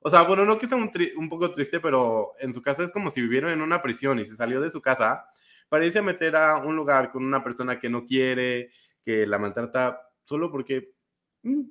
O 0.00 0.10
sea, 0.10 0.22
bueno, 0.22 0.44
no 0.44 0.58
que 0.58 0.66
sea 0.66 0.78
un, 0.78 0.90
un, 1.16 1.28
poco 1.28 1.50
triste, 1.52 1.78
pero 1.78 2.32
en 2.40 2.54
su 2.54 2.62
casa 2.62 2.82
es 2.82 2.90
como 2.90 3.10
si 3.10 3.20
vivieran 3.20 3.52
en 3.52 3.60
una 3.60 3.82
prisión 3.82 4.18
y 4.18 4.24
se 4.24 4.34
salió 4.34 4.60
de 4.60 4.70
su 4.70 4.80
casa 4.80 5.26
para 5.68 5.84
irse 5.84 5.98
a 5.98 6.02
meter 6.02 6.36
a 6.36 6.56
un 6.58 6.74
lugar 6.74 7.12
con 7.12 7.24
una 7.24 7.44
persona 7.44 7.78
que 7.78 7.90
no 7.90 8.06
quiere, 8.06 8.70
que 9.04 9.26
la 9.26 9.38
maltrata 9.38 10.00
solo 10.24 10.50
porque, 10.50 10.94
mm, 11.42 11.62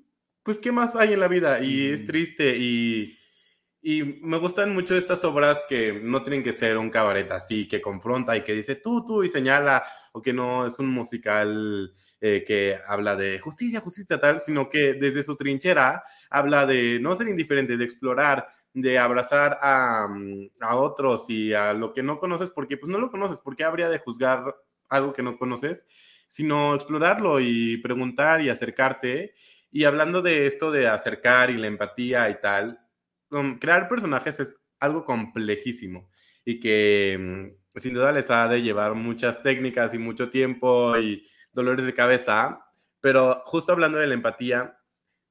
pues, 0.44 0.60
¿qué 0.60 0.72
más 0.72 0.96
hay 0.96 1.14
en 1.14 1.20
la 1.20 1.28
vida? 1.28 1.60
Y 1.60 1.90
mm. 1.90 1.94
es 1.94 2.06
triste 2.06 2.56
y, 2.58 3.16
Y 3.82 4.04
me 4.22 4.38
gustan 4.38 4.74
mucho 4.74 4.96
estas 4.96 5.24
obras 5.24 5.64
que 5.70 5.94
no 6.04 6.22
tienen 6.22 6.44
que 6.44 6.54
ser 6.54 6.78
un 6.78 6.90
cabaret 6.90 7.32
así, 7.32 7.68
que 7.68 7.82
confronta 7.82 8.36
y 8.36 8.42
que 8.44 8.54
dice 8.54 8.76
tú, 8.76 9.06
tú 9.06 9.24
y 9.24 9.30
señala, 9.30 9.84
o 10.12 10.22
que 10.22 10.34
no 10.34 10.68
es 10.68 10.80
un 10.80 10.90
musical 10.90 11.94
eh, 12.22 12.44
que 12.46 12.80
habla 12.88 13.16
de 13.16 13.40
justicia, 13.40 13.80
justicia 13.82 14.20
tal, 14.20 14.40
sino 14.40 14.70
que 14.70 14.94
desde 14.94 15.24
su 15.24 15.36
trinchera 15.36 16.04
habla 16.30 16.66
de 16.66 17.00
no 17.00 17.16
ser 17.16 17.28
indiferente, 17.30 17.78
de 17.78 17.86
explorar, 17.86 18.48
de 18.74 19.00
abrazar 19.00 19.58
a, 19.62 20.08
mm, 20.10 20.50
a 20.62 20.76
otros 20.76 21.30
y 21.30 21.54
a 21.54 21.74
lo 21.74 21.94
que 21.94 22.04
no 22.04 22.18
conoces, 22.18 22.52
porque 22.52 22.78
pues 22.78 22.92
no 22.92 22.98
lo 23.00 23.10
conoces, 23.10 23.40
porque 23.42 23.64
habría 23.64 23.90
de 23.90 24.00
juzgar 24.00 24.44
algo 24.90 25.14
que 25.14 25.24
no 25.24 25.38
conoces, 25.38 25.86
sino 26.28 26.76
explorarlo 26.76 27.40
y 27.40 27.78
preguntar 27.78 28.42
y 28.42 28.50
acercarte. 28.50 29.34
Y 29.72 29.86
hablando 29.86 30.22
de 30.22 30.48
esto 30.48 30.72
de 30.72 30.88
acercar 30.88 31.50
y 31.52 31.58
la 31.58 31.68
empatía 31.68 32.30
y 32.30 32.40
tal, 32.42 32.80
crear 33.60 33.88
personajes 33.88 34.40
es 34.40 34.62
algo 34.80 35.06
complejísimo 35.06 36.10
y 36.46 36.60
que 36.60 37.18
mm, 37.76 37.80
sin 37.80 37.94
duda 37.94 38.12
les 38.12 38.30
ha 38.32 38.48
de 38.48 38.62
llevar 38.62 38.96
muchas 38.96 39.44
técnicas 39.44 39.94
y 39.94 39.98
mucho 40.00 40.30
tiempo 40.30 40.98
y 40.98 41.28
dolores 41.54 41.86
de 41.86 41.94
cabeza, 41.94 42.66
pero 43.02 43.42
justo 43.46 43.72
hablando 43.72 43.98
de 43.98 44.08
la 44.08 44.14
empatía, 44.14 44.78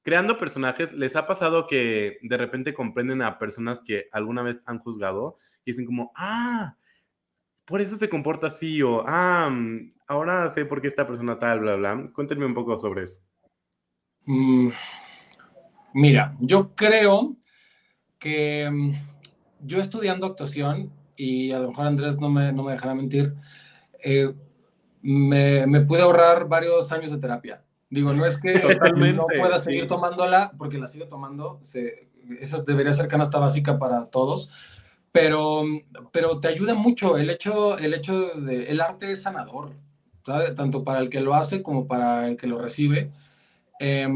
creando 0.02 0.38
personajes, 0.38 0.92
¿les 0.92 1.16
ha 1.16 1.26
pasado 1.26 1.66
que 1.66 2.18
de 2.22 2.36
repente 2.36 2.74
comprenden 2.74 3.22
a 3.22 3.38
personas 3.38 3.82
que 3.82 4.08
alguna 4.12 4.42
vez 4.42 4.62
han 4.66 4.78
juzgado 4.78 5.36
y 5.64 5.72
dicen 5.72 5.86
como, 5.86 6.12
ah, 6.16 6.76
por 7.64 7.82
eso 7.82 7.96
se 7.96 8.08
comporta 8.08 8.46
así 8.46 8.82
o, 8.82 9.04
ah, 9.06 9.50
mm, 9.50 9.92
ahora 10.06 10.48
sé 10.48 10.64
por 10.64 10.80
qué 10.80 10.88
esta 10.88 11.06
persona 11.06 11.38
tal, 11.38 11.60
bla, 11.60 11.76
bla? 11.76 12.10
Cuéntenme 12.14 12.46
un 12.46 12.54
poco 12.54 12.78
sobre 12.78 13.04
eso. 13.04 13.20
Mm, 14.24 14.70
mira, 15.92 16.32
yo 16.40 16.74
creo 16.74 17.36
que 18.18 18.68
mm, 18.70 18.92
yo 19.60 19.80
estudiando 19.80 20.26
actuación, 20.26 20.90
y 21.16 21.52
a 21.52 21.58
lo 21.58 21.68
mejor 21.68 21.86
Andrés 21.86 22.18
no 22.18 22.30
me, 22.30 22.52
no 22.52 22.62
me 22.62 22.72
dejará 22.72 22.94
mentir, 22.94 23.34
eh, 24.02 24.32
me, 25.02 25.66
me, 25.66 25.80
pude 25.80 26.02
ahorrar 26.02 26.48
varios 26.48 26.90
años 26.92 27.10
de 27.10 27.18
terapia. 27.18 27.62
Digo, 27.90 28.12
no 28.12 28.26
es 28.26 28.40
que 28.40 28.52
no 29.14 29.26
pueda 29.26 29.58
seguir 29.58 29.88
tomándola, 29.88 30.52
porque 30.58 30.78
la 30.78 30.86
sigo 30.86 31.06
tomando, 31.06 31.58
se, 31.62 32.08
eso 32.40 32.62
debería 32.62 32.92
ser 32.92 33.08
canasta 33.08 33.38
básica 33.38 33.78
para 33.78 34.06
todos, 34.06 34.50
pero, 35.12 35.64
pero 36.12 36.40
te 36.40 36.48
ayuda 36.48 36.74
mucho 36.74 37.16
el 37.16 37.30
hecho, 37.30 37.78
el 37.78 37.94
hecho 37.94 38.30
de, 38.34 38.70
el 38.70 38.80
arte 38.80 39.10
es 39.10 39.22
sanador. 39.22 39.72
Tanto 40.56 40.84
para 40.84 41.00
el 41.00 41.08
que 41.08 41.20
lo 41.20 41.34
hace 41.34 41.62
como 41.62 41.86
para 41.86 42.28
el 42.28 42.36
que 42.36 42.46
lo 42.46 42.58
recibe. 42.58 43.10
Eh, 43.80 44.06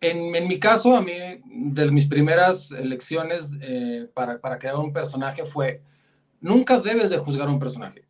en, 0.00 0.48
mi 0.48 0.58
caso, 0.58 0.94
a 0.94 1.00
mí, 1.00 1.12
de 1.46 1.90
mis 1.90 2.06
primeras 2.06 2.70
elecciones 2.70 3.52
eh, 3.60 4.08
para, 4.12 4.38
para, 4.38 4.58
crear 4.58 4.76
un 4.76 4.92
personaje 4.92 5.44
fue, 5.44 5.82
nunca 6.40 6.78
debes 6.78 7.10
de 7.10 7.18
juzgar 7.18 7.48
a 7.48 7.50
un 7.50 7.58
personaje. 7.58 8.03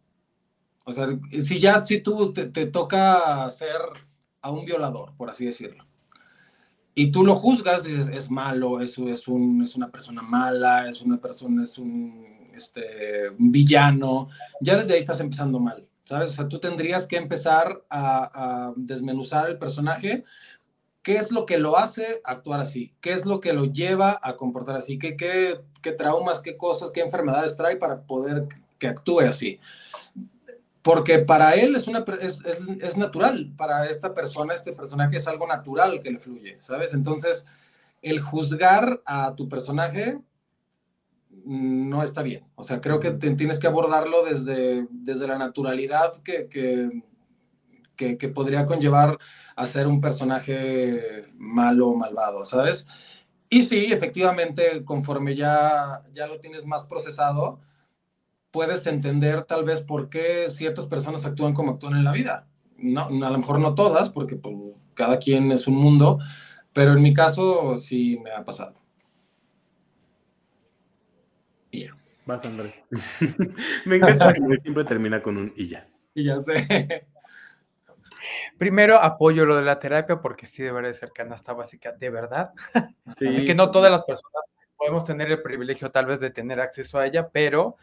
O 0.85 0.93
sea, 0.93 1.09
si 1.43 1.61
ya, 1.61 1.83
si 1.83 2.01
tú 2.01 2.33
te, 2.33 2.67
toca 2.67 3.51
ser 3.51 3.81
a 4.43 4.51
un 4.51 4.65
violador, 4.65 5.15
por 5.17 5.31
así 5.31 5.47
decirlo, 5.47 5.85
y 6.95 7.11
tú 7.11 7.25
lo 7.25 7.35
juzgas, 7.35 7.83
dices, 7.83 8.09
es 8.09 8.31
malo, 8.31 8.81
es, 8.81 8.99
es, 8.99 9.27
un, 9.27 9.63
es 9.63 9.75
una 9.75 9.91
persona 9.91 10.23
mala, 10.23 10.89
es 10.89 11.01
una 11.03 11.17
persona, 11.17 11.65
es 11.65 11.79
un, 11.79 12.51
este, 12.55 13.31
un 13.31 13.51
villano, 13.51 14.29
ya 14.61 14.77
desde 14.77 14.95
ahí 14.95 15.01
estás 15.01 15.21
empezando 15.21 15.59
mal, 15.59 15.87
¿sabes? 16.05 16.33
O 16.33 16.35
sea, 16.35 16.49
tú 16.49 16.61
tendrías 16.61 17.07
que 17.07 17.17
empezar 17.17 17.83
a, 17.91 18.73
desmenuzar 18.77 19.51
el 19.51 19.59
personaje 19.59 20.25
¿Qué 21.03 21.17
es 21.17 21.31
lo 21.31 21.45
que 21.45 21.59
lo 21.59 21.77
hace 21.77 22.23
actuar 22.25 22.61
así? 22.61 22.95
¿Qué 23.03 23.13
es 23.13 23.27
lo 23.27 23.39
que 23.39 23.53
lo 23.53 23.67
lleva 23.67 24.19
a 24.23 24.37
comportar 24.37 24.77
así? 24.77 24.99
¿Qué, 24.99 25.19
qué, 25.19 25.61
qué 25.83 25.93
traumas, 25.93 26.41
qué 26.41 26.57
cosas, 26.57 26.91
qué 26.91 27.03
enfermedades 27.03 27.59
trae 27.59 27.77
para 27.77 28.01
poder 28.01 28.49
que 28.79 28.87
actúe 28.87 29.21
así? 29.21 29.61
Porque 30.85 31.19
para 31.19 31.55
él 31.55 31.75
es, 31.75 31.89
una, 31.89 32.05
es, 32.21 32.41
es, 32.45 32.61
es, 32.81 32.97
natural, 32.97 33.53
para 33.57 33.87
esta 33.87 34.15
persona, 34.15 34.55
este 34.55 34.73
personaje 34.73 35.17
es 35.17 35.27
algo 35.27 35.47
natural 35.47 36.01
que 36.01 36.13
le 36.13 36.21
fluye, 36.21 36.61
¿sabes? 36.61 36.95
Entonces, 36.95 37.47
el 38.03 38.21
juzgar 38.21 39.03
a 39.05 39.35
tu 39.35 39.49
personaje 39.49 40.21
no 41.45 42.05
está 42.05 42.23
bien. 42.23 42.45
O 42.55 42.63
sea, 42.63 42.81
creo 42.81 43.01
que 43.01 43.11
tienes 43.13 43.59
que 43.59 43.67
abordarlo 43.67 44.25
desde, 44.25 44.87
desde 44.91 45.27
la 45.27 45.39
naturalidad 45.39 46.23
que, 46.23 46.49
que 46.49 47.03
que, 47.97 48.29
podría 48.29 48.67
conllevar 48.67 49.19
a 49.57 49.67
ser 49.67 49.87
un 49.87 50.01
personaje 50.01 51.27
malo 51.35 51.89
o 51.89 51.97
malvado, 51.97 52.45
¿sabes? 52.45 52.87
Y 53.49 53.63
sí, 53.63 53.87
efectivamente, 53.91 54.85
conforme 54.85 55.37
ya, 55.37 56.03
ya 56.13 56.27
lo 56.27 56.41
tienes 56.41 56.67
más 56.67 56.85
procesado, 56.85 57.61
puedes 58.55 58.87
entender 58.87 59.43
tal 59.43 59.65
vez 59.65 59.81
por 59.81 60.09
qué 60.09 60.49
ciertas 60.49 60.87
personas 60.87 61.27
actúan 61.27 61.55
como 61.55 61.73
actúan 61.73 61.95
en 61.95 62.05
la 62.05 62.13
vida. 62.13 62.47
No, 62.77 63.07
a 63.07 63.31
lo 63.31 63.39
mejor 63.39 63.59
no 63.59 63.75
todas, 63.75 64.11
porque 64.11 64.37
pues, 64.37 64.87
cada 64.95 65.19
quien 65.19 65.51
es 65.51 65.67
un 65.67 65.75
mundo, 65.75 66.21
pero 66.73 66.93
en 66.93 67.03
mi 67.03 67.13
caso 67.13 67.81
sí 67.81 68.17
me 68.23 68.31
ha 68.31 68.45
pasado. 68.45 68.81
Y 71.73 71.87
ya. 71.87 71.97
Vas, 72.27 72.45
André. 72.45 72.85
me 73.87 73.97
encanta 73.97 74.33
que 74.33 74.41
siempre 74.63 74.85
termina 74.85 75.21
con 75.21 75.37
un 75.37 75.53
y 75.57 75.67
ya. 75.67 75.89
Y 76.15 76.23
ya 76.23 76.39
sé. 76.39 77.09
Primero, 78.57 79.03
apoyo 79.03 79.47
lo 79.47 79.57
de 79.57 79.65
la 79.65 79.81
terapia 79.81 80.21
porque 80.21 80.47
sí 80.47 80.63
debería 80.63 80.93
ser 80.93 81.11
canasta 81.11 81.53
básica, 81.55 81.91
de 81.91 82.09
verdad. 82.09 82.53
Así 83.05 83.45
que 83.45 83.55
no 83.57 83.73
todas 83.73 83.91
las 83.91 84.05
personas 84.05 84.45
podemos 84.77 85.03
tener 85.03 85.29
el 85.33 85.43
privilegio 85.43 85.91
tal 85.91 86.07
vez 86.07 86.21
de 86.21 86.31
tener 86.31 86.61
acceso 86.61 87.01
a 87.01 87.07
ella, 87.07 87.31
pero 87.31 87.79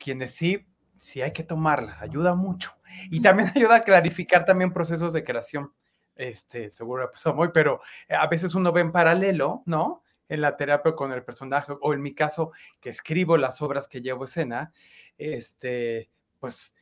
quienes 0.00 0.34
sí, 0.34 0.66
sí 0.98 1.22
hay 1.22 1.32
que 1.32 1.44
tomarla, 1.44 1.96
ayuda 2.00 2.34
mucho. 2.34 2.72
Y 3.10 3.20
también 3.20 3.52
ayuda 3.54 3.76
a 3.76 3.84
clarificar 3.84 4.44
también 4.44 4.72
procesos 4.72 5.12
de 5.12 5.22
creación. 5.22 5.72
Este, 6.16 6.70
seguro 6.70 7.08
pasó 7.10 7.32
muy, 7.34 7.48
pero 7.52 7.80
eh, 8.08 8.14
a 8.14 8.26
veces 8.26 8.54
uno 8.54 8.72
ve 8.72 8.80
en 8.80 8.92
paralelo, 8.92 9.62
¿no? 9.66 10.02
En 10.28 10.40
la 10.40 10.56
terapia 10.56 10.94
con 10.94 11.12
el 11.12 11.24
personaje, 11.24 11.72
o 11.80 11.94
en 11.94 12.02
mi 12.02 12.14
caso, 12.14 12.52
que 12.80 12.90
escribo 12.90 13.36
las 13.36 13.62
obras 13.62 13.88
que 13.88 14.00
llevo 14.00 14.24
escena, 14.24 14.72
este, 15.16 16.10
pues 16.38 16.74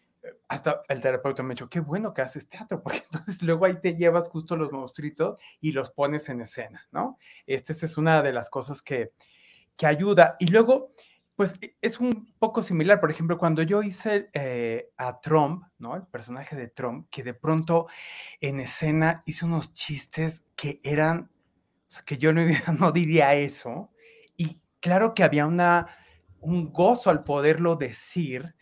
hasta 0.48 0.82
el 0.88 1.00
terapeuta 1.00 1.42
me 1.42 1.54
dijo, 1.54 1.68
qué 1.68 1.80
bueno 1.80 2.12
que 2.12 2.22
haces 2.22 2.48
teatro, 2.48 2.82
porque 2.82 3.02
entonces 3.04 3.42
luego 3.42 3.66
ahí 3.66 3.80
te 3.80 3.94
llevas 3.94 4.28
justo 4.28 4.56
los 4.56 4.72
monstruitos 4.72 5.38
y 5.60 5.72
los 5.72 5.90
pones 5.90 6.28
en 6.28 6.40
escena, 6.40 6.86
¿no? 6.90 7.18
Esta 7.46 7.72
es 7.72 7.96
una 7.96 8.22
de 8.22 8.32
las 8.32 8.50
cosas 8.50 8.82
que, 8.82 9.12
que 9.76 9.86
ayuda. 9.86 10.36
Y 10.40 10.46
luego, 10.48 10.92
pues 11.39 11.55
e, 11.61 11.76
es 11.80 12.01
un 12.01 12.34
poco 12.41 12.62
similar, 12.62 13.01
por 13.01 13.12
ejemplo, 13.12 13.39
cuando 13.39 13.62
yo 13.62 13.84
hice 13.84 14.28
eh, 14.32 14.91
a 14.97 15.20
Trump, 15.20 15.62
¿no? 15.78 15.95
El 15.95 16.03
personaje 16.03 16.57
de 16.57 16.66
Trump, 16.66 17.07
que 17.11 17.22
de 17.22 17.32
pronto 17.32 17.86
en 18.41 18.59
escena 18.59 19.22
hice 19.24 19.45
unos 19.45 19.72
chistes 19.72 20.45
que 20.57 20.80
eran, 20.82 21.30
o 21.89 21.93
sea, 21.93 22.03
que 22.03 22.18
yo 22.18 22.32
no, 22.32 22.43
no 22.80 22.91
diría 22.91 23.34
eso. 23.34 23.93
Y 24.36 24.61
claro 24.80 25.14
que 25.14 25.22
había 25.22 25.47
una, 25.47 25.86
un 26.41 26.72
gozo 26.72 27.09
al 27.09 27.22
poderlo 27.22 27.76
decir, 27.76 28.57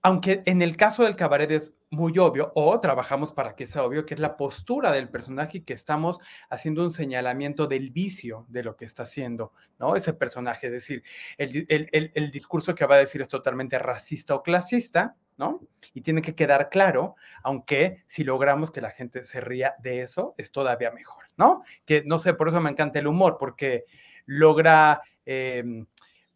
aunque 0.00 0.42
en 0.46 0.62
el 0.62 0.78
caso 0.78 1.04
del 1.04 1.14
cabaret 1.14 1.50
es 1.50 1.74
muy 1.90 2.16
obvio, 2.18 2.52
o 2.54 2.78
trabajamos 2.78 3.32
para 3.32 3.56
que 3.56 3.66
sea 3.66 3.82
obvio, 3.82 4.06
que 4.06 4.14
es 4.14 4.20
la 4.20 4.36
postura 4.36 4.92
del 4.92 5.08
personaje 5.08 5.58
y 5.58 5.60
que 5.62 5.72
estamos 5.72 6.20
haciendo 6.48 6.84
un 6.84 6.92
señalamiento 6.92 7.66
del 7.66 7.90
vicio 7.90 8.46
de 8.48 8.62
lo 8.62 8.76
que 8.76 8.84
está 8.84 9.02
haciendo, 9.02 9.52
¿no? 9.78 9.96
Ese 9.96 10.12
personaje, 10.12 10.68
es 10.68 10.72
decir, 10.72 11.02
el, 11.36 12.30
discurso 12.30 12.76
que 12.76 12.86
va 12.86 12.94
a 12.94 12.98
decir 12.98 13.20
es 13.20 13.28
totalmente 13.28 13.76
racista 13.78 14.36
o 14.36 14.42
clasista, 14.42 15.16
¿no? 15.36 15.60
Y 15.92 16.02
tiene 16.02 16.22
que 16.22 16.36
quedar 16.36 16.68
claro, 16.70 17.16
aunque 17.42 18.04
si 18.06 18.22
logramos 18.22 18.70
que 18.70 18.80
la 18.80 18.90
gente 18.90 19.24
se 19.24 19.40
ría 19.40 19.74
de 19.80 20.02
eso, 20.02 20.34
es 20.38 20.52
todavía 20.52 20.92
mejor, 20.92 21.24
¿no? 21.36 21.64
Que 21.86 22.04
no 22.06 22.20
sé, 22.20 22.34
por 22.34 22.48
eso 22.48 22.60
me 22.60 22.70
encanta 22.70 23.00
el 23.00 23.08
humor, 23.08 23.36
porque 23.38 23.84
logra... 24.26 25.02
Em, 25.24 25.86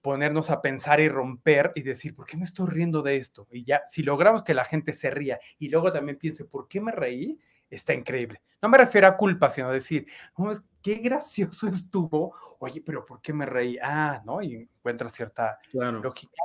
ponernos 0.04 0.50
a 0.50 0.60
pensar 0.60 1.00
y 1.00 1.08
romper 1.08 1.72
y 1.74 1.80
decir, 1.80 2.14
¿por 2.14 2.26
qué 2.26 2.36
me 2.36 2.44
estoy 2.44 2.68
riendo 2.68 3.00
de 3.00 3.16
esto? 3.16 3.48
Y 3.50 3.64
ya, 3.64 3.84
si 3.86 4.02
logramos 4.02 4.42
que 4.42 4.52
la 4.52 4.66
gente 4.66 4.92
se 4.92 5.10
ría 5.10 5.40
y 5.58 5.70
luego 5.70 5.90
también 5.90 6.18
piense, 6.18 6.44
¿por 6.44 6.68
qué 6.68 6.78
me 6.78 6.92
reí? 6.92 7.40
Está 7.70 7.94
increíble. 7.94 8.42
No 8.60 8.68
me 8.68 8.76
refiero 8.76 9.06
a 9.06 9.16
culpa, 9.16 9.48
sino 9.48 9.70
a 9.70 9.72
decir, 9.72 10.06
qué 10.82 10.96
gracioso 10.96 11.66
estuvo. 11.68 12.34
Oye, 12.58 12.82
pero 12.84 13.06
¿por 13.06 13.22
qué 13.22 13.32
me 13.32 13.46
reí? 13.46 13.78
Ah, 13.82 14.20
¿no? 14.26 14.42
Y 14.42 14.56
encuentra 14.56 15.08
cierta 15.08 15.58
lógica. 15.72 16.42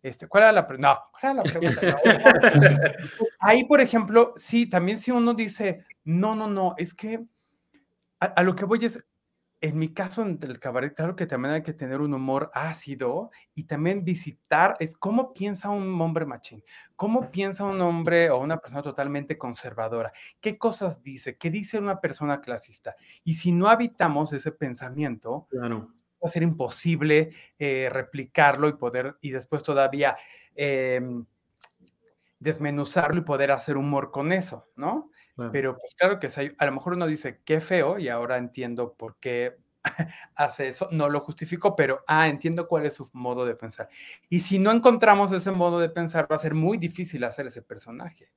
Este, 0.00 0.28
¿Cuál 0.28 0.44
era 0.44 0.52
la 0.52 0.66
pregunta? 0.68 0.88
No, 0.88 1.00
¿cuál 1.10 1.32
era 1.32 1.42
la 1.42 1.52
pregunta? 1.52 1.96
Ahí, 3.40 3.64
por 3.64 3.80
ejemplo, 3.80 4.32
sí, 4.36 4.70
también 4.70 4.98
si 4.98 5.10
uno 5.10 5.34
dice, 5.34 5.84
no, 6.04 6.36
no, 6.36 6.46
no, 6.46 6.76
es 6.78 6.94
que 6.94 7.24
a 8.20 8.42
lo 8.44 8.54
que 8.54 8.64
voy 8.64 8.84
es, 8.84 9.02
en 9.62 9.78
mi 9.78 9.94
caso, 9.94 10.22
en 10.22 10.40
el 10.42 10.58
cabaret, 10.58 10.92
claro 10.92 11.14
que 11.14 11.24
también 11.24 11.54
hay 11.54 11.62
que 11.62 11.72
tener 11.72 12.00
un 12.00 12.12
humor 12.12 12.50
ácido 12.52 13.30
y 13.54 13.62
también 13.64 14.04
visitar, 14.04 14.76
es 14.80 14.96
cómo 14.96 15.32
piensa 15.32 15.70
un 15.70 16.00
hombre 16.00 16.26
machín, 16.26 16.64
cómo 16.96 17.30
piensa 17.30 17.62
un 17.62 17.80
hombre 17.80 18.28
o 18.30 18.40
una 18.40 18.58
persona 18.58 18.82
totalmente 18.82 19.38
conservadora, 19.38 20.12
qué 20.40 20.58
cosas 20.58 21.04
dice, 21.04 21.36
qué 21.36 21.48
dice 21.48 21.78
una 21.78 22.00
persona 22.00 22.40
clasista. 22.40 22.96
Y 23.22 23.34
si 23.34 23.52
no 23.52 23.68
habitamos 23.68 24.32
ese 24.32 24.50
pensamiento, 24.50 25.46
claro. 25.48 25.92
va 26.20 26.26
a 26.26 26.28
ser 26.28 26.42
imposible 26.42 27.30
eh, 27.56 27.88
replicarlo 27.88 28.68
y 28.68 28.72
poder, 28.72 29.16
y 29.20 29.30
después 29.30 29.62
todavía 29.62 30.16
em, 30.56 31.24
desmenuzarlo 32.40 33.20
y 33.20 33.24
poder 33.24 33.52
hacer 33.52 33.76
humor 33.76 34.10
con 34.10 34.32
eso, 34.32 34.66
¿no? 34.74 35.11
Pero 35.50 35.76
pues 35.78 35.94
claro 35.94 36.18
que 36.18 36.28
a 36.58 36.66
lo 36.66 36.72
mejor 36.72 36.94
uno 36.94 37.06
dice, 37.06 37.40
qué 37.44 37.60
feo, 37.60 37.98
y 37.98 38.08
ahora 38.08 38.36
entiendo 38.36 38.94
por 38.94 39.16
qué 39.16 39.56
hace 40.34 40.68
eso, 40.68 40.88
no 40.92 41.08
lo 41.08 41.20
justifico, 41.20 41.74
pero, 41.74 42.04
ah, 42.06 42.28
entiendo 42.28 42.68
cuál 42.68 42.86
es 42.86 42.94
su 42.94 43.08
modo 43.12 43.44
de 43.44 43.54
pensar. 43.54 43.88
Y 44.28 44.40
si 44.40 44.58
no 44.58 44.70
encontramos 44.70 45.32
ese 45.32 45.50
modo 45.50 45.80
de 45.80 45.88
pensar, 45.88 46.30
va 46.30 46.36
a 46.36 46.40
ser 46.40 46.54
muy 46.54 46.78
difícil 46.78 47.24
hacer 47.24 47.46
ese 47.46 47.62
personaje, 47.62 48.30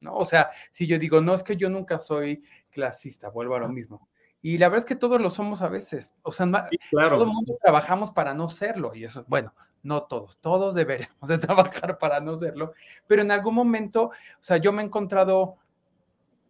¿no? 0.00 0.14
O 0.14 0.26
sea, 0.26 0.50
si 0.70 0.86
yo 0.86 0.98
digo, 0.98 1.20
no, 1.20 1.34
es 1.34 1.42
que 1.42 1.56
yo 1.56 1.70
nunca 1.70 1.98
soy 1.98 2.44
clasista, 2.70 3.30
vuelvo 3.30 3.54
a 3.56 3.60
lo 3.60 3.68
mismo. 3.68 4.08
Y 4.42 4.58
la 4.58 4.68
verdad 4.68 4.80
es 4.80 4.86
que 4.86 4.96
todos 4.96 5.20
lo 5.20 5.30
somos 5.30 5.62
a 5.62 5.68
veces. 5.68 6.12
O 6.22 6.32
sea, 6.32 6.46
claro, 6.90 7.16
todo 7.16 7.24
el 7.24 7.32
mundo 7.32 7.56
trabajamos 7.62 8.10
para 8.10 8.34
no 8.34 8.48
serlo. 8.48 8.92
Y 8.92 9.04
eso, 9.04 9.24
bueno, 9.28 9.54
no 9.84 10.02
todos, 10.02 10.38
todos 10.38 10.74
deberíamos 10.74 11.28
de 11.28 11.38
trabajar 11.86 11.96
para 11.98 12.20
no 12.20 12.36
serlo. 12.36 12.72
Pero 13.06 13.22
en 13.22 13.30
algún 13.30 13.54
momento, 13.54 14.06
o 14.06 14.12
sea, 14.40 14.56
yo 14.56 14.72
me 14.72 14.82
he 14.82 14.84
encontrado 14.84 15.58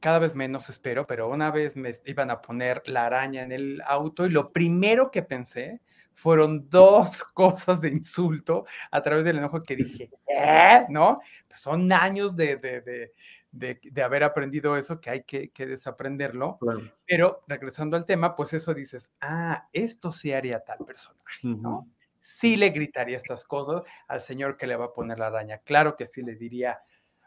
cada 0.02 0.18
vez 0.18 0.34
menos 0.34 0.68
espero, 0.68 1.06
pero 1.06 1.28
una 1.28 1.52
vez 1.52 1.76
me 1.76 1.94
iban 2.06 2.30
a 2.30 2.42
poner 2.42 2.82
la 2.86 3.06
araña 3.06 3.42
en 3.42 3.52
el 3.52 3.82
auto 3.86 4.26
y 4.26 4.30
lo 4.30 4.52
primero 4.52 5.12
que 5.12 5.22
pensé 5.22 5.80
fueron 6.12 6.68
dos 6.70 7.22
cosas 7.24 7.80
de 7.80 7.88
insulto 7.88 8.66
a 8.90 9.00
través 9.00 9.24
del 9.24 9.38
enojo 9.38 9.62
que 9.62 9.76
dije, 9.76 10.10
¿eh? 10.26 10.84
¿no? 10.88 11.20
Pues 11.46 11.60
son 11.60 11.90
años 11.92 12.34
de, 12.34 12.56
de, 12.56 13.12
de, 13.52 13.80
de, 13.80 14.02
haber 14.02 14.24
aprendido 14.24 14.76
eso 14.76 15.00
que 15.00 15.08
hay 15.08 15.22
que, 15.22 15.50
que 15.50 15.66
desaprenderlo. 15.66 16.58
Pero 17.06 17.44
regresando 17.46 17.96
al 17.96 18.04
tema, 18.04 18.34
pues 18.34 18.52
eso 18.54 18.74
dices, 18.74 19.08
ah, 19.20 19.68
esto 19.72 20.10
sí 20.10 20.32
haría 20.32 20.60
tal 20.64 20.78
personaje, 20.84 21.46
¿no? 21.46 21.88
Sí 22.18 22.56
le 22.56 22.70
gritaría 22.70 23.16
estas 23.16 23.44
cosas 23.44 23.82
al 24.08 24.20
señor 24.20 24.56
que 24.56 24.66
le 24.66 24.76
va 24.76 24.86
a 24.86 24.92
poner 24.92 25.20
la 25.20 25.28
araña. 25.28 25.58
Claro 25.58 25.94
que 25.94 26.06
sí 26.06 26.22
le 26.22 26.34
diría, 26.34 26.80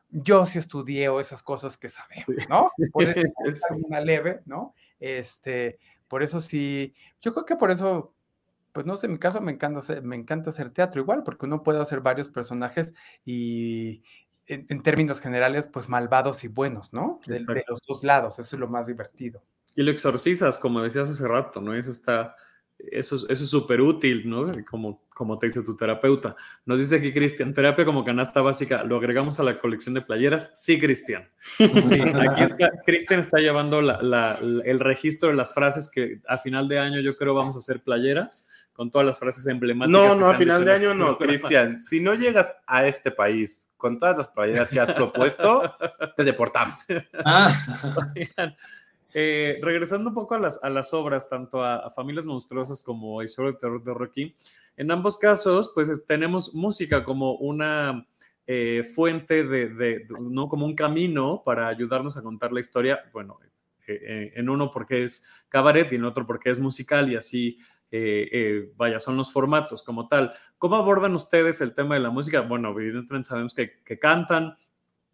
yo 0.09 0.45
sí 0.45 0.59
estudié 0.59 1.09
o 1.09 1.19
esas 1.19 1.43
cosas 1.43 1.77
que 1.77 1.89
sabemos, 1.89 2.49
¿no? 2.49 2.71
Por 2.91 3.03
eso 3.03 3.25
una 3.85 4.01
leve, 4.01 4.41
¿no? 4.45 4.73
Este, 4.99 5.79
por 6.07 6.23
eso 6.23 6.41
sí, 6.41 6.93
yo 7.21 7.33
creo 7.33 7.45
que 7.45 7.55
por 7.55 7.71
eso, 7.71 8.13
pues 8.71 8.85
no 8.85 8.95
sé, 8.97 9.07
en 9.07 9.13
mi 9.13 9.19
caso 9.19 9.41
me 9.41 9.51
encanta 9.51 9.79
hacer, 9.79 10.01
me 10.03 10.15
encanta 10.15 10.49
hacer 10.49 10.71
teatro 10.71 11.01
igual, 11.01 11.23
porque 11.23 11.45
uno 11.45 11.63
puede 11.63 11.81
hacer 11.81 12.01
varios 12.01 12.29
personajes 12.29 12.93
y 13.25 14.03
en, 14.47 14.83
términos 14.83 15.21
generales, 15.21 15.67
pues 15.71 15.89
malvados 15.89 16.43
y 16.43 16.47
buenos, 16.47 16.93
¿no? 16.93 17.19
De, 17.25 17.39
de, 17.39 17.63
los 17.67 17.79
dos 17.87 18.03
lados, 18.03 18.37
eso 18.39 18.55
es 18.55 18.59
lo 18.59 18.67
más 18.67 18.87
divertido. 18.87 19.41
Y 19.75 19.83
lo 19.83 19.91
exorcizas, 19.91 20.57
como 20.57 20.81
decías 20.81 21.09
hace 21.09 21.27
rato, 21.27 21.61
¿no? 21.61 21.73
Eso 21.73 21.91
está 21.91 22.35
eso, 22.77 23.15
eso 23.15 23.29
es 23.29 23.49
súper 23.49 23.81
útil, 23.81 24.29
¿no? 24.29 24.51
Como, 24.69 25.03
como 25.09 25.37
te 25.39 25.47
dice 25.47 25.63
tu 25.63 25.75
terapeuta. 25.75 26.35
Nos 26.65 26.79
dice 26.79 26.97
aquí 26.97 27.13
Cristian, 27.13 27.53
terapia 27.53 27.85
como 27.85 28.03
canasta 28.03 28.41
básica, 28.41 28.83
¿lo 28.83 28.97
agregamos 28.97 29.39
a 29.39 29.43
la 29.43 29.59
colección 29.59 29.95
de 29.95 30.01
playeras? 30.01 30.51
Sí, 30.55 30.79
Cristian. 30.79 31.29
Sí, 31.57 32.01
aquí 32.01 32.43
está, 32.43 32.71
Cristian 32.85 33.19
está 33.19 33.39
llevando 33.39 33.81
la, 33.81 34.37
el 34.65 34.79
registro 34.79 35.29
de 35.29 35.35
las 35.35 35.53
frases 35.53 35.89
que 35.89 36.21
a 36.27 36.37
final 36.37 36.67
de 36.67 36.79
año 36.79 36.99
yo 36.99 37.15
creo 37.15 37.33
vamos 37.33 37.55
a 37.55 37.59
hacer 37.59 37.81
playeras 37.81 38.49
con 38.73 38.91
todas 38.91 39.07
las 39.07 39.17
frases 39.17 39.47
emblemáticas. 39.47 39.89
No, 39.89 40.15
no, 40.15 40.27
a 40.27 40.33
final 40.33 40.65
de 40.65 40.73
año 40.73 40.91
este 40.91 40.97
no, 40.97 41.17
Cristian. 41.17 41.79
Si 41.79 42.01
no 42.01 42.13
llegas 42.13 42.53
a 42.67 42.85
este 42.85 43.09
país 43.09 43.71
con 43.77 43.97
todas 43.97 44.17
las 44.17 44.27
playeras 44.27 44.69
que 44.69 44.79
has 44.81 44.91
propuesto, 44.93 45.75
te 46.17 46.23
deportamos. 46.23 46.85
Ah. 47.23 47.55
Eh, 49.17 49.59
regresando 49.61 50.09
un 50.09 50.13
poco 50.13 50.35
a 50.35 50.39
las, 50.69 50.93
obras, 50.93 51.29
tanto 51.29 51.63
a, 51.63 51.89
Familias 51.91 52.25
Monstruosas 52.25 52.81
como 52.81 53.21
a 53.21 53.23
Historia 53.23 53.53
de 53.53 53.57
Terror 53.57 53.81
de 53.81 53.93
Rocky, 53.93 54.35
en 54.75 54.91
ambos 54.91 55.17
casos, 55.17 55.71
pues 55.73 56.05
tenemos 56.05 56.53
música 56.53 57.05
como 57.05 57.35
una 57.35 58.05
eh, 58.45 58.83
fuente 58.83 59.45
de, 59.45 60.05
¿no? 60.19 60.49
Como 60.49 60.65
un 60.65 60.75
camino 60.75 61.43
para 61.45 61.69
ayudarnos 61.69 62.17
a 62.17 62.23
contar 62.23 62.51
la 62.51 62.59
historia. 62.59 63.09
Bueno, 63.13 63.39
eh, 63.87 64.33
en 64.35 64.49
uno 64.49 64.69
porque 64.69 65.05
es 65.05 65.29
cabaret 65.47 65.89
y 65.93 65.95
en 65.95 66.03
otro 66.03 66.27
porque 66.27 66.49
es 66.49 66.59
musical 66.59 67.09
y 67.09 67.15
así 67.15 67.57
vaya, 68.75 68.99
son 68.99 69.15
los 69.15 69.31
formatos 69.31 69.81
como 69.81 70.09
tal. 70.09 70.33
¿Cómo 70.57 70.75
abordan 70.75 71.15
ustedes 71.15 71.61
el 71.61 71.73
tema 71.73 71.95
de 71.95 72.01
la 72.01 72.09
música? 72.09 72.41
Bueno, 72.41 72.77
evidentemente 72.77 73.29
sabemos 73.29 73.53
que 73.53 73.97
cantan, 73.97 74.57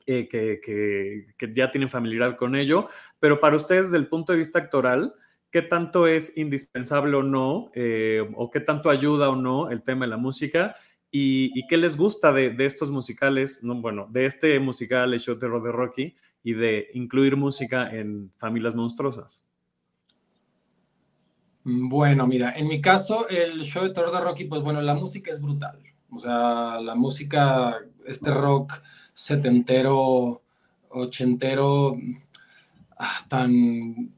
eh, 0.05 0.27
que, 0.27 1.53
ya 1.53 1.71
tienen 1.71 1.89
familiaridad 1.89 2.37
con 2.37 2.55
ello, 2.55 2.87
pero 3.19 3.39
para 3.39 3.55
ustedes 3.55 3.91
desde 3.91 3.97
el 3.97 4.07
punto 4.07 4.31
de 4.31 4.39
vista 4.39 4.59
actoral, 4.59 5.13
¿qué 5.51 5.61
tanto 5.61 6.07
es 6.07 6.37
indispensable 6.37 7.15
o 7.15 7.23
no, 7.23 7.71
eh, 7.73 8.27
o 8.35 8.49
qué 8.49 8.59
tanto 8.59 8.89
ayuda 8.89 9.29
o 9.29 9.35
no 9.35 9.69
el 9.69 9.83
tema 9.83 10.05
de 10.05 10.09
la 10.09 10.17
música? 10.17 10.75
¿Y, 11.13 11.67
qué 11.67 11.75
les 11.75 11.97
gusta 11.97 12.31
de, 12.31 12.55
estos 12.59 12.89
musicales, 12.89 13.63
no, 13.63 13.75
bueno, 13.81 14.07
de 14.09 14.25
este 14.25 14.57
musical, 14.61 15.13
el 15.13 15.19
show 15.19 15.37
de 15.37 15.47
Rocky, 15.47 16.15
y 16.43 16.53
de 16.53 16.87
incluir 16.93 17.35
música 17.35 17.89
en 17.89 18.31
Familias 18.37 18.75
Monstruosas? 18.75 19.51
Bueno, 21.63 22.25
mira, 22.25 22.53
en 22.53 22.67
mi 22.67 22.81
caso, 22.81 23.27
el 23.29 23.61
show 23.61 23.83
de 23.83 23.93
terror 23.93 24.11
de 24.11 24.21
Rocky, 24.21 24.45
pues 24.45 24.63
bueno, 24.63 24.81
la 24.81 24.95
música 24.95 25.31
es 25.31 25.41
brutal. 25.41 25.79
O 26.11 26.17
sea, 26.17 26.79
la 26.81 26.95
música, 26.95 27.77
este 28.05 28.31
rock 28.31 28.81
setentero, 29.13 30.41
ochentero, 30.89 31.97
ah, 32.97 33.25
tan, 33.27 34.13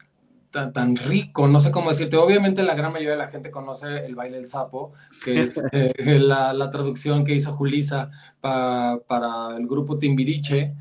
tan, 0.51 0.95
rico, 0.95 1.47
no 1.47 1.59
sé 1.59 1.71
cómo 1.71 1.89
decirte. 1.89 2.17
Obviamente 2.17 2.63
la 2.63 2.75
gran 2.75 2.91
mayoría 2.91 3.11
de 3.11 3.17
la 3.17 3.27
gente 3.27 3.51
conoce 3.51 4.05
el 4.05 4.15
baile 4.15 4.37
del 4.37 4.49
sapo, 4.49 4.93
que 5.23 5.41
es 5.41 5.61
eh, 5.71 6.19
la, 6.19 6.69
traducción 6.69 7.23
que 7.23 7.35
hizo 7.35 7.53
Julisa 7.53 8.11
para 8.41 9.55
el 9.57 9.67
grupo 9.67 9.97
Timbiriche 9.97 10.73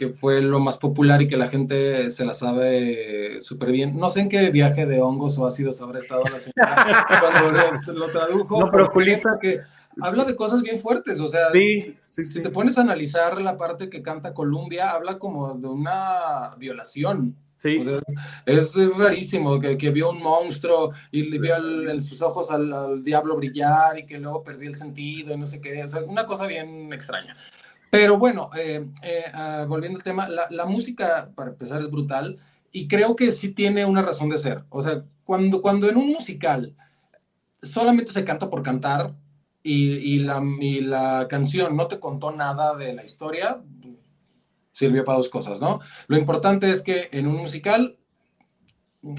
que 0.00 0.08
fue 0.08 0.40
lo 0.40 0.60
más 0.60 0.78
popular 0.78 1.20
y 1.20 1.28
que 1.28 1.36
la 1.36 1.46
gente 1.46 2.08
se 2.08 2.24
la 2.24 2.32
sabe 2.32 3.42
súper 3.42 3.70
bien. 3.70 3.98
No 3.98 4.08
sé 4.08 4.20
en 4.20 4.30
qué 4.30 4.48
viaje 4.48 4.86
de 4.86 5.02
hongos 5.02 5.36
o 5.36 5.46
ácidos 5.46 5.82
habrá 5.82 5.98
estado 5.98 6.22
la 6.24 6.40
señora 6.40 7.06
cuando 7.84 7.92
lo, 7.92 8.06
tradujo. 8.08 8.60
No, 8.60 8.70
pero 8.70 8.86
Julisa 8.86 9.38
que 9.38 9.60
habla 10.00 10.24
de 10.24 10.36
cosas 10.36 10.62
bien 10.62 10.78
fuertes, 10.78 11.20
o 11.20 11.28
sea, 11.28 11.50
sí, 11.50 11.96
si 12.02 12.42
te 12.42 12.50
pones 12.50 12.78
a 12.78 12.82
analizar 12.82 13.40
la 13.40 13.56
parte 13.56 13.90
que 13.90 14.02
canta 14.02 14.34
Columbia, 14.34 14.90
habla 14.90 15.18
como 15.18 15.54
de 15.54 15.68
una 15.68 16.54
violación. 16.58 17.36
Sí. 17.56 17.84
es 18.46 18.74
rarísimo 18.96 19.60
que, 19.60 19.76
que, 19.76 19.90
vio 19.90 20.08
un 20.08 20.22
monstruo 20.22 20.92
y 21.10 21.24
le 21.24 21.38
vio 21.38 21.90
en 21.90 22.00
sus 22.00 22.22
ojos 22.22 22.50
al, 22.50 23.04
diablo 23.04 23.36
brillar 23.36 23.98
y 23.98 24.06
que 24.06 24.18
luego 24.18 24.42
perdió 24.42 24.70
el 24.70 24.74
sentido 24.74 25.34
y 25.34 25.36
no 25.36 25.44
sé 25.44 25.60
qué. 25.60 25.84
O 25.84 25.88
sea, 25.88 26.02
una 26.04 26.24
cosa 26.24 26.46
bien 26.46 26.90
extraña. 26.90 27.36
Pero 27.90 28.16
bueno, 28.16 28.50
eh, 28.56 28.86
eh, 29.02 29.24
ah, 29.34 29.66
volviendo 29.68 29.98
al 29.98 30.04
tema, 30.04 30.26
la, 30.26 30.46
la, 30.48 30.64
música, 30.64 31.32
para 31.34 31.50
empezar, 31.50 31.82
es 31.82 31.90
brutal 31.90 32.38
y 32.72 32.88
creo 32.88 33.14
que 33.14 33.30
sí 33.30 33.52
tiene 33.52 33.84
una 33.84 34.00
razón 34.00 34.30
de 34.30 34.38
ser. 34.38 34.64
O 34.70 34.80
sea, 34.80 35.04
cuando, 35.24 35.60
cuando 35.60 35.88
en 35.90 35.96
un 35.96 36.08
musical 36.08 36.74
solamente 37.62 38.12
se 38.12 38.24
canta 38.24 38.48
por 38.48 38.62
cantar, 38.62 39.14
y, 39.62 40.18
la, 40.20 40.42
la, 40.42 41.28
canción 41.28 41.76
no 41.76 41.86
te 41.86 41.98
contó 42.00 42.32
nada 42.32 42.76
de 42.76 42.94
la 42.94 43.04
historia, 43.04 43.62
sirvió 44.72 45.04
para 45.04 45.18
dos 45.18 45.28
cosas, 45.28 45.60
¿no? 45.60 45.80
Lo 46.06 46.16
importante 46.16 46.70
es 46.70 46.82
que 46.82 47.08
en 47.12 47.26
un 47.26 47.36
musical 47.36 47.98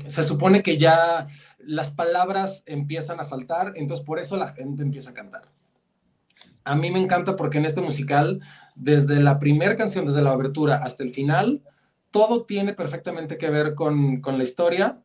se 0.08 0.24
supone 0.24 0.64
que 0.64 0.78
ya 0.78 1.28
las 1.60 1.94
palabras 1.94 2.64
empiezan 2.66 3.20
a 3.20 3.26
faltar, 3.26 3.74
entonces 3.76 4.06
por 4.06 4.20
eso 4.20 4.38
la 4.38 4.54
gente 4.54 4.84
empieza 4.84 5.12
a 5.12 5.14
cantar. 5.14 5.44
A 6.64 6.76
mí 6.76 6.92
me 6.92 7.00
encanta 7.00 7.36
porque 7.36 7.58
en 7.58 7.66
este 7.66 7.82
musical, 7.82 8.42
desde 8.76 9.20
la 9.20 9.39
primera 9.39 9.76
canción, 9.76 10.06
desde 10.06 10.22
la 10.22 10.32
abertura 10.32 10.78
hasta 10.78 11.04
el 11.04 11.10
final, 11.10 11.64
todo 12.12 12.46
tiene 12.46 12.74
perfectamente 12.74 13.38
que 13.38 13.50
ver 13.50 13.74
con, 13.74 14.22
con 14.22 14.38
la 14.38 14.44
historia 14.44 15.02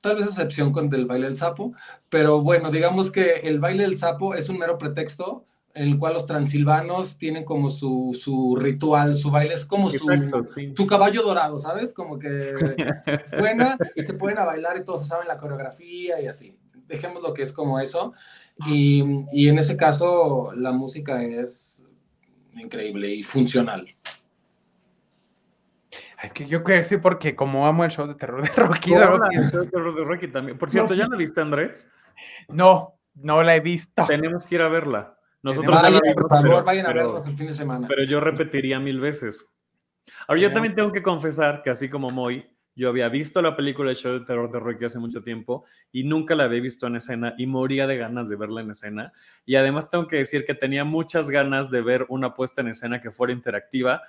tal 0.00 0.16
vez 0.16 0.26
excepción 0.26 0.72
con 0.72 0.92
el 0.94 1.06
baile 1.06 1.26
del 1.26 1.36
sapo, 1.36 1.72
pero 2.08 2.40
bueno, 2.40 2.70
digamos 2.70 3.10
que 3.10 3.40
el 3.44 3.58
baile 3.58 3.84
del 3.84 3.98
sapo 3.98 4.34
es 4.34 4.48
un 4.48 4.58
mero 4.58 4.78
pretexto 4.78 5.44
en 5.74 5.88
el 5.88 5.98
cual 5.98 6.14
los 6.14 6.26
transilvanos 6.26 7.16
tienen 7.16 7.44
como 7.44 7.70
su, 7.70 8.18
su 8.20 8.56
ritual, 8.56 9.14
su 9.14 9.30
baile 9.30 9.54
es 9.54 9.64
como 9.64 9.88
su, 9.88 9.98
su, 10.74 10.86
caballo 10.86 11.22
dorado, 11.22 11.58
¿sabes? 11.58 11.94
Como 11.94 12.18
que 12.18 12.28
suena 13.26 13.78
y 13.94 14.02
se 14.02 14.14
pueden 14.14 14.38
a 14.38 14.44
bailar 14.44 14.78
y 14.78 14.84
todos 14.84 15.06
saben 15.06 15.28
la 15.28 15.38
coreografía 15.38 16.20
y 16.20 16.26
así. 16.26 16.56
Dejemos 16.88 17.22
lo 17.22 17.32
que 17.32 17.42
es 17.42 17.52
como 17.52 17.78
eso. 17.78 18.14
Y, 18.66 19.04
y 19.32 19.48
en 19.48 19.58
ese 19.58 19.76
caso 19.76 20.52
la 20.56 20.72
música 20.72 21.22
es 21.22 21.86
increíble 22.56 23.14
y 23.14 23.22
funcional. 23.22 23.94
Es 26.22 26.32
que 26.32 26.46
yo 26.46 26.62
creo 26.62 26.82
que 26.82 26.84
sí, 26.84 26.98
porque 26.98 27.34
como 27.34 27.66
amo 27.66 27.84
el 27.84 27.90
show 27.90 28.06
de 28.06 28.14
terror 28.14 28.42
de 28.42 28.48
Rocky. 28.56 28.92
el 28.92 29.50
show 29.50 29.64
de 29.64 29.70
terror 29.70 29.94
de 29.94 30.04
Rocky 30.04 30.28
también. 30.28 30.58
Por 30.58 30.70
cierto, 30.70 30.94
¿ya 30.94 31.08
la 31.08 31.16
viste, 31.16 31.40
Andrés? 31.40 31.92
No, 32.48 32.98
no 33.14 33.42
la 33.42 33.56
he 33.56 33.60
visto. 33.60 34.04
Tenemos 34.06 34.46
que 34.46 34.56
ir 34.56 34.62
a 34.62 34.68
verla. 34.68 35.16
Nosotros 35.42 35.80
vayan, 35.80 36.00
por 36.14 36.28
favor, 36.28 36.64
vayan 36.64 36.86
a 36.86 36.92
verla 36.92 37.18
el 37.26 37.36
fin 37.36 37.46
de 37.46 37.54
semana. 37.54 37.88
Pero 37.88 38.04
yo 38.04 38.20
repetiría 38.20 38.78
mil 38.78 39.00
veces. 39.00 39.56
Ahora, 40.26 40.40
yo 40.40 40.52
también 40.52 40.74
tengo 40.74 40.92
que 40.92 41.02
confesar 41.02 41.62
que 41.62 41.70
así 41.70 41.88
como 41.88 42.10
Moy, 42.10 42.46
Yo 42.74 42.88
había 42.88 43.08
visto 43.08 43.42
la 43.42 43.56
película 43.56 43.90
El 43.90 43.96
show 43.96 44.12
de 44.12 44.20
terror 44.24 44.50
de 44.50 44.60
Rocky 44.60 44.84
hace 44.84 44.98
mucho 44.98 45.22
tiempo 45.22 45.64
y 45.92 46.04
nunca 46.04 46.34
la 46.34 46.44
había 46.44 46.60
visto 46.60 46.86
en 46.86 46.96
escena 46.96 47.34
y 47.38 47.46
moría 47.46 47.86
de 47.86 47.96
ganas 47.96 48.28
de 48.28 48.36
verla 48.36 48.60
en 48.60 48.70
escena. 48.70 49.12
Y 49.46 49.56
además 49.56 49.88
tengo 49.88 50.06
que 50.06 50.16
decir 50.16 50.44
que 50.44 50.54
tenía 50.54 50.84
muchas 50.84 51.30
ganas 51.30 51.70
de 51.70 51.80
ver 51.82 52.06
una 52.08 52.34
puesta 52.34 52.60
en 52.60 52.68
escena 52.68 53.00
que 53.00 53.10
fuera 53.10 53.32
interactiva. 53.32 54.02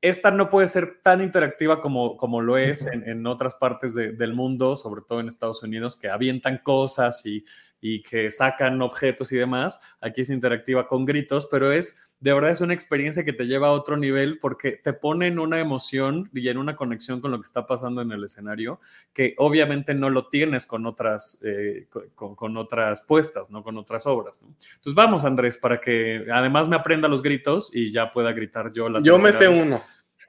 Esta 0.00 0.30
no 0.30 0.48
puede 0.48 0.68
ser 0.68 1.00
tan 1.02 1.20
interactiva 1.20 1.80
como, 1.80 2.16
como 2.16 2.40
lo 2.40 2.56
es 2.56 2.86
en, 2.86 3.26
otras 3.26 3.56
partes 3.56 3.94
del 3.94 4.32
mundo, 4.32 4.76
sobre 4.76 5.02
todo 5.02 5.18
en 5.18 5.28
Estados 5.28 5.62
Unidos, 5.62 5.96
que 5.96 6.08
avientan 6.08 6.58
cosas 6.62 7.26
y 7.26 7.44
y 7.80 8.02
que 8.02 8.30
sacan 8.30 8.80
objetos 8.82 9.32
y 9.32 9.36
demás. 9.36 9.80
Aquí 10.00 10.22
es 10.22 10.30
interactiva 10.30 10.88
con 10.88 11.04
gritos, 11.04 11.48
pero 11.50 11.72
es 11.72 12.08
de 12.20 12.32
verdad 12.32 12.50
es 12.50 12.60
una 12.60 12.74
experiencia 12.74 13.24
que 13.24 13.32
te 13.32 13.46
lleva 13.46 13.68
a 13.68 13.72
otro 13.72 13.96
nivel 13.96 14.40
porque 14.40 14.72
te 14.72 14.92
pone 14.92 15.28
en 15.28 15.38
una 15.38 15.60
emoción 15.60 16.28
y 16.34 16.48
en 16.48 16.58
una 16.58 16.74
conexión 16.74 17.20
con 17.20 17.30
lo 17.30 17.38
que 17.38 17.44
está 17.44 17.66
pasando 17.66 18.02
en 18.02 18.10
el 18.10 18.24
escenario 18.24 18.80
que 19.12 19.34
obviamente 19.38 19.94
no 19.94 20.10
lo 20.10 20.26
tienes 20.28 20.66
con 20.66 20.86
otras, 20.86 21.40
eh, 21.44 21.86
con, 22.14 22.56
otras 22.56 23.02
puestas, 23.02 23.50
¿no? 23.50 23.62
Con 23.62 23.78
otras 23.78 24.06
obras. 24.06 24.40
Entonces 24.42 24.94
vamos, 24.94 25.24
Andrés, 25.24 25.58
para 25.58 25.80
que 25.80 26.26
además 26.32 26.68
me 26.68 26.76
aprenda 26.76 27.06
los 27.06 27.22
gritos 27.22 27.70
y 27.72 27.92
ya 27.92 28.12
pueda 28.12 28.32
gritar 28.32 28.72
yo 28.72 28.88
la 28.88 29.00
Yo 29.00 29.18
me 29.18 29.32
sé 29.32 29.48
uno. 29.48 29.80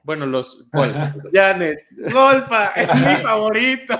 Bueno, 0.04 0.26
los... 0.26 0.66
¿Cuál? 0.72 1.16
Janet, 1.34 1.88
Golfa, 2.12 2.68
es 2.70 2.88
mi 2.95 3.16
favorito. 3.24 4.00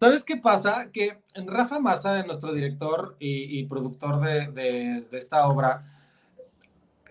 ¿Sabes 0.00 0.24
qué 0.24 0.38
pasa? 0.38 0.90
Que 0.90 1.18
Rafa 1.34 1.78
Massa, 1.78 2.22
nuestro 2.22 2.54
director 2.54 3.16
y, 3.18 3.66
productor 3.66 4.18
de, 4.20 5.04
esta 5.12 5.46
obra, 5.46 5.84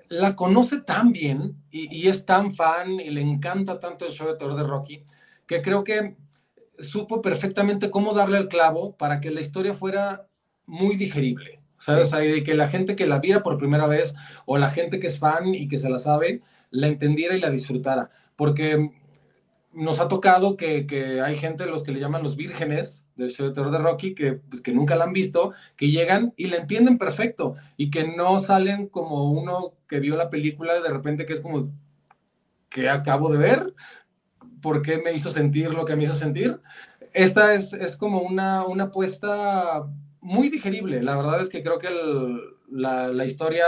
la 0.08 0.36
conoce 0.36 0.82
tan 0.82 1.12
bien 1.12 1.56
y, 1.70 2.08
es 2.08 2.26
tan 2.26 2.52
fan 2.52 2.94
y 2.94 3.12
le 3.12 3.22
encanta 3.22 3.80
tanto 3.80 4.08
el 4.08 4.12
show 4.12 4.28
de 4.28 4.38
terror 4.38 4.56
de 4.56 4.64
Rocky, 4.64 5.04
que 5.46 5.62
creo 5.62 5.84
que 5.84 6.16
supo 6.80 7.22
perfectamente 7.22 7.92
cómo 7.92 8.16
darle 8.16 8.40
el 8.40 8.48
clavo 8.48 8.98
para 8.98 9.22
que 9.22 9.30
la 9.30 9.42
historia 9.42 9.76
fuera 9.76 10.26
muy 10.66 10.96
digerible. 10.96 11.62
¿Sabes? 11.78 12.12
Y 12.12 12.44
que 12.44 12.56
la 12.56 12.68
gente 12.68 12.96
que 12.96 13.06
la 13.06 13.20
viera 13.20 13.44
por 13.44 13.56
primera 13.56 13.86
vez 13.86 14.16
o 14.46 14.58
la 14.58 14.70
gente 14.70 15.00
que 15.00 15.08
es 15.08 15.20
fan 15.20 15.54
y 15.54 15.68
que 15.68 15.78
se 15.78 15.90
la 15.90 16.00
sabe, 16.00 16.42
la 16.72 16.88
entendiera 16.88 17.36
y 17.36 17.40
la 17.40 17.52
disfrutara. 17.52 18.10
Porque 18.36 18.92
nos 19.72 20.00
ha 20.00 20.08
tocado 20.08 20.58
que, 20.58 21.22
hay 21.24 21.36
gente, 21.38 21.66
los 21.66 21.84
que 21.84 21.92
le 21.92 22.00
llaman 22.00 22.24
los 22.24 22.36
vírgenes 22.36 23.08
del 23.16 23.30
show 23.30 23.48
de 23.48 23.54
terror 23.54 23.72
de 23.72 23.78
Rocky, 23.78 24.16
que, 24.16 24.34
pues, 24.34 24.62
que 24.62 24.74
nunca 24.74 24.96
la 24.96 25.06
han 25.06 25.14
visto, 25.14 25.54
que 25.76 25.90
llegan 25.90 26.34
y 26.38 26.48
la 26.48 26.58
entienden 26.58 26.98
perfecto 26.98 27.56
y 27.78 27.92
que 27.92 28.08
no 28.08 28.40
salen 28.40 28.88
como 28.88 29.32
uno 29.32 29.74
que 29.88 30.00
vio 30.00 30.16
la 30.16 30.30
película 30.30 30.82
de 30.82 30.90
repente 30.90 31.26
que 31.26 31.34
es 31.34 31.40
como, 31.40 31.72
que 32.70 32.90
acabo 32.90 33.32
de 33.32 33.38
ver? 33.38 33.74
¿Por 34.62 34.82
qué 34.82 34.98
me 34.98 35.14
hizo 35.14 35.32
sentir 35.32 35.74
lo 35.74 35.86
que 35.86 35.96
me 35.96 36.04
hizo 36.04 36.14
sentir? 36.14 36.60
Esta 37.14 37.54
es, 37.54 37.74
es 37.74 37.96
como 37.98 38.22
una, 38.22 38.66
una 38.66 38.86
apuesta 38.86 39.88
muy 40.22 40.50
digerible. 40.50 41.02
La 41.02 41.16
verdad 41.16 41.42
es 41.42 41.50
que 41.50 41.64
creo 41.64 41.80
que 41.80 41.90
la, 42.70 43.08
la 43.10 43.26
historia 43.26 43.66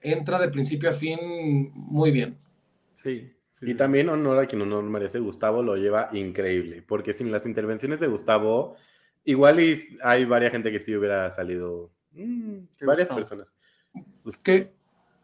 entra 0.00 0.38
de 0.38 0.48
principio 0.48 0.90
a 0.90 0.92
fin 0.92 1.70
muy 1.74 2.10
bien. 2.10 2.36
Sí, 2.94 3.32
y 3.62 3.74
también 3.74 4.08
honor 4.08 4.40
a 4.40 4.46
quien 4.46 4.62
honor 4.62 4.82
merece, 4.84 5.20
Gustavo 5.20 5.62
lo 5.62 5.76
lleva 5.76 6.08
increíble, 6.12 6.82
porque 6.82 7.12
sin 7.12 7.30
las 7.30 7.46
intervenciones 7.46 8.00
de 8.00 8.08
Gustavo, 8.08 8.76
igual 9.24 9.58
hay 10.02 10.24
varias 10.24 10.50
gente 10.50 10.72
que 10.72 10.80
sí 10.80 10.96
hubiera 10.96 11.30
salido, 11.30 11.90
mm, 12.12 12.58
varias 12.84 13.08
personas. 13.08 13.54
¿Qué? 14.42 14.72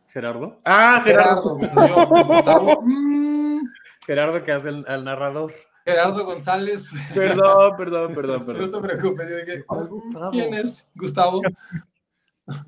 ¿Gerardo? 0.09 0.61
Ah, 0.65 1.03
Gerardo. 1.05 1.59
Gerardo, 1.59 2.83
mm. 2.83 3.61
Gerardo 4.07 4.45
que 4.45 4.53
hace 4.53 4.69
el, 4.69 4.85
al 4.87 5.05
narrador. 5.05 5.53
Gerardo 5.85 6.25
González. 6.25 6.91
Perdón, 7.15 7.77
perdón, 7.77 8.15
perdón, 8.15 8.47
perdón. 8.47 8.71
No 8.71 8.81
te 8.81 8.89
preocupes. 8.89 9.27
¿Quién 10.31 10.55
es? 10.55 10.89
Gustavo. 10.95 11.43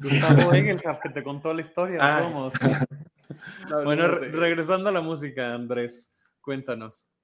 Gustavo 0.01 0.53
Engelhard, 0.53 1.01
que 1.01 1.09
te 1.11 1.23
contó 1.23 1.55
la 1.55 1.61
historia. 1.61 1.99
Ah. 2.01 2.51
Bueno, 3.85 4.07
regresando 4.09 4.89
a 4.89 4.93
la 4.93 5.01
música, 5.01 5.55
Andrés, 5.55 6.17
cuéntanos. 6.41 7.15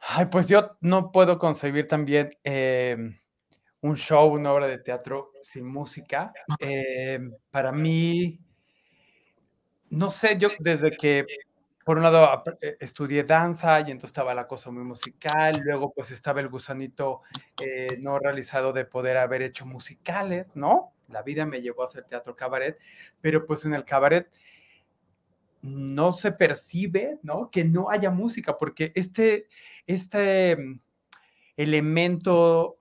Ay, 0.00 0.26
pues 0.26 0.46
yo 0.46 0.76
no 0.80 1.10
puedo 1.12 1.38
concebir 1.38 1.88
también 1.88 2.36
em, 2.44 3.18
un 3.80 3.96
show, 3.96 4.32
una 4.32 4.52
obra 4.52 4.66
de 4.66 4.78
teatro 4.78 5.32
sin 5.40 5.70
música. 5.72 6.32
Em, 6.58 7.32
para 7.50 7.72
mí, 7.72 8.38
no 9.90 10.10
sé, 10.10 10.36
yo 10.38 10.48
desde 10.58 10.90
que, 10.90 11.24
por 11.84 11.96
un 11.96 12.02
lado, 12.02 12.42
eh, 12.60 12.76
estudié 12.80 13.24
danza 13.24 13.80
y 13.80 13.84
entonces 13.92 14.08
estaba 14.10 14.34
la 14.34 14.46
cosa 14.46 14.70
muy 14.70 14.82
musical, 14.82 15.60
luego 15.64 15.92
pues 15.94 16.10
estaba 16.10 16.40
el 16.40 16.48
gusanito 16.48 17.22
eh, 17.62 17.98
no 18.00 18.18
realizado 18.18 18.72
de 18.72 18.84
poder 18.84 19.16
haber 19.16 19.42
hecho 19.42 19.66
musicales, 19.66 20.46
¿no? 20.54 20.92
La 21.08 21.22
vida 21.22 21.46
me 21.46 21.62
llevó 21.62 21.82
a 21.82 21.86
hacer 21.86 22.04
teatro 22.04 22.34
cabaret, 22.34 22.78
pero 23.20 23.46
pues 23.46 23.64
en 23.64 23.74
el 23.74 23.84
cabaret 23.84 24.28
no 25.64 26.12
se 26.12 26.32
percibe, 26.32 27.18
¿no? 27.22 27.50
Que 27.50 27.64
no 27.64 27.90
haya 27.90 28.10
música, 28.10 28.58
porque 28.58 28.92
este, 28.94 29.46
este 29.86 30.56
mm, 30.56 30.80
elemento 31.56 32.80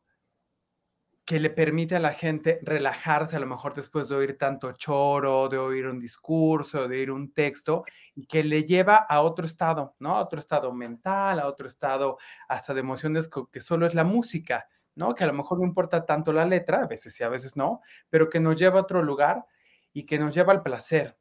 que 1.23 1.39
le 1.39 1.49
permite 1.49 1.95
a 1.95 2.01
la 2.01 2.11
gente 2.11 2.59
relajarse 2.63 3.38
a 3.38 3.39
lo 3.39 3.45
mejor 3.45 3.73
después 3.73 4.09
de 4.09 4.15
oír 4.15 4.38
tanto 4.38 4.73
choro, 4.73 5.47
de 5.47 5.57
oír 5.57 5.88
un 5.88 5.97
discurso, 5.97 6.86
de 6.86 6.97
oír 6.97 7.11
un 7.11 7.34
texto, 7.34 7.86
y 8.15 8.25
que 8.25 8.43
le 8.43 8.65
lleva 8.65 8.97
a 8.97 9.21
otro 9.21 9.45
estado, 9.45 9.95
¿no? 9.99 10.17
A 10.17 10.21
otro 10.21 10.39
estado 10.39 10.73
mental, 10.73 11.39
a 11.39 11.47
otro 11.47 11.67
estado 11.67 12.17
hasta 12.49 12.73
de 12.73 12.81
emociones 12.81 13.29
que 13.49 13.61
solo 13.61 13.88
es 13.88 13.95
la 13.95 14.03
música, 14.03 14.67
¿no? 14.95 15.15
Que 15.15 15.23
a 15.23 15.27
lo 15.27 15.34
mejor 15.34 15.59
no 15.59 15.65
importa 15.65 16.05
tanto 16.05 16.34
la 16.34 16.45
letra, 16.45 16.84
a 16.84 16.88
veces 16.88 17.13
sí, 17.13 17.23
a 17.23 17.29
veces 17.29 17.55
no, 17.55 17.79
pero 18.09 18.29
que 18.29 18.41
nos 18.41 18.57
lleva 18.57 18.79
a 18.79 18.84
otro 18.84 19.01
lugar 19.01 19.45
y 19.93 20.05
que 20.05 20.19
nos 20.19 20.36
lleva 20.36 20.51
al 20.51 20.63
placer, 20.63 21.17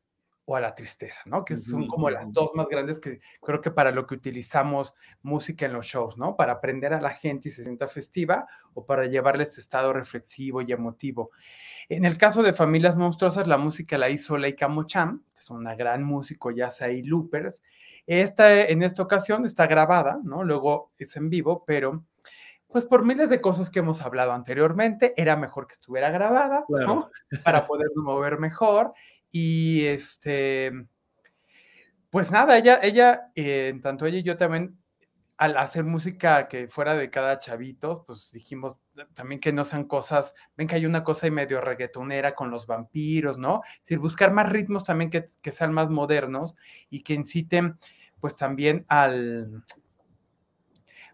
o 0.52 0.56
a 0.56 0.60
la 0.60 0.74
tristeza, 0.74 1.22
¿no? 1.24 1.46
Que 1.46 1.56
son 1.56 1.86
como 1.86 2.10
las 2.10 2.30
dos 2.30 2.50
más 2.54 2.68
grandes 2.68 2.98
que 3.00 3.20
creo 3.40 3.62
que 3.62 3.70
para 3.70 3.90
lo 3.90 4.06
que 4.06 4.14
utilizamos 4.14 4.94
música 5.22 5.64
en 5.64 5.72
los 5.72 5.86
shows, 5.86 6.18
¿no? 6.18 6.36
Para 6.36 6.52
aprender 6.52 6.92
a 6.92 7.00
la 7.00 7.08
gente 7.08 7.48
y 7.48 7.52
se 7.52 7.62
sienta 7.62 7.86
festiva 7.86 8.46
o 8.74 8.84
para 8.84 9.06
llevarle 9.06 9.44
este 9.44 9.60
estado 9.60 9.94
reflexivo 9.94 10.60
y 10.60 10.70
emotivo. 10.70 11.30
En 11.88 12.04
el 12.04 12.18
caso 12.18 12.42
de 12.42 12.52
Familias 12.52 12.96
Monstruosas, 12.96 13.46
la 13.46 13.56
música 13.56 13.96
la 13.96 14.10
hizo 14.10 14.36
Leica 14.36 14.68
Mocham, 14.68 15.22
que 15.32 15.40
es 15.40 15.48
una 15.48 15.74
gran 15.74 16.04
músico, 16.04 16.50
ya 16.50 16.70
sea 16.70 16.90
y 16.90 17.02
loopers. 17.02 17.62
Esta, 18.06 18.60
en 18.60 18.82
esta 18.82 19.02
ocasión 19.02 19.46
está 19.46 19.66
grabada, 19.66 20.20
¿no? 20.22 20.44
Luego 20.44 20.92
es 20.98 21.16
en 21.16 21.30
vivo, 21.30 21.64
pero 21.66 22.04
pues 22.68 22.84
por 22.84 23.06
miles 23.06 23.30
de 23.30 23.40
cosas 23.40 23.70
que 23.70 23.78
hemos 23.78 24.02
hablado 24.02 24.32
anteriormente, 24.32 25.14
era 25.16 25.34
mejor 25.34 25.66
que 25.66 25.74
estuviera 25.74 26.10
grabada, 26.10 26.66
¿no? 26.68 27.10
Para 27.42 27.66
poder 27.66 27.88
mover 27.96 28.38
mejor 28.38 28.92
y 29.32 29.86
este, 29.86 30.86
pues 32.10 32.30
nada, 32.30 32.58
ella, 32.58 32.78
ella, 32.82 33.32
eh, 33.34 33.80
tanto 33.82 34.04
ella 34.04 34.18
y 34.18 34.22
yo 34.22 34.36
también, 34.36 34.78
al 35.38 35.56
hacer 35.56 35.84
música 35.84 36.46
que 36.46 36.68
fuera 36.68 36.94
de 36.94 37.10
cada 37.10 37.40
chavito, 37.40 38.04
pues 38.06 38.30
dijimos 38.32 38.78
también 39.14 39.40
que 39.40 39.52
no 39.52 39.64
sean 39.64 39.84
cosas, 39.84 40.34
ven 40.56 40.68
que 40.68 40.74
hay 40.74 40.84
una 40.84 41.02
cosa 41.02 41.26
y 41.26 41.30
medio 41.30 41.62
reggaetonera 41.62 42.34
con 42.34 42.50
los 42.50 42.66
vampiros, 42.66 43.38
¿no? 43.38 43.62
Es 43.64 43.80
decir, 43.80 43.98
buscar 43.98 44.30
más 44.32 44.50
ritmos 44.50 44.84
también 44.84 45.10
que, 45.10 45.30
que 45.40 45.50
sean 45.50 45.72
más 45.72 45.88
modernos 45.88 46.54
y 46.90 47.02
que 47.02 47.14
inciten 47.14 47.78
pues 48.20 48.36
también 48.36 48.84
al, 48.88 49.64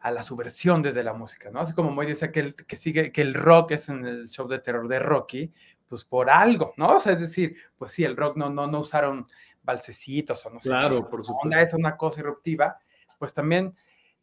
a 0.00 0.10
la 0.10 0.22
subversión 0.24 0.82
desde 0.82 1.04
la 1.04 1.12
música, 1.12 1.50
¿no? 1.50 1.60
Así 1.60 1.72
como 1.72 1.92
Moy 1.92 2.06
decía 2.06 2.32
que, 2.32 2.54
que 2.54 2.76
sigue, 2.76 3.12
que 3.12 3.22
el 3.22 3.34
rock 3.34 3.70
es 3.72 3.88
en 3.88 4.04
el 4.04 4.28
show 4.28 4.48
de 4.48 4.58
terror 4.58 4.88
de 4.88 4.98
Rocky, 4.98 5.52
pues 5.88 6.04
por 6.04 6.30
algo, 6.30 6.74
¿no? 6.76 6.94
O 6.96 6.98
sea, 7.00 7.14
es 7.14 7.20
decir, 7.20 7.56
pues 7.76 7.92
sí, 7.92 8.04
el 8.04 8.16
rock 8.16 8.36
no, 8.36 8.50
no, 8.50 8.66
no 8.66 8.80
usaron 8.80 9.26
balsecitos 9.62 10.44
o 10.46 10.50
no 10.50 10.60
sé. 10.60 10.68
Claro, 10.68 11.08
por 11.08 11.24
supuesto. 11.24 11.58
Es 11.58 11.74
una 11.74 11.96
cosa 11.96 12.20
eruptiva, 12.20 12.78
pues 13.18 13.32
también 13.32 13.74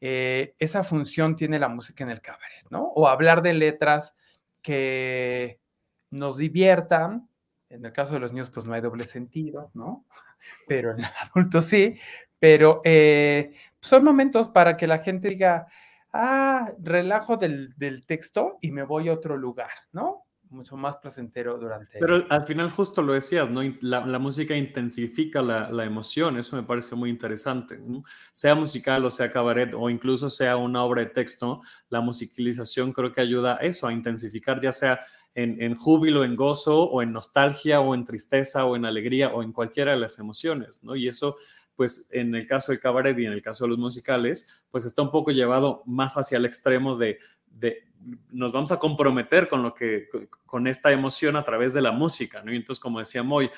eh, 0.02 0.56
esa 0.60 0.84
función 0.84 1.36
tiene 1.36 1.60
la 1.60 1.68
música 1.68 2.04
en 2.04 2.12
el 2.12 2.22
cabaret, 2.22 2.66
¿no? 2.70 2.84
O 2.96 3.08
hablar 3.08 3.42
de 3.42 3.54
letras 3.54 4.16
que 4.62 5.60
nos 6.12 6.38
diviertan. 6.38 7.30
En 7.70 7.86
el 7.86 7.92
caso 7.92 8.14
de 8.14 8.20
los 8.20 8.32
niños, 8.32 8.50
pues 8.52 8.66
no 8.66 8.74
hay 8.74 8.82
doble 8.82 9.06
sentido, 9.06 9.72
¿no? 9.74 10.06
Pero 10.68 10.92
en 10.92 11.00
el 11.00 11.12
adulto 11.22 11.62
sí. 11.62 11.98
Pero 12.40 12.82
eh, 12.84 13.54
son 13.80 14.04
momentos 14.04 14.50
para 14.50 14.78
que 14.78 14.88
la 14.88 15.00
gente 15.00 15.30
diga, 15.30 15.68
ah, 16.14 16.72
relajo 16.80 17.38
del, 17.38 17.74
del 17.78 18.06
texto 18.06 18.58
y 18.62 18.72
me 18.72 18.84
voy 18.84 19.10
a 19.10 19.14
otro 19.14 19.38
lugar, 19.38 19.72
¿no? 19.92 20.25
Mucho 20.56 20.76
más 20.78 20.98
placentero 20.98 21.58
durante... 21.58 22.00
Pero 22.00 22.26
al 22.30 22.46
final 22.46 22.72
justo 22.72 23.02
lo 23.02 23.14
decías, 23.14 23.50
¿no? 23.50 23.62
La, 23.82 24.06
la 24.06 24.20
música 24.20 24.56
intensifica 24.56 25.42
la, 25.42 25.70
la, 25.70 25.86
emoción, 25.86 26.38
eso 26.38 26.56
me 26.56 26.64
parece 26.64 26.96
muy 26.96 27.10
interesante, 27.10 27.78
¿no? 27.78 28.04
Sea 28.32 28.56
musical 28.56 29.06
o 29.06 29.12
sea 29.12 29.30
cabaret 29.30 29.74
o 29.76 29.90
incluso 29.90 30.30
sea 30.30 30.58
una 30.58 30.84
obra 30.84 31.02
de 31.02 31.10
texto, 31.10 31.62
la 31.90 32.02
musicalización 32.02 32.94
creo 32.94 33.12
que 33.12 33.22
ayuda 33.22 33.58
a 33.58 33.58
eso, 33.58 33.88
a 33.88 33.94
intensificar 33.94 34.60
ya 34.62 34.72
sea 34.72 35.02
en, 35.36 35.62
en, 35.62 35.76
júbilo, 35.76 36.24
en 36.24 36.36
gozo 36.36 36.84
o 36.84 37.02
en 37.02 37.12
nostalgia 37.12 37.82
o 37.82 37.94
en 37.94 38.06
tristeza 38.06 38.66
o 38.66 38.76
en 38.76 38.86
alegría 38.86 39.34
o 39.34 39.44
en 39.44 39.52
cualquiera 39.52 39.92
de 39.92 39.98
las 39.98 40.18
emociones, 40.18 40.84
¿no? 40.84 40.96
Y 40.96 41.10
eso 41.10 41.36
pues 41.76 42.10
en 42.12 42.36
el 42.36 42.48
caso 42.48 42.72
de 42.72 42.80
cabaret 42.80 43.18
y 43.18 43.26
en 43.26 43.34
el 43.34 43.42
caso 43.42 43.66
de 43.66 43.72
los 43.72 43.80
musicales, 43.80 44.64
pues 44.72 44.86
está 44.86 45.02
un 45.02 45.12
poco 45.12 45.32
llevado 45.32 45.84
más 45.86 46.16
hacia 46.16 46.38
el 46.38 46.46
extremo 46.46 46.98
de, 46.98 47.20
de 47.48 47.84
nos 48.32 48.52
vamos 48.52 48.72
a 48.72 48.80
comprometer 48.80 49.48
con 49.48 49.64
lo 49.64 49.74
que 49.74 50.10
con 50.46 50.68
esta 50.68 50.92
emoción 50.92 51.36
a 51.36 51.44
través 51.44 51.74
de 51.74 51.82
la 51.82 51.92
música, 51.92 52.44
¿no? 52.44 52.54
Y 52.54 52.58
entonces, 52.58 52.80
como 52.80 53.00
decía 53.00 53.24
Moy, 53.24 53.50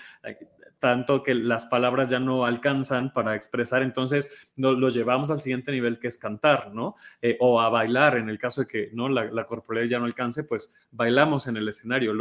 tanto 0.80 1.24
que 1.24 1.34
las 1.34 1.66
palabras 1.66 2.10
ya 2.10 2.20
no 2.20 2.46
alcanzan 2.46 3.12
para 3.12 3.36
expresar, 3.36 3.82
entonces 3.82 4.52
lo 4.56 4.90
llevamos 4.90 5.32
al 5.32 5.42
siguiente 5.42 5.72
nivel 5.72 6.00
que 6.00 6.08
es 6.08 6.18
cantar, 6.18 6.74
¿no? 6.74 6.96
Eh, 7.22 7.36
o 7.40 7.60
a 7.60 7.70
bailar, 7.70 8.18
en 8.18 8.30
el 8.30 8.40
caso 8.40 8.62
de 8.62 8.68
que 8.68 8.90
¿no? 8.94 9.10
la, 9.10 9.26
la, 9.26 9.46
corporalidad 9.46 9.92
ya 9.92 10.00
no 10.00 10.06
alcance, 10.06 10.44
pues 10.44 10.74
bailamos 10.92 11.48
en 11.48 11.58
el 11.58 11.68
escenario. 11.68 12.14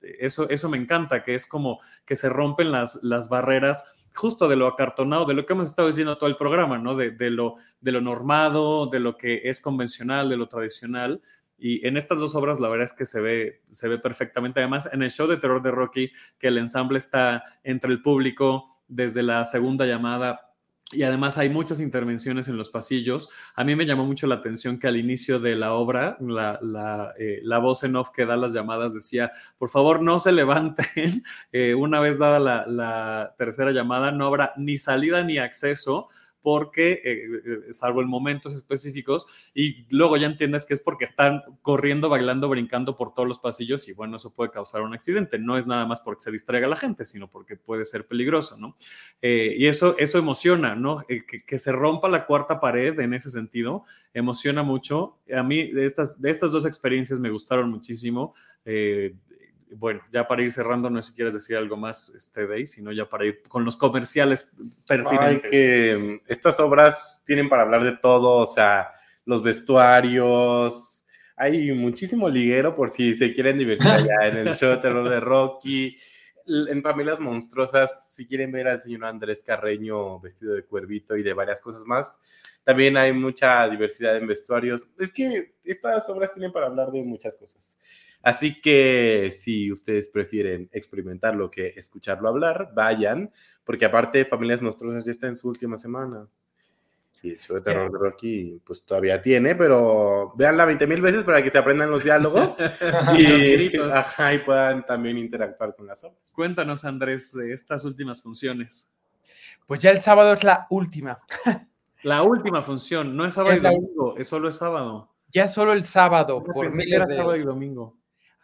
eso, 0.00 0.48
eso 0.48 0.68
me 0.68 0.78
encanta, 0.78 1.22
que 1.22 1.34
es 1.34 1.46
como 1.46 1.80
que 2.04 2.16
se 2.16 2.28
rompen 2.28 2.72
las, 2.72 3.02
las 3.02 3.28
barreras 3.28 4.05
justo 4.16 4.48
de 4.48 4.56
lo 4.56 4.66
acartonado, 4.66 5.24
de 5.26 5.34
lo 5.34 5.46
que 5.46 5.52
hemos 5.52 5.68
estado 5.68 5.88
diciendo 5.88 6.18
todo 6.18 6.28
el 6.28 6.36
programa, 6.36 6.78
¿no? 6.78 6.96
De, 6.96 7.10
de, 7.10 7.30
lo, 7.30 7.56
de 7.80 7.92
lo 7.92 8.00
normado, 8.00 8.86
de 8.86 9.00
lo 9.00 9.16
que 9.16 9.42
es 9.44 9.60
convencional, 9.60 10.28
de 10.28 10.36
lo 10.36 10.48
tradicional, 10.48 11.20
y 11.58 11.86
en 11.86 11.96
estas 11.96 12.18
dos 12.18 12.34
obras 12.34 12.60
la 12.60 12.68
verdad 12.68 12.84
es 12.84 12.92
que 12.92 13.06
se 13.06 13.20
ve, 13.20 13.62
se 13.70 13.88
ve 13.88 13.98
perfectamente. 13.98 14.60
Además, 14.60 14.88
en 14.92 15.02
el 15.02 15.10
show 15.10 15.26
de 15.26 15.38
terror 15.38 15.62
de 15.62 15.70
Rocky, 15.70 16.10
que 16.38 16.48
el 16.48 16.58
ensamble 16.58 16.98
está 16.98 17.44
entre 17.64 17.90
el 17.92 18.02
público 18.02 18.64
desde 18.88 19.22
la 19.22 19.44
segunda 19.44 19.86
llamada 19.86 20.54
y 20.92 21.02
además 21.02 21.36
hay 21.36 21.48
muchas 21.48 21.80
intervenciones 21.80 22.46
en 22.46 22.56
los 22.56 22.70
pasillos. 22.70 23.28
A 23.56 23.64
mí 23.64 23.74
me 23.74 23.86
llamó 23.86 24.06
mucho 24.06 24.28
la 24.28 24.36
atención 24.36 24.78
que 24.78 24.86
al 24.86 24.96
inicio 24.96 25.40
de 25.40 25.56
la 25.56 25.72
obra, 25.72 26.16
la, 26.20 26.60
la, 26.62 27.12
eh, 27.18 27.40
voz 27.60 27.82
en 27.82 27.96
off 27.96 28.10
que 28.10 28.24
da 28.24 28.36
las 28.36 28.52
llamadas 28.52 28.94
decía, 28.94 29.32
por 29.58 29.68
favor 29.68 30.00
no 30.02 30.18
se 30.18 30.32
levanten. 30.32 31.24
Eh, 31.52 31.74
una 31.74 32.00
vez 32.00 32.18
dada 32.18 32.38
la 32.38 33.34
tercera 33.38 33.70
llamada, 33.70 34.12
no 34.12 34.26
habrá 34.26 34.52
ni 34.56 34.76
salida 34.76 35.22
ni 35.22 35.38
acceso 35.38 36.08
porque, 36.46 36.92
eh, 36.92 37.26
eh, 37.44 37.72
salvo 37.72 38.02
en 38.02 38.08
momentos 38.08 38.54
específicos, 38.54 39.26
y 39.52 39.84
luego 39.90 40.16
ya 40.16 40.28
entiendes 40.28 40.64
que 40.64 40.74
es 40.74 40.80
porque 40.80 41.04
están 41.04 41.42
corriendo, 41.60 42.08
bailando, 42.08 42.48
brincando 42.48 42.94
por 42.94 43.12
todos 43.12 43.26
los 43.26 43.40
pasillos 43.40 43.88
y 43.88 43.94
bueno, 43.94 44.18
eso 44.18 44.32
puede 44.32 44.52
causar 44.52 44.82
un 44.82 44.94
accidente. 44.94 45.40
No 45.40 45.58
es 45.58 45.66
nada 45.66 45.86
más 45.86 46.00
porque 46.00 46.20
se 46.20 46.30
distraiga 46.30 46.68
la 46.68 46.76
gente, 46.76 47.04
sino 47.04 47.26
porque 47.26 47.56
puede 47.56 47.84
ser 47.84 48.06
peligroso, 48.06 48.56
¿no? 48.58 48.76
Eh, 49.22 49.56
y 49.58 49.66
eso, 49.66 49.96
eso 49.98 50.18
emociona, 50.18 50.76
¿no? 50.76 50.98
Que, 51.08 51.58
se 51.58 51.72
rompa 51.72 52.08
la 52.08 52.26
cuarta 52.26 52.60
pared 52.60 52.96
en 53.00 53.12
ese 53.12 53.28
sentido, 53.28 53.82
emociona 54.14 54.62
mucho. 54.62 55.18
A 55.36 55.42
mí 55.42 55.72
de 55.72 55.84
estas, 55.84 56.22
de 56.22 56.30
estas 56.30 56.52
dos 56.52 56.64
experiencias 56.64 57.18
me 57.18 57.30
gustaron 57.30 57.70
muchísimo 57.70 58.34
bueno, 59.74 60.02
ya 60.12 60.26
para 60.26 60.42
ir 60.42 60.52
cerrando, 60.52 60.88
no 60.88 61.02
sé 61.02 61.10
si 61.10 61.16
quieres 61.16 61.34
decir 61.34 61.56
algo 61.56 61.76
más, 61.76 62.08
este 62.10 62.46
Day, 62.46 62.66
sino 62.66 62.92
ya 62.92 63.08
para 63.08 63.26
ir 63.26 63.42
con 63.48 63.64
los 63.64 63.76
comerciales 63.76 64.54
pertinentes. 64.86 65.50
que 65.50 65.96
mm, 65.98 66.30
estas 66.30 66.60
obras 66.60 67.22
tienen 67.26 67.48
para 67.48 67.62
hablar 67.62 67.82
de 67.82 67.96
todo, 67.96 68.36
o 68.36 68.46
sea, 68.46 68.92
los 69.24 69.42
vestuarios, 69.42 70.96
hay 71.36 71.70
muchísimo 71.72 72.28
liguero 72.28 72.74
por 72.74 72.88
si 72.88 73.14
se 73.14 73.34
quieren 73.34 73.58
divertir 73.58 73.88
allá 73.90 74.26
en 74.26 74.38
el 74.38 74.56
show 74.56 74.70
de 74.70 74.78
terror 74.78 75.08
de 75.08 75.20
Rocky. 75.20 75.98
En 76.46 76.80
Familias 76.80 77.18
Monstruosas, 77.18 78.14
si 78.14 78.26
quieren 78.26 78.52
ver 78.52 78.68
al 78.68 78.80
señor 78.80 79.04
Andrés 79.04 79.42
Carreño 79.42 80.20
vestido 80.20 80.54
de 80.54 80.64
cuervito 80.64 81.16
y 81.16 81.22
de 81.22 81.34
varias 81.34 81.60
cosas 81.60 81.82
más, 81.84 82.20
también 82.62 82.96
hay 82.96 83.12
mucha 83.12 83.68
diversidad 83.68 84.16
en 84.16 84.28
vestuarios. 84.28 84.88
Es 84.98 85.12
que 85.12 85.56
estas 85.64 86.08
obras 86.08 86.32
tienen 86.32 86.52
para 86.52 86.66
hablar 86.66 86.90
de 86.90 87.02
muchas 87.02 87.36
cosas. 87.36 87.78
Así 88.22 88.60
que 88.60 89.30
si 89.32 89.70
ustedes 89.70 90.08
prefieren 90.08 90.68
experimentarlo 90.72 91.50
que 91.50 91.68
escucharlo 91.68 92.28
hablar, 92.28 92.72
vayan, 92.74 93.30
porque 93.64 93.84
aparte 93.84 94.24
Familias 94.24 94.60
Monstruosas 94.62 95.04
ya 95.04 95.12
está 95.12 95.28
en 95.28 95.36
su 95.36 95.48
última 95.48 95.78
semana. 95.78 96.26
Y 97.22 97.30
el 97.30 97.38
show 97.38 97.56
de 97.56 97.62
terror 97.62 97.90
de 97.90 97.98
Rocky, 97.98 98.60
pues 98.64 98.82
todavía 98.82 99.22
tiene, 99.22 99.54
pero 99.54 100.32
véanla 100.36 100.64
20 100.64 100.86
mil 100.86 101.00
veces 101.00 101.24
para 101.24 101.42
que 101.42 101.50
se 101.50 101.58
aprendan 101.58 101.90
los 101.90 102.04
diálogos 102.04 102.58
y, 103.16 103.66
y 103.66 104.38
puedan 104.44 104.84
también 104.84 105.18
interactuar 105.18 105.74
con 105.74 105.86
las 105.86 106.04
obras. 106.04 106.32
Cuéntanos, 106.34 106.84
Andrés, 106.84 107.32
de 107.32 107.52
estas 107.52 107.84
últimas 107.84 108.22
funciones. 108.22 108.92
Pues 109.66 109.80
ya 109.80 109.90
el 109.90 110.00
sábado 110.00 110.32
es 110.34 110.44
la 110.44 110.66
última. 110.70 111.20
La 112.02 112.22
última 112.22 112.62
función, 112.62 113.16
no 113.16 113.24
es 113.24 113.34
sábado 113.34 113.56
y 113.56 113.60
domingo, 113.60 114.16
es 114.16 114.28
solo 114.28 114.48
el 114.48 114.52
sábado. 114.52 115.10
Ya 115.30 115.44
es 115.44 115.52
solo 115.52 115.72
el 115.72 115.84
sábado, 115.84 116.42
por 116.42 116.72
mí 116.72 116.92
era 116.92 117.06
sábado 117.06 117.36
y 117.36 117.42
domingo 117.42 117.96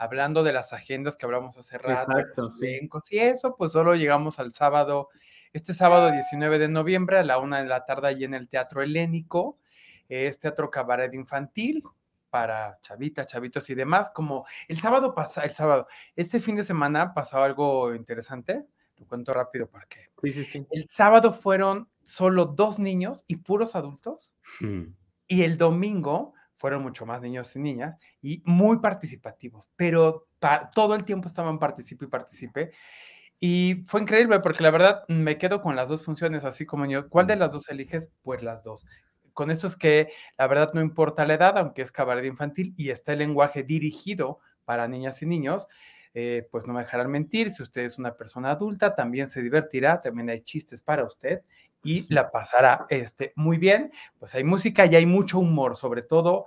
hablando 0.03 0.43
de 0.43 0.53
las 0.53 0.73
agendas 0.73 1.17
que 1.17 1.27
hablamos 1.27 1.57
hace 1.57 1.79
rato. 1.79 1.93
Exacto, 1.93 2.51
sí. 2.51 2.81
Y 3.11 3.19
eso, 3.19 3.55
pues 3.57 3.73
solo 3.73 3.95
llegamos 3.95 4.41
al 4.41 4.53
sábado, 4.53 5.11
este 5.53 5.75
sábado 5.75 6.11
19 6.11 6.59
de 6.59 6.69
noviembre 6.69 7.19
a 7.19 7.23
la 7.23 7.39
una 7.39 7.63
de 7.63 7.69
la 7.69 7.85
tarde 7.85 8.09
allí 8.09 8.25
en 8.25 8.35
el 8.35 8.49
Teatro 8.49 8.83
Helénico, 8.83 9.59
es 10.09 10.41
teatro 10.41 10.71
cabaret 10.71 11.15
infantil 11.15 11.85
para 12.31 12.79
chavitas, 12.81 13.27
chavitos 13.29 13.71
y 13.71 13.75
demás, 13.75 14.11
como 14.11 14.45
el 14.67 14.81
sábado 14.81 15.15
pasa, 15.15 15.43
el 15.43 15.53
sábado, 15.53 15.87
este 16.17 16.41
fin 16.41 16.57
de 16.57 16.65
semana 16.65 17.15
pasó 17.15 17.43
algo 17.43 17.95
interesante, 17.95 18.67
lo 18.97 19.07
cuento 19.07 19.33
rápido 19.33 19.69
para 19.69 19.87
que. 19.87 20.11
Sí, 20.23 20.33
sí, 20.33 20.45
sí. 20.45 20.67
El 20.71 20.89
sábado 20.91 21.33
fueron 21.33 21.89
solo 22.03 22.47
dos 22.47 22.79
niños 22.79 23.25
y 23.29 23.37
puros 23.37 23.77
adultos, 23.77 24.35
mm. 24.61 24.83
y 25.29 25.43
el 25.43 25.57
domingo 25.57 26.35
fueron 26.63 26.85
mucho 26.85 27.05
más 27.05 27.21
niños 27.21 27.57
y 27.57 27.59
niñas 27.59 27.99
y 28.23 28.41
muy 28.45 28.79
participativos, 28.79 29.69
pero 29.75 30.29
todo 30.73 30.95
el 30.95 31.03
tiempo 31.03 31.27
estaban 31.27 31.59
participe 31.59 32.05
y 32.05 32.09
participe. 32.09 32.71
Y 33.41 33.83
fue 33.85 34.01
increíble 34.01 34.39
porque 34.39 34.63
la 34.63 34.71
verdad 34.71 35.03
me 35.09 35.39
quedo 35.39 35.61
con 35.61 35.75
las 35.75 35.89
dos 35.89 36.05
funciones, 36.05 36.45
así 36.45 36.65
como 36.65 36.87
yo. 36.87 37.09
¿Cuál 37.09 37.27
de 37.27 37.35
las 37.35 37.53
dos 37.53 37.69
eliges? 37.69 38.13
Pues 38.23 38.45
las 38.45 38.63
dos. 38.63 38.87
Con 39.33 39.51
eso 39.51 39.67
es 39.67 39.75
que 39.77 40.13
la 40.39 40.47
verdad 40.47 40.71
no 40.73 40.81
importa 40.81 41.27
la 41.27 41.35
edad, 41.35 41.59
aunque 41.59 41.83
es 41.83 41.91
cabaret 41.91 42.25
infantil 42.27 42.75
y 42.77 42.91
está 42.91 43.13
el 43.15 43.19
lenguaje 43.19 43.65
dirigido 43.65 44.39
para 44.65 44.87
niñas 44.87 45.21
y 45.21 45.27
niños, 45.27 45.67
eh, 46.15 46.47
pues 46.53 46.65
no 46.69 46.75
me 46.75 46.83
dejarán 46.83 47.11
mentir. 47.11 47.51
Si 47.51 47.65
usted 47.65 47.83
es 47.83 47.99
una 47.99 48.15
persona 48.15 48.53
adulta, 48.53 48.95
también 48.95 49.27
se 49.27 49.43
divertirá, 49.43 50.01
también 50.01 50.31
hay 50.31 50.43
chistes 50.43 50.81
para 50.81 51.05
usted 51.05 51.43
y 51.83 52.13
la 52.13 52.31
pasará 52.31 52.87
este, 52.89 53.33
muy 53.37 53.59
bien. 53.59 53.93
Pues 54.19 54.35
hay 54.35 54.45
música 54.45 54.87
y 54.87 54.95
hay 54.95 55.07
mucho 55.07 55.39
humor, 55.39 55.77
sobre 55.77 56.03
todo, 56.03 56.47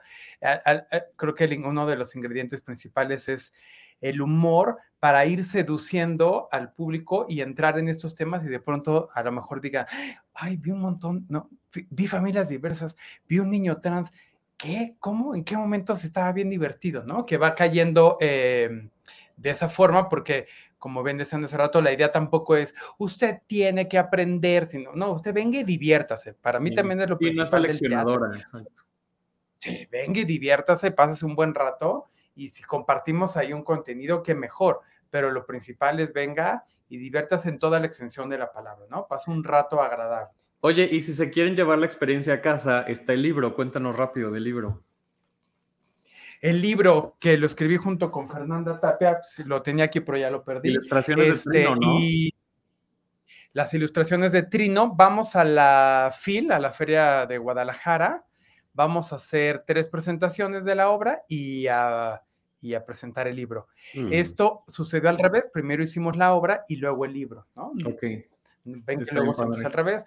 creo 1.15 1.35
que 1.35 1.61
uno 1.63 1.85
de 1.85 1.95
los 1.95 2.15
ingredientes 2.15 2.61
principales 2.61 3.29
es 3.29 3.53
el 4.01 4.21
humor 4.21 4.77
para 4.99 5.25
ir 5.25 5.43
seduciendo 5.43 6.47
al 6.51 6.71
público 6.71 7.25
y 7.29 7.41
entrar 7.41 7.77
en 7.77 7.89
estos 7.89 8.15
temas 8.15 8.43
y 8.45 8.49
de 8.49 8.59
pronto 8.59 9.09
a 9.13 9.23
lo 9.23 9.31
mejor 9.31 9.61
diga, 9.61 9.87
ay, 10.33 10.57
vi 10.57 10.71
un 10.71 10.79
montón, 10.79 11.25
no, 11.29 11.49
vi 11.89 12.07
familias 12.07 12.49
diversas, 12.49 12.95
vi 13.27 13.39
un 13.39 13.49
niño 13.49 13.79
trans, 13.81 14.11
¿qué? 14.57 14.95
¿Cómo? 14.99 15.35
¿En 15.35 15.43
qué 15.43 15.57
momento 15.57 15.95
se 15.95 16.07
estaba 16.07 16.31
bien 16.31 16.49
divertido, 16.49 17.03
no? 17.03 17.25
Que 17.25 17.37
va 17.37 17.55
cayendo 17.55 18.17
em, 18.19 18.89
de 19.37 19.49
esa 19.49 19.69
forma 19.69 20.09
porque 20.09 20.47
como 20.85 21.01
ven 21.01 21.17
decían 21.17 21.43
hace 21.43 21.57
rato, 21.57 21.81
la 21.81 21.91
idea 21.91 22.11
tampoco 22.11 22.55
es 22.55 22.75
usted 22.99 23.39
tiene 23.47 23.87
que 23.87 23.97
aprender, 23.97 24.69
sino 24.69 24.93
no, 24.93 25.13
usted 25.13 25.33
venga 25.33 25.57
y 25.57 25.63
diviértase. 25.63 26.35
Para 26.35 26.59
mí 26.59 26.75
también 26.75 27.01
es 27.01 27.09
lo 27.09 27.17
que 27.17 27.25
principal. 27.25 27.47
Sí, 27.47 27.55
no 27.55 27.59
seleccionadora, 27.59 28.37
exacto. 28.37 28.83
Sí, 29.57 29.87
venga 29.91 30.19
y 30.19 30.25
diviértase, 30.25 30.91
pásese 30.91 31.25
un 31.25 31.35
buen 31.35 31.55
rato 31.55 32.05
y 32.35 32.49
si 32.49 32.61
compartimos 32.61 33.35
ahí 33.35 33.51
un 33.51 33.63
contenido, 33.63 34.21
que 34.21 34.35
mejor. 34.35 34.81
Pero 35.09 35.31
lo 35.31 35.47
principal 35.47 35.99
es 35.99 36.13
venga 36.13 36.65
y 36.87 36.97
diviértase 36.97 37.49
en 37.49 37.57
toda 37.57 37.79
la 37.79 37.87
extensión 37.87 38.29
de 38.29 38.37
la 38.37 38.51
palabra, 38.51 38.85
¿no? 38.87 39.07
Pasa 39.07 39.31
un 39.31 39.43
rato 39.43 39.81
agradable. 39.81 40.35
Oye, 40.59 40.87
y 40.91 41.01
si 41.01 41.13
se 41.13 41.31
quieren 41.31 41.55
llevar 41.55 41.79
la 41.79 41.87
experiencia 41.87 42.35
a 42.35 42.41
casa, 42.41 42.83
está 42.83 43.13
el 43.13 43.23
libro, 43.23 43.55
cuéntanos 43.55 43.97
rápido 43.97 44.29
del 44.29 44.43
libro. 44.43 44.83
El 46.45 46.61
libro 46.61 47.17
que 47.19 47.39
lo 47.39 47.47
escribí 47.47 47.75
junto 47.75 48.11
con 48.11 48.29
Fernanda 48.29 48.79
Tapia, 48.79 49.19
pues, 49.19 49.47
lo 49.47 49.63
tenía 49.63 49.85
aquí, 49.85 50.01
pero 50.01 50.15
ya 50.19 50.29
lo 50.29 50.43
perdí. 50.43 50.69
Ilustraciones 50.69 51.27
de 51.27 51.33
este, 51.33 51.49
Trino, 51.49 51.75
¿no? 51.75 51.99
Y 51.99 52.35
las 53.51 53.73
ilustraciones 53.73 54.31
de 54.31 54.43
Trino. 54.43 54.93
Vamos 54.95 55.35
a 55.35 55.43
la 55.43 56.13
FIL, 56.15 56.51
a 56.51 56.59
la 56.59 56.69
Feria 56.69 57.25
de 57.25 57.39
Guadalajara. 57.39 58.25
Vamos 58.73 59.11
a 59.11 59.15
hacer 59.15 59.63
tres 59.65 59.87
presentaciones 59.87 60.63
de 60.65 60.75
la 60.75 60.91
obra 60.91 61.23
y 61.27 61.65
a, 61.65 62.21
presentar 62.85 63.27
el 63.27 63.37
libro. 63.37 63.67
Mm. 63.95 64.13
Esto 64.13 64.65
sucedió 64.67 65.09
al 65.09 65.17
revés. 65.17 65.49
Primero 65.51 65.81
hicimos 65.81 66.15
la 66.15 66.35
obra 66.35 66.63
y 66.67 66.75
luego 66.75 67.05
el 67.05 67.13
libro, 67.13 67.47
¿no? 67.55 67.71
Ok. 67.87 68.03
Ven 68.65 69.03
que 69.03 69.15
luego 69.15 69.33
se 69.33 69.65
al 69.65 69.73
revés. 69.73 70.03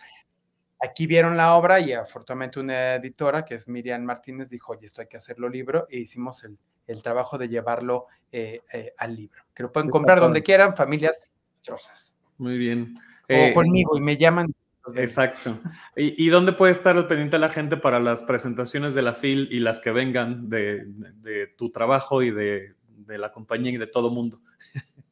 Aquí 0.81 1.07
vieron 1.07 1.37
la 1.37 1.55
obra 1.55 1.81
y 1.81 1.93
afortunadamente 1.93 2.61
una 2.61 2.95
editora, 2.97 3.45
que 3.45 3.57
es 3.57 3.67
Miriam 3.67 4.03
Martínez, 4.03 4.49
dijo, 4.49 4.73
oye, 4.73 4.87
esto 4.87 5.01
hay 5.01 5.09
que 5.09 5.17
hacerlo 5.17 5.49
libro, 5.49 5.87
e 5.91 5.99
hicimos 5.99 6.45
el, 6.45 7.03
trabajo 7.03 7.37
de 7.37 7.49
llevarlo 7.49 8.07
eh, 8.31 8.63
eh, 8.73 8.95
al 8.97 9.17
libro. 9.17 9.43
Que 9.53 9.65
lo 9.65 9.73
pueden 9.73 9.91
comprar 9.91 10.21
donde 10.21 10.43
quieran, 10.43 10.77
familias 10.77 11.19
trozas. 11.63 12.17
Muy 12.39 12.57
bien. 12.57 12.97
O 13.29 13.33
eh, 13.33 13.53
conmigo 13.53 13.97
y 13.97 14.01
me 14.01 14.17
llaman. 14.17 14.55
Exacto. 14.95 15.59
¿Y, 15.97 16.29
dónde 16.29 16.53
puede 16.53 16.73
estar 16.73 16.97
al 16.97 17.07
pendiente 17.07 17.39
la 17.39 17.51
gente 17.51 17.77
para 17.77 18.01
las 18.01 18.23
presentaciones 18.23 18.95
de 18.95 19.03
la 19.03 19.15
FIL 19.15 19.49
y 19.51 19.61
las 19.61 19.81
que 19.81 19.91
vengan 19.91 20.49
de, 20.49 20.87
tu 21.59 21.71
trabajo 21.71 22.23
y 22.23 22.31
de, 22.31 22.75
de 22.87 23.19
la 23.19 23.33
compañía 23.33 23.73
y 23.73 23.77
de 23.77 23.87
todo 23.87 24.11
mundo? 24.11 24.41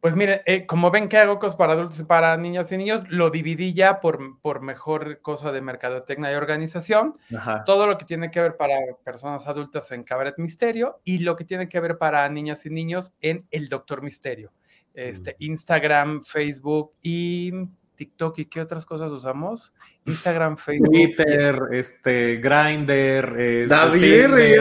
Pues 0.00 0.14
mire, 0.14 0.42
eh, 0.46 0.66
como 0.66 0.90
ven 0.90 1.08
que 1.08 1.16
hago 1.16 1.38
cosas 1.38 1.56
para 1.56 1.72
adultos 1.72 1.98
y 1.98 2.04
para 2.04 2.36
niñas 2.36 2.70
y 2.70 2.76
niños, 2.76 3.02
lo 3.08 3.30
dividí 3.30 3.74
ya 3.74 4.00
por, 4.00 4.40
por 4.40 4.60
mejor 4.60 5.20
cosa 5.20 5.52
de 5.52 5.60
mercadotecnia 5.60 6.30
y 6.32 6.34
organización. 6.36 7.16
Todo 7.64 7.86
lo 7.86 7.98
que 7.98 8.04
tiene 8.04 8.30
que 8.30 8.40
ver 8.40 8.56
para 8.56 8.76
personas 9.04 9.46
adultas 9.48 9.90
en 9.92 10.04
Cabaret 10.04 10.36
Misterio 10.38 11.00
y 11.02 11.18
lo 11.18 11.34
que 11.34 11.44
tiene 11.44 11.68
que 11.68 11.80
ver 11.80 11.98
para 11.98 12.28
niñas 12.28 12.66
y 12.66 12.70
niños 12.70 13.14
en 13.20 13.46
El 13.50 13.68
Doctor 13.68 14.02
Misterio. 14.02 14.52
Este, 14.94 15.32
mm. 15.32 15.42
Instagram, 15.42 16.22
Facebook 16.22 16.92
y 17.02 17.52
TikTok 17.96 18.38
y 18.38 18.44
qué 18.46 18.60
otras 18.60 18.84
cosas 18.86 19.10
usamos? 19.10 19.72
Instagram, 20.06 20.56
Facebook. 20.56 20.88
Twitter, 20.88 21.58
este, 21.72 22.36
Grindr, 22.36 23.34
eh, 23.38 23.66
David 23.66 24.04
este, 24.04 24.58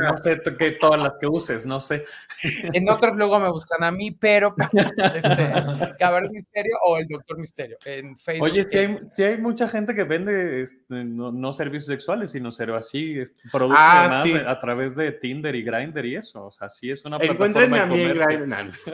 no 0.00 0.16
sé 0.16 0.40
qué 0.58 0.70
todas 0.72 1.00
las 1.00 1.16
que 1.20 1.26
uses, 1.26 1.66
no 1.66 1.80
sé. 1.80 2.04
En 2.72 2.88
otros 2.88 3.16
luego 3.16 3.38
me 3.40 3.50
buscan 3.50 3.82
a 3.82 3.90
mí, 3.90 4.10
pero 4.10 4.54
este, 4.72 5.96
Cabaret 5.98 6.30
Misterio 6.30 6.76
o 6.86 6.98
el 6.98 7.06
Doctor 7.06 7.38
Misterio 7.38 7.76
en 7.84 8.16
Facebook. 8.16 8.44
Oye, 8.50 8.64
si 8.64 8.78
hay, 8.78 8.98
si 9.08 9.22
hay 9.24 9.38
mucha 9.38 9.68
gente 9.68 9.94
que 9.94 10.04
vende 10.04 10.62
este, 10.62 11.04
no, 11.04 11.52
servicios 11.52 11.86
sexuales, 11.86 12.30
sino 12.30 12.50
ser 12.50 12.70
así, 12.72 13.22
productos 13.52 13.78
ah, 13.78 14.24
a 14.46 14.58
través 14.58 14.96
de 14.96 15.12
Tinder 15.12 15.54
y 15.54 15.62
Grindr 15.62 16.06
y 16.06 16.16
eso. 16.16 16.46
O 16.46 16.52
sea, 16.52 16.68
sí 16.68 16.90
es 16.90 17.04
una 17.04 17.18
plataforma 17.18 17.86
de 17.86 17.88
comercio. 17.88 18.92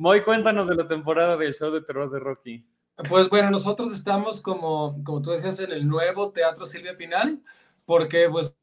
Moy, 0.00 0.22
cuéntanos 0.22 0.66
de 0.66 0.76
la 0.76 0.88
temporada 0.88 1.36
del 1.36 1.52
show 1.52 1.70
de 1.70 1.82
terror 1.82 2.10
de 2.10 2.18
Rocky. 2.18 2.66
Pues 3.06 3.28
bueno, 3.28 3.50
nosotros 3.50 3.92
estamos 3.92 4.40
como, 4.40 4.96
como 5.04 5.20
tú 5.20 5.30
decías, 5.30 5.60
en 5.60 5.72
el 5.72 5.86
nuevo 5.86 6.32
Teatro 6.32 6.64
Silvia 6.64 6.96
Pinal, 6.96 7.42
porque 7.84 8.26
pues 8.30 8.56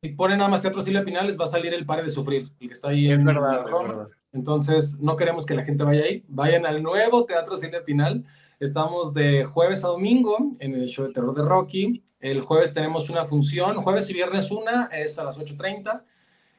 si 0.00 0.10
ponen 0.10 0.38
nada 0.38 0.48
más 0.48 0.60
Teatro 0.60 0.82
Silvia 0.82 1.04
Pinal 1.04 1.26
les 1.26 1.36
va 1.36 1.46
a 1.46 1.48
salir 1.48 1.74
el 1.74 1.84
Pare 1.84 2.04
de 2.04 2.10
Sufrir, 2.10 2.48
el 2.60 2.68
que 2.68 2.72
está 2.72 2.90
ahí 2.90 3.10
en 3.10 3.24
verdad, 3.24 3.66
Roma. 3.66 4.08
Entonces, 4.30 4.96
no 5.00 5.16
queremos 5.16 5.44
que 5.44 5.56
la 5.56 5.64
gente 5.64 5.82
vaya 5.82 6.04
ahí. 6.04 6.24
Vayan 6.28 6.64
al 6.64 6.80
nuevo 6.80 7.24
Teatro 7.24 7.56
Silvia 7.56 7.84
Pinal. 7.84 8.24
Estamos 8.60 9.12
de 9.12 9.44
jueves 9.44 9.82
a 9.84 9.88
domingo 9.88 10.54
en 10.60 10.76
el 10.76 10.86
show 10.86 11.08
de 11.08 11.12
terror 11.12 11.34
de 11.34 11.42
Rocky. 11.42 12.04
El 12.20 12.40
jueves 12.40 12.72
tenemos 12.72 13.10
una 13.10 13.24
función, 13.24 13.82
jueves 13.82 14.08
y 14.10 14.12
viernes 14.12 14.48
una 14.52 14.84
es 14.92 15.18
a 15.18 15.24
las 15.24 15.40
8.30 15.40 16.04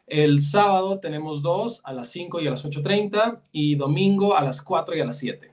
el 0.08 0.40
sábado 0.40 1.00
tenemos 1.00 1.42
dos 1.42 1.82
a 1.84 1.94
las 1.94 2.10
5 2.10 2.42
y 2.42 2.48
a 2.48 2.52
las 2.52 2.66
8.30 2.66 3.40
y 3.52 3.76
domingo 3.76 4.36
a 4.38 4.44
las 4.44 4.62
4 4.62 4.96
y 4.96 5.00
a 5.02 5.06
las 5.06 5.18
7. 5.18 5.52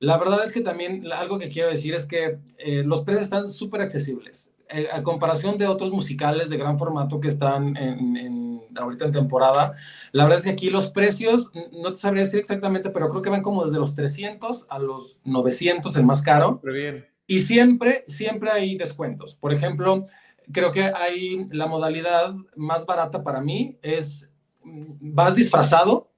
La 0.00 0.18
verdad 0.18 0.44
es 0.44 0.52
que 0.52 0.60
también 0.60 1.10
algo 1.12 1.38
que 1.38 1.48
quiero 1.48 1.70
decir 1.70 1.94
es 1.94 2.04
que 2.04 2.38
eh, 2.58 2.82
los 2.84 3.00
precios 3.00 3.24
están 3.24 3.48
súper 3.48 3.80
accesibles. 3.80 4.52
Eh, 4.68 4.88
a 4.92 5.02
comparación 5.02 5.56
de 5.56 5.66
otros 5.66 5.92
musicales 5.92 6.50
de 6.50 6.56
gran 6.56 6.78
formato 6.78 7.20
que 7.20 7.28
están 7.28 7.76
en, 7.76 8.62
ahorita 8.76 9.06
en 9.06 9.12
temporada, 9.12 9.74
la 10.12 10.24
verdad 10.24 10.38
es 10.38 10.44
que 10.44 10.50
aquí 10.50 10.68
los 10.68 10.88
precios, 10.88 11.50
no 11.72 11.90
te 11.90 11.96
sabría 11.96 12.24
decir 12.24 12.40
exactamente, 12.40 12.90
pero 12.90 13.08
creo 13.08 13.22
que 13.22 13.30
van 13.30 13.42
como 13.42 13.64
desde 13.64 13.78
los 13.78 13.94
300 13.94 14.66
a 14.68 14.78
los 14.78 15.16
900, 15.24 15.94
el 15.96 16.04
más 16.04 16.22
caro. 16.22 16.60
bien. 16.62 17.06
Y 17.26 17.40
siempre, 17.40 18.04
siempre 18.06 18.50
hay 18.50 18.76
descuentos. 18.76 19.34
Por 19.34 19.52
ejemplo, 19.52 20.04
creo 20.52 20.72
que 20.72 20.84
hay 20.94 21.46
la 21.50 21.66
modalidad 21.66 22.34
más 22.56 22.86
barata 22.86 23.22
para 23.22 23.40
mí 23.40 23.78
es 23.82 24.30
vas 24.64 25.34
disfrazado 25.34 26.10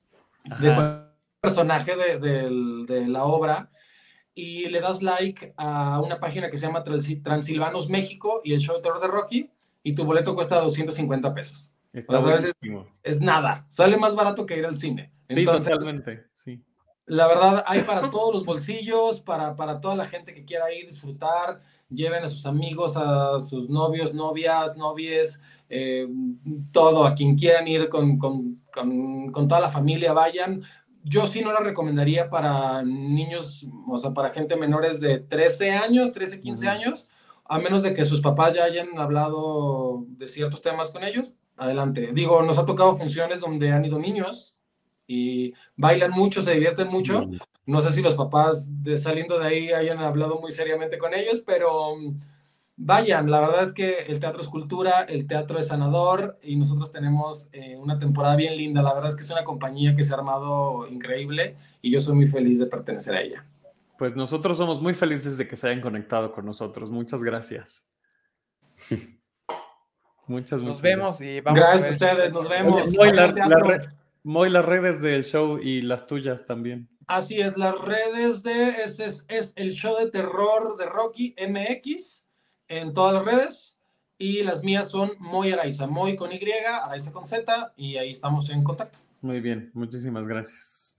de 0.60 1.02
personaje 1.40 1.96
de, 1.96 3.06
la 3.08 3.24
obra 3.24 3.70
y 4.34 4.68
le 4.68 4.80
das 4.80 5.02
like 5.02 5.54
a 5.56 6.00
una 6.00 6.20
página 6.20 6.50
que 6.50 6.56
se 6.56 6.66
llama 6.66 6.84
Transilvanos 6.84 7.88
México 7.88 8.40
y 8.44 8.52
el 8.52 8.60
show 8.60 8.76
de 8.76 8.82
terror 8.82 9.00
de 9.00 9.08
Rocky 9.08 9.50
y 9.82 9.94
tu 9.94 10.04
boleto 10.04 10.34
cuesta 10.34 10.60
250 10.60 11.32
pesos. 11.32 11.72
Está 11.92 12.18
es, 13.02 13.20
nada, 13.20 13.64
sale 13.70 13.96
más 13.96 14.14
barato 14.14 14.44
que 14.44 14.58
ir 14.58 14.66
al 14.66 14.76
cine. 14.76 15.12
Sí, 15.28 15.44
totalmente, 15.44 16.26
sí. 16.32 16.62
La 17.06 17.26
verdad, 17.28 17.64
hay 17.66 17.82
para 17.82 18.10
todos 18.10 18.34
los 18.34 18.44
bolsillos, 18.44 19.20
para, 19.20 19.54
para 19.54 19.80
toda 19.80 19.94
la 19.94 20.04
gente 20.04 20.34
que 20.34 20.44
quiera 20.44 20.72
ir, 20.72 20.86
disfrutar 20.86 21.60
lleven 21.90 22.24
a 22.24 22.28
sus 22.28 22.46
amigos, 22.46 22.96
a 22.96 23.38
sus 23.40 23.68
novios, 23.68 24.14
novias, 24.14 24.76
novies, 24.76 25.40
eh, 25.68 26.06
todo, 26.72 27.06
a 27.06 27.14
quien 27.14 27.36
quieran 27.36 27.68
ir 27.68 27.88
con, 27.88 28.18
con, 28.18 28.62
con, 28.70 29.48
toda 29.48 29.60
la 29.60 29.68
familia, 29.70 30.12
vayan. 30.12 30.62
Yo 31.02 31.26
sí 31.26 31.40
no 31.40 31.52
la 31.52 31.60
recomendaría 31.60 32.28
para 32.28 32.82
niños, 32.82 33.66
o 33.88 33.96
sea, 33.96 34.12
para 34.12 34.30
gente 34.30 34.56
menores 34.56 35.00
de 35.00 35.20
13 35.20 35.70
años, 35.72 36.12
13, 36.12 36.40
15 36.40 36.68
años, 36.68 37.08
a 37.44 37.58
menos 37.60 37.84
de 37.84 37.94
que 37.94 38.04
sus 38.04 38.20
papás 38.20 38.54
ya 38.54 38.64
hayan 38.64 38.98
hablado 38.98 40.04
de 40.08 40.26
ciertos 40.26 40.62
temas 40.62 40.90
con 40.90 41.04
ellos. 41.04 41.34
Adelante. 41.56 42.10
Digo, 42.12 42.42
nos 42.42 42.58
ha 42.58 42.66
tocado 42.66 42.94
funciones 42.96 43.40
donde 43.40 43.70
han 43.72 43.84
ido 43.84 43.98
niños 43.98 44.56
y 45.06 45.54
bailan 45.76 46.10
mucho, 46.10 46.40
se 46.40 46.54
divierten 46.54 46.88
mucho, 46.88 47.28
no 47.66 47.82
sé 47.82 47.92
si 47.92 48.00
los 48.00 48.14
papás 48.14 48.68
de, 48.82 48.96
saliendo 48.96 49.38
de 49.38 49.46
ahí 49.46 49.72
hayan 49.72 49.98
hablado 49.98 50.40
muy 50.40 50.52
seriamente 50.52 50.98
con 50.98 51.14
ellos, 51.14 51.42
pero 51.44 51.96
mm, 51.96 52.18
vayan, 52.76 53.30
la 53.30 53.40
verdad 53.40 53.62
es 53.64 53.72
que 53.72 54.02
el 54.02 54.20
teatro 54.20 54.40
es 54.40 54.48
cultura, 54.48 55.02
el 55.02 55.26
teatro 55.26 55.58
es 55.58 55.68
sanador 55.68 56.38
y 56.42 56.56
nosotros 56.56 56.90
tenemos 56.90 57.48
eh, 57.52 57.76
una 57.76 57.98
temporada 57.98 58.36
bien 58.36 58.56
linda. 58.56 58.82
La 58.82 58.94
verdad 58.94 59.08
es 59.08 59.16
que 59.16 59.22
es 59.22 59.30
una 59.30 59.44
compañía 59.44 59.96
que 59.96 60.04
se 60.04 60.14
ha 60.14 60.18
armado 60.18 60.86
increíble 60.88 61.56
y 61.82 61.90
yo 61.90 62.00
soy 62.00 62.14
muy 62.14 62.26
feliz 62.26 62.60
de 62.60 62.66
pertenecer 62.66 63.14
a 63.16 63.20
ella. 63.20 63.44
Pues 63.98 64.14
nosotros 64.14 64.58
somos 64.58 64.80
muy 64.80 64.94
felices 64.94 65.38
de 65.38 65.48
que 65.48 65.56
se 65.56 65.68
hayan 65.68 65.80
conectado 65.80 66.30
con 66.30 66.44
nosotros. 66.44 66.90
Muchas 66.90 67.24
gracias. 67.24 67.96
muchas, 70.28 70.60
muchas. 70.60 70.62
Nos 70.62 70.82
vemos 70.82 71.20
y 71.20 71.40
vamos. 71.40 71.58
Gracias 71.58 71.84
a, 71.84 71.90
ustedes, 71.90 72.32
nos 72.32 72.48
vemos. 72.48 72.92
Muy 74.26 74.50
las 74.50 74.64
redes 74.64 75.02
del 75.02 75.22
show 75.22 75.56
y 75.56 75.82
las 75.82 76.08
tuyas 76.08 76.48
también. 76.48 76.88
Así 77.06 77.40
es, 77.40 77.56
las 77.56 77.78
redes 77.78 78.42
de 78.42 78.82
es, 78.82 78.98
es, 78.98 79.52
el 79.54 79.70
show 79.70 79.96
de 79.96 80.10
terror 80.10 80.76
de 80.76 80.86
Rocky 80.86 81.36
MX 81.38 82.24
en 82.66 82.92
todas 82.92 83.14
las 83.14 83.24
redes. 83.24 83.76
Y 84.18 84.42
las 84.42 84.64
mías 84.64 84.90
son 84.90 85.12
Moy 85.20 85.52
Araiza, 85.52 85.86
Moy 85.86 86.16
con 86.16 86.32
Y, 86.32 86.40
Araiza 86.42 87.12
con 87.12 87.24
Z, 87.24 87.72
y 87.76 87.98
ahí 87.98 88.10
estamos 88.10 88.50
en 88.50 88.64
contacto. 88.64 88.98
Muy 89.20 89.40
bien, 89.40 89.70
muchísimas 89.74 90.26
gracias. 90.26 90.95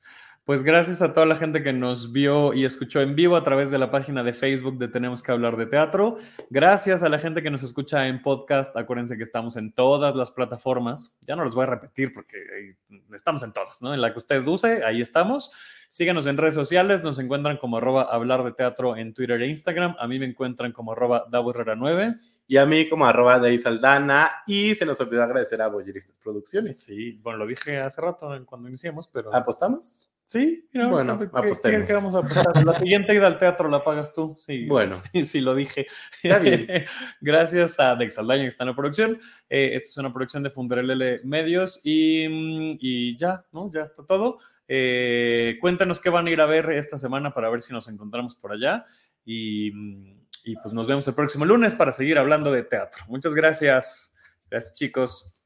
Pues 0.47 0.63
gracias 0.63 1.01
a 1.01 1.13
toda 1.13 1.25
la 1.25 1.35
gente 1.35 1.61
que 1.61 1.73
nos 1.73 2.13
vio 2.13 2.53
y 2.53 2.63
escuchó 2.63 3.01
en 3.01 3.15
vivo 3.15 3.35
a 3.35 3.43
través 3.43 3.69
de 3.69 3.77
la 3.77 3.91
página 3.91 4.23
de 4.23 4.31
Facebook 4.31 4.77
de 4.77 4.87
Tenemos 4.87 5.21
que 5.21 5.33
hablar 5.33 5.57
de 5.57 5.65
teatro. 5.65 6.19
Gracias 6.49 7.03
a 7.03 7.09
la 7.09 7.19
gente 7.19 7.43
que 7.43 7.49
nos 7.49 7.63
escucha 7.63 8.07
en 8.07 8.21
podcast. 8.21 8.73
Acuérdense 8.77 9.17
que 9.17 9.23
estamos 9.23 9.57
en 9.57 9.73
todas 9.73 10.15
las 10.15 10.31
plataformas. 10.31 11.19
Ya 11.27 11.35
no 11.35 11.43
los 11.43 11.53
voy 11.53 11.63
a 11.63 11.65
repetir 11.65 12.13
porque 12.13 12.77
estamos 13.13 13.43
en 13.43 13.51
todas, 13.51 13.81
¿no? 13.81 13.93
En 13.93 13.99
la 13.99 14.13
que 14.13 14.19
usted 14.19 14.47
use, 14.47 14.85
ahí 14.85 15.01
estamos. 15.01 15.51
Síganos 15.89 16.27
en 16.27 16.37
redes 16.37 16.53
sociales, 16.53 17.03
nos 17.03 17.19
encuentran 17.19 17.57
como 17.57 17.75
arroba 17.75 18.03
hablar 18.03 18.45
de 18.45 18.53
teatro 18.53 18.95
en 18.95 19.13
Twitter 19.13 19.41
e 19.41 19.47
Instagram. 19.47 19.97
A 19.99 20.07
mí 20.07 20.17
me 20.17 20.27
encuentran 20.27 20.71
como 20.71 20.93
arroba 20.93 21.25
9 21.29 22.15
y 22.47 22.55
a 22.55 22.65
mí 22.65 22.87
como 22.87 23.05
arroba 23.05 23.37
de 23.39 23.57
Saldana. 23.57 24.31
Y 24.47 24.75
se 24.75 24.85
nos 24.85 24.97
olvidó 25.01 25.23
agradecer 25.23 25.61
a 25.61 25.67
Boyeristas 25.67 26.15
Producciones. 26.23 26.79
Sí, 26.79 27.19
bueno, 27.21 27.39
lo 27.39 27.47
dije 27.47 27.81
hace 27.81 27.99
rato 27.99 28.29
cuando 28.45 28.69
iniciamos, 28.69 29.09
pero... 29.09 29.35
¿Apostamos? 29.35 30.09
Sí, 30.27 30.67
bueno, 30.73 31.17
¿qué, 31.17 31.93
vamos 31.93 32.13
a 32.13 32.21
La 32.65 32.77
siguiente 32.77 33.15
ida 33.15 33.27
al 33.27 33.39
teatro 33.39 33.69
la 33.69 33.81
pagas 33.81 34.13
tú. 34.13 34.35
Sí, 34.37 34.65
bueno, 34.67 34.93
sí, 35.13 35.23
sí 35.23 35.39
lo 35.39 35.55
dije. 35.55 35.87
Está 36.21 36.39
bien. 36.39 36.67
Gracias 37.21 37.79
a 37.79 37.95
Dexaldaña 37.95 38.41
que 38.41 38.49
está 38.49 38.65
en 38.65 38.69
la 38.71 38.75
producción. 38.75 39.19
Eh, 39.49 39.71
esto 39.73 39.89
es 39.89 39.97
una 39.97 40.11
producción 40.11 40.43
de 40.43 40.49
Funderelele 40.49 41.21
Medios 41.23 41.79
y, 41.85 42.27
mm, 42.27 42.77
y, 42.81 43.17
ya, 43.17 43.45
¿no? 43.53 43.71
Ya 43.71 43.83
está 43.83 44.05
todo. 44.05 44.39
Eh, 44.67 45.57
cuéntanos 45.61 46.01
qué 46.01 46.09
van 46.09 46.27
a 46.27 46.29
ir 46.29 46.41
a 46.41 46.45
ver 46.45 46.71
esta 46.71 46.97
semana 46.97 47.33
para 47.33 47.49
ver 47.49 47.61
si 47.61 47.71
nos 47.71 47.87
encontramos 47.87 48.35
por 48.35 48.51
allá. 48.51 48.83
Y, 49.23 49.71
mm, 49.71 50.25
y 50.43 50.55
pues 50.57 50.73
nos 50.73 50.87
vemos 50.87 51.07
el 51.07 51.15
próximo 51.15 51.45
lunes 51.45 51.73
para 51.73 51.93
seguir 51.93 52.17
hablando 52.17 52.51
de 52.51 52.63
teatro. 52.63 53.05
Muchas 53.07 53.33
gracias. 53.33 54.17
Gracias, 54.51 54.75
chicos. 54.75 55.41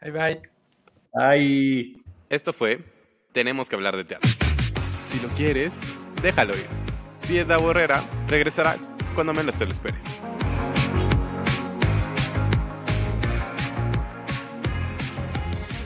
Bye 0.00 0.12
bye. 0.12 0.42
Bye. 1.12 2.04
Esto 2.28 2.52
fue 2.52 2.97
tenemos 3.38 3.68
que 3.68 3.76
hablar 3.76 3.96
de 3.96 4.04
teatro. 4.04 4.28
Si 5.08 5.20
lo 5.20 5.28
quieres, 5.28 5.72
déjalo 6.20 6.56
ir. 6.56 6.66
Si 7.20 7.38
es 7.38 7.46
de 7.46 7.54
aburrera, 7.54 8.02
regresará 8.26 8.76
cuando 9.14 9.32
menos 9.32 9.54
te 9.54 9.64
lo 9.64 9.70
esperes. 9.70 10.02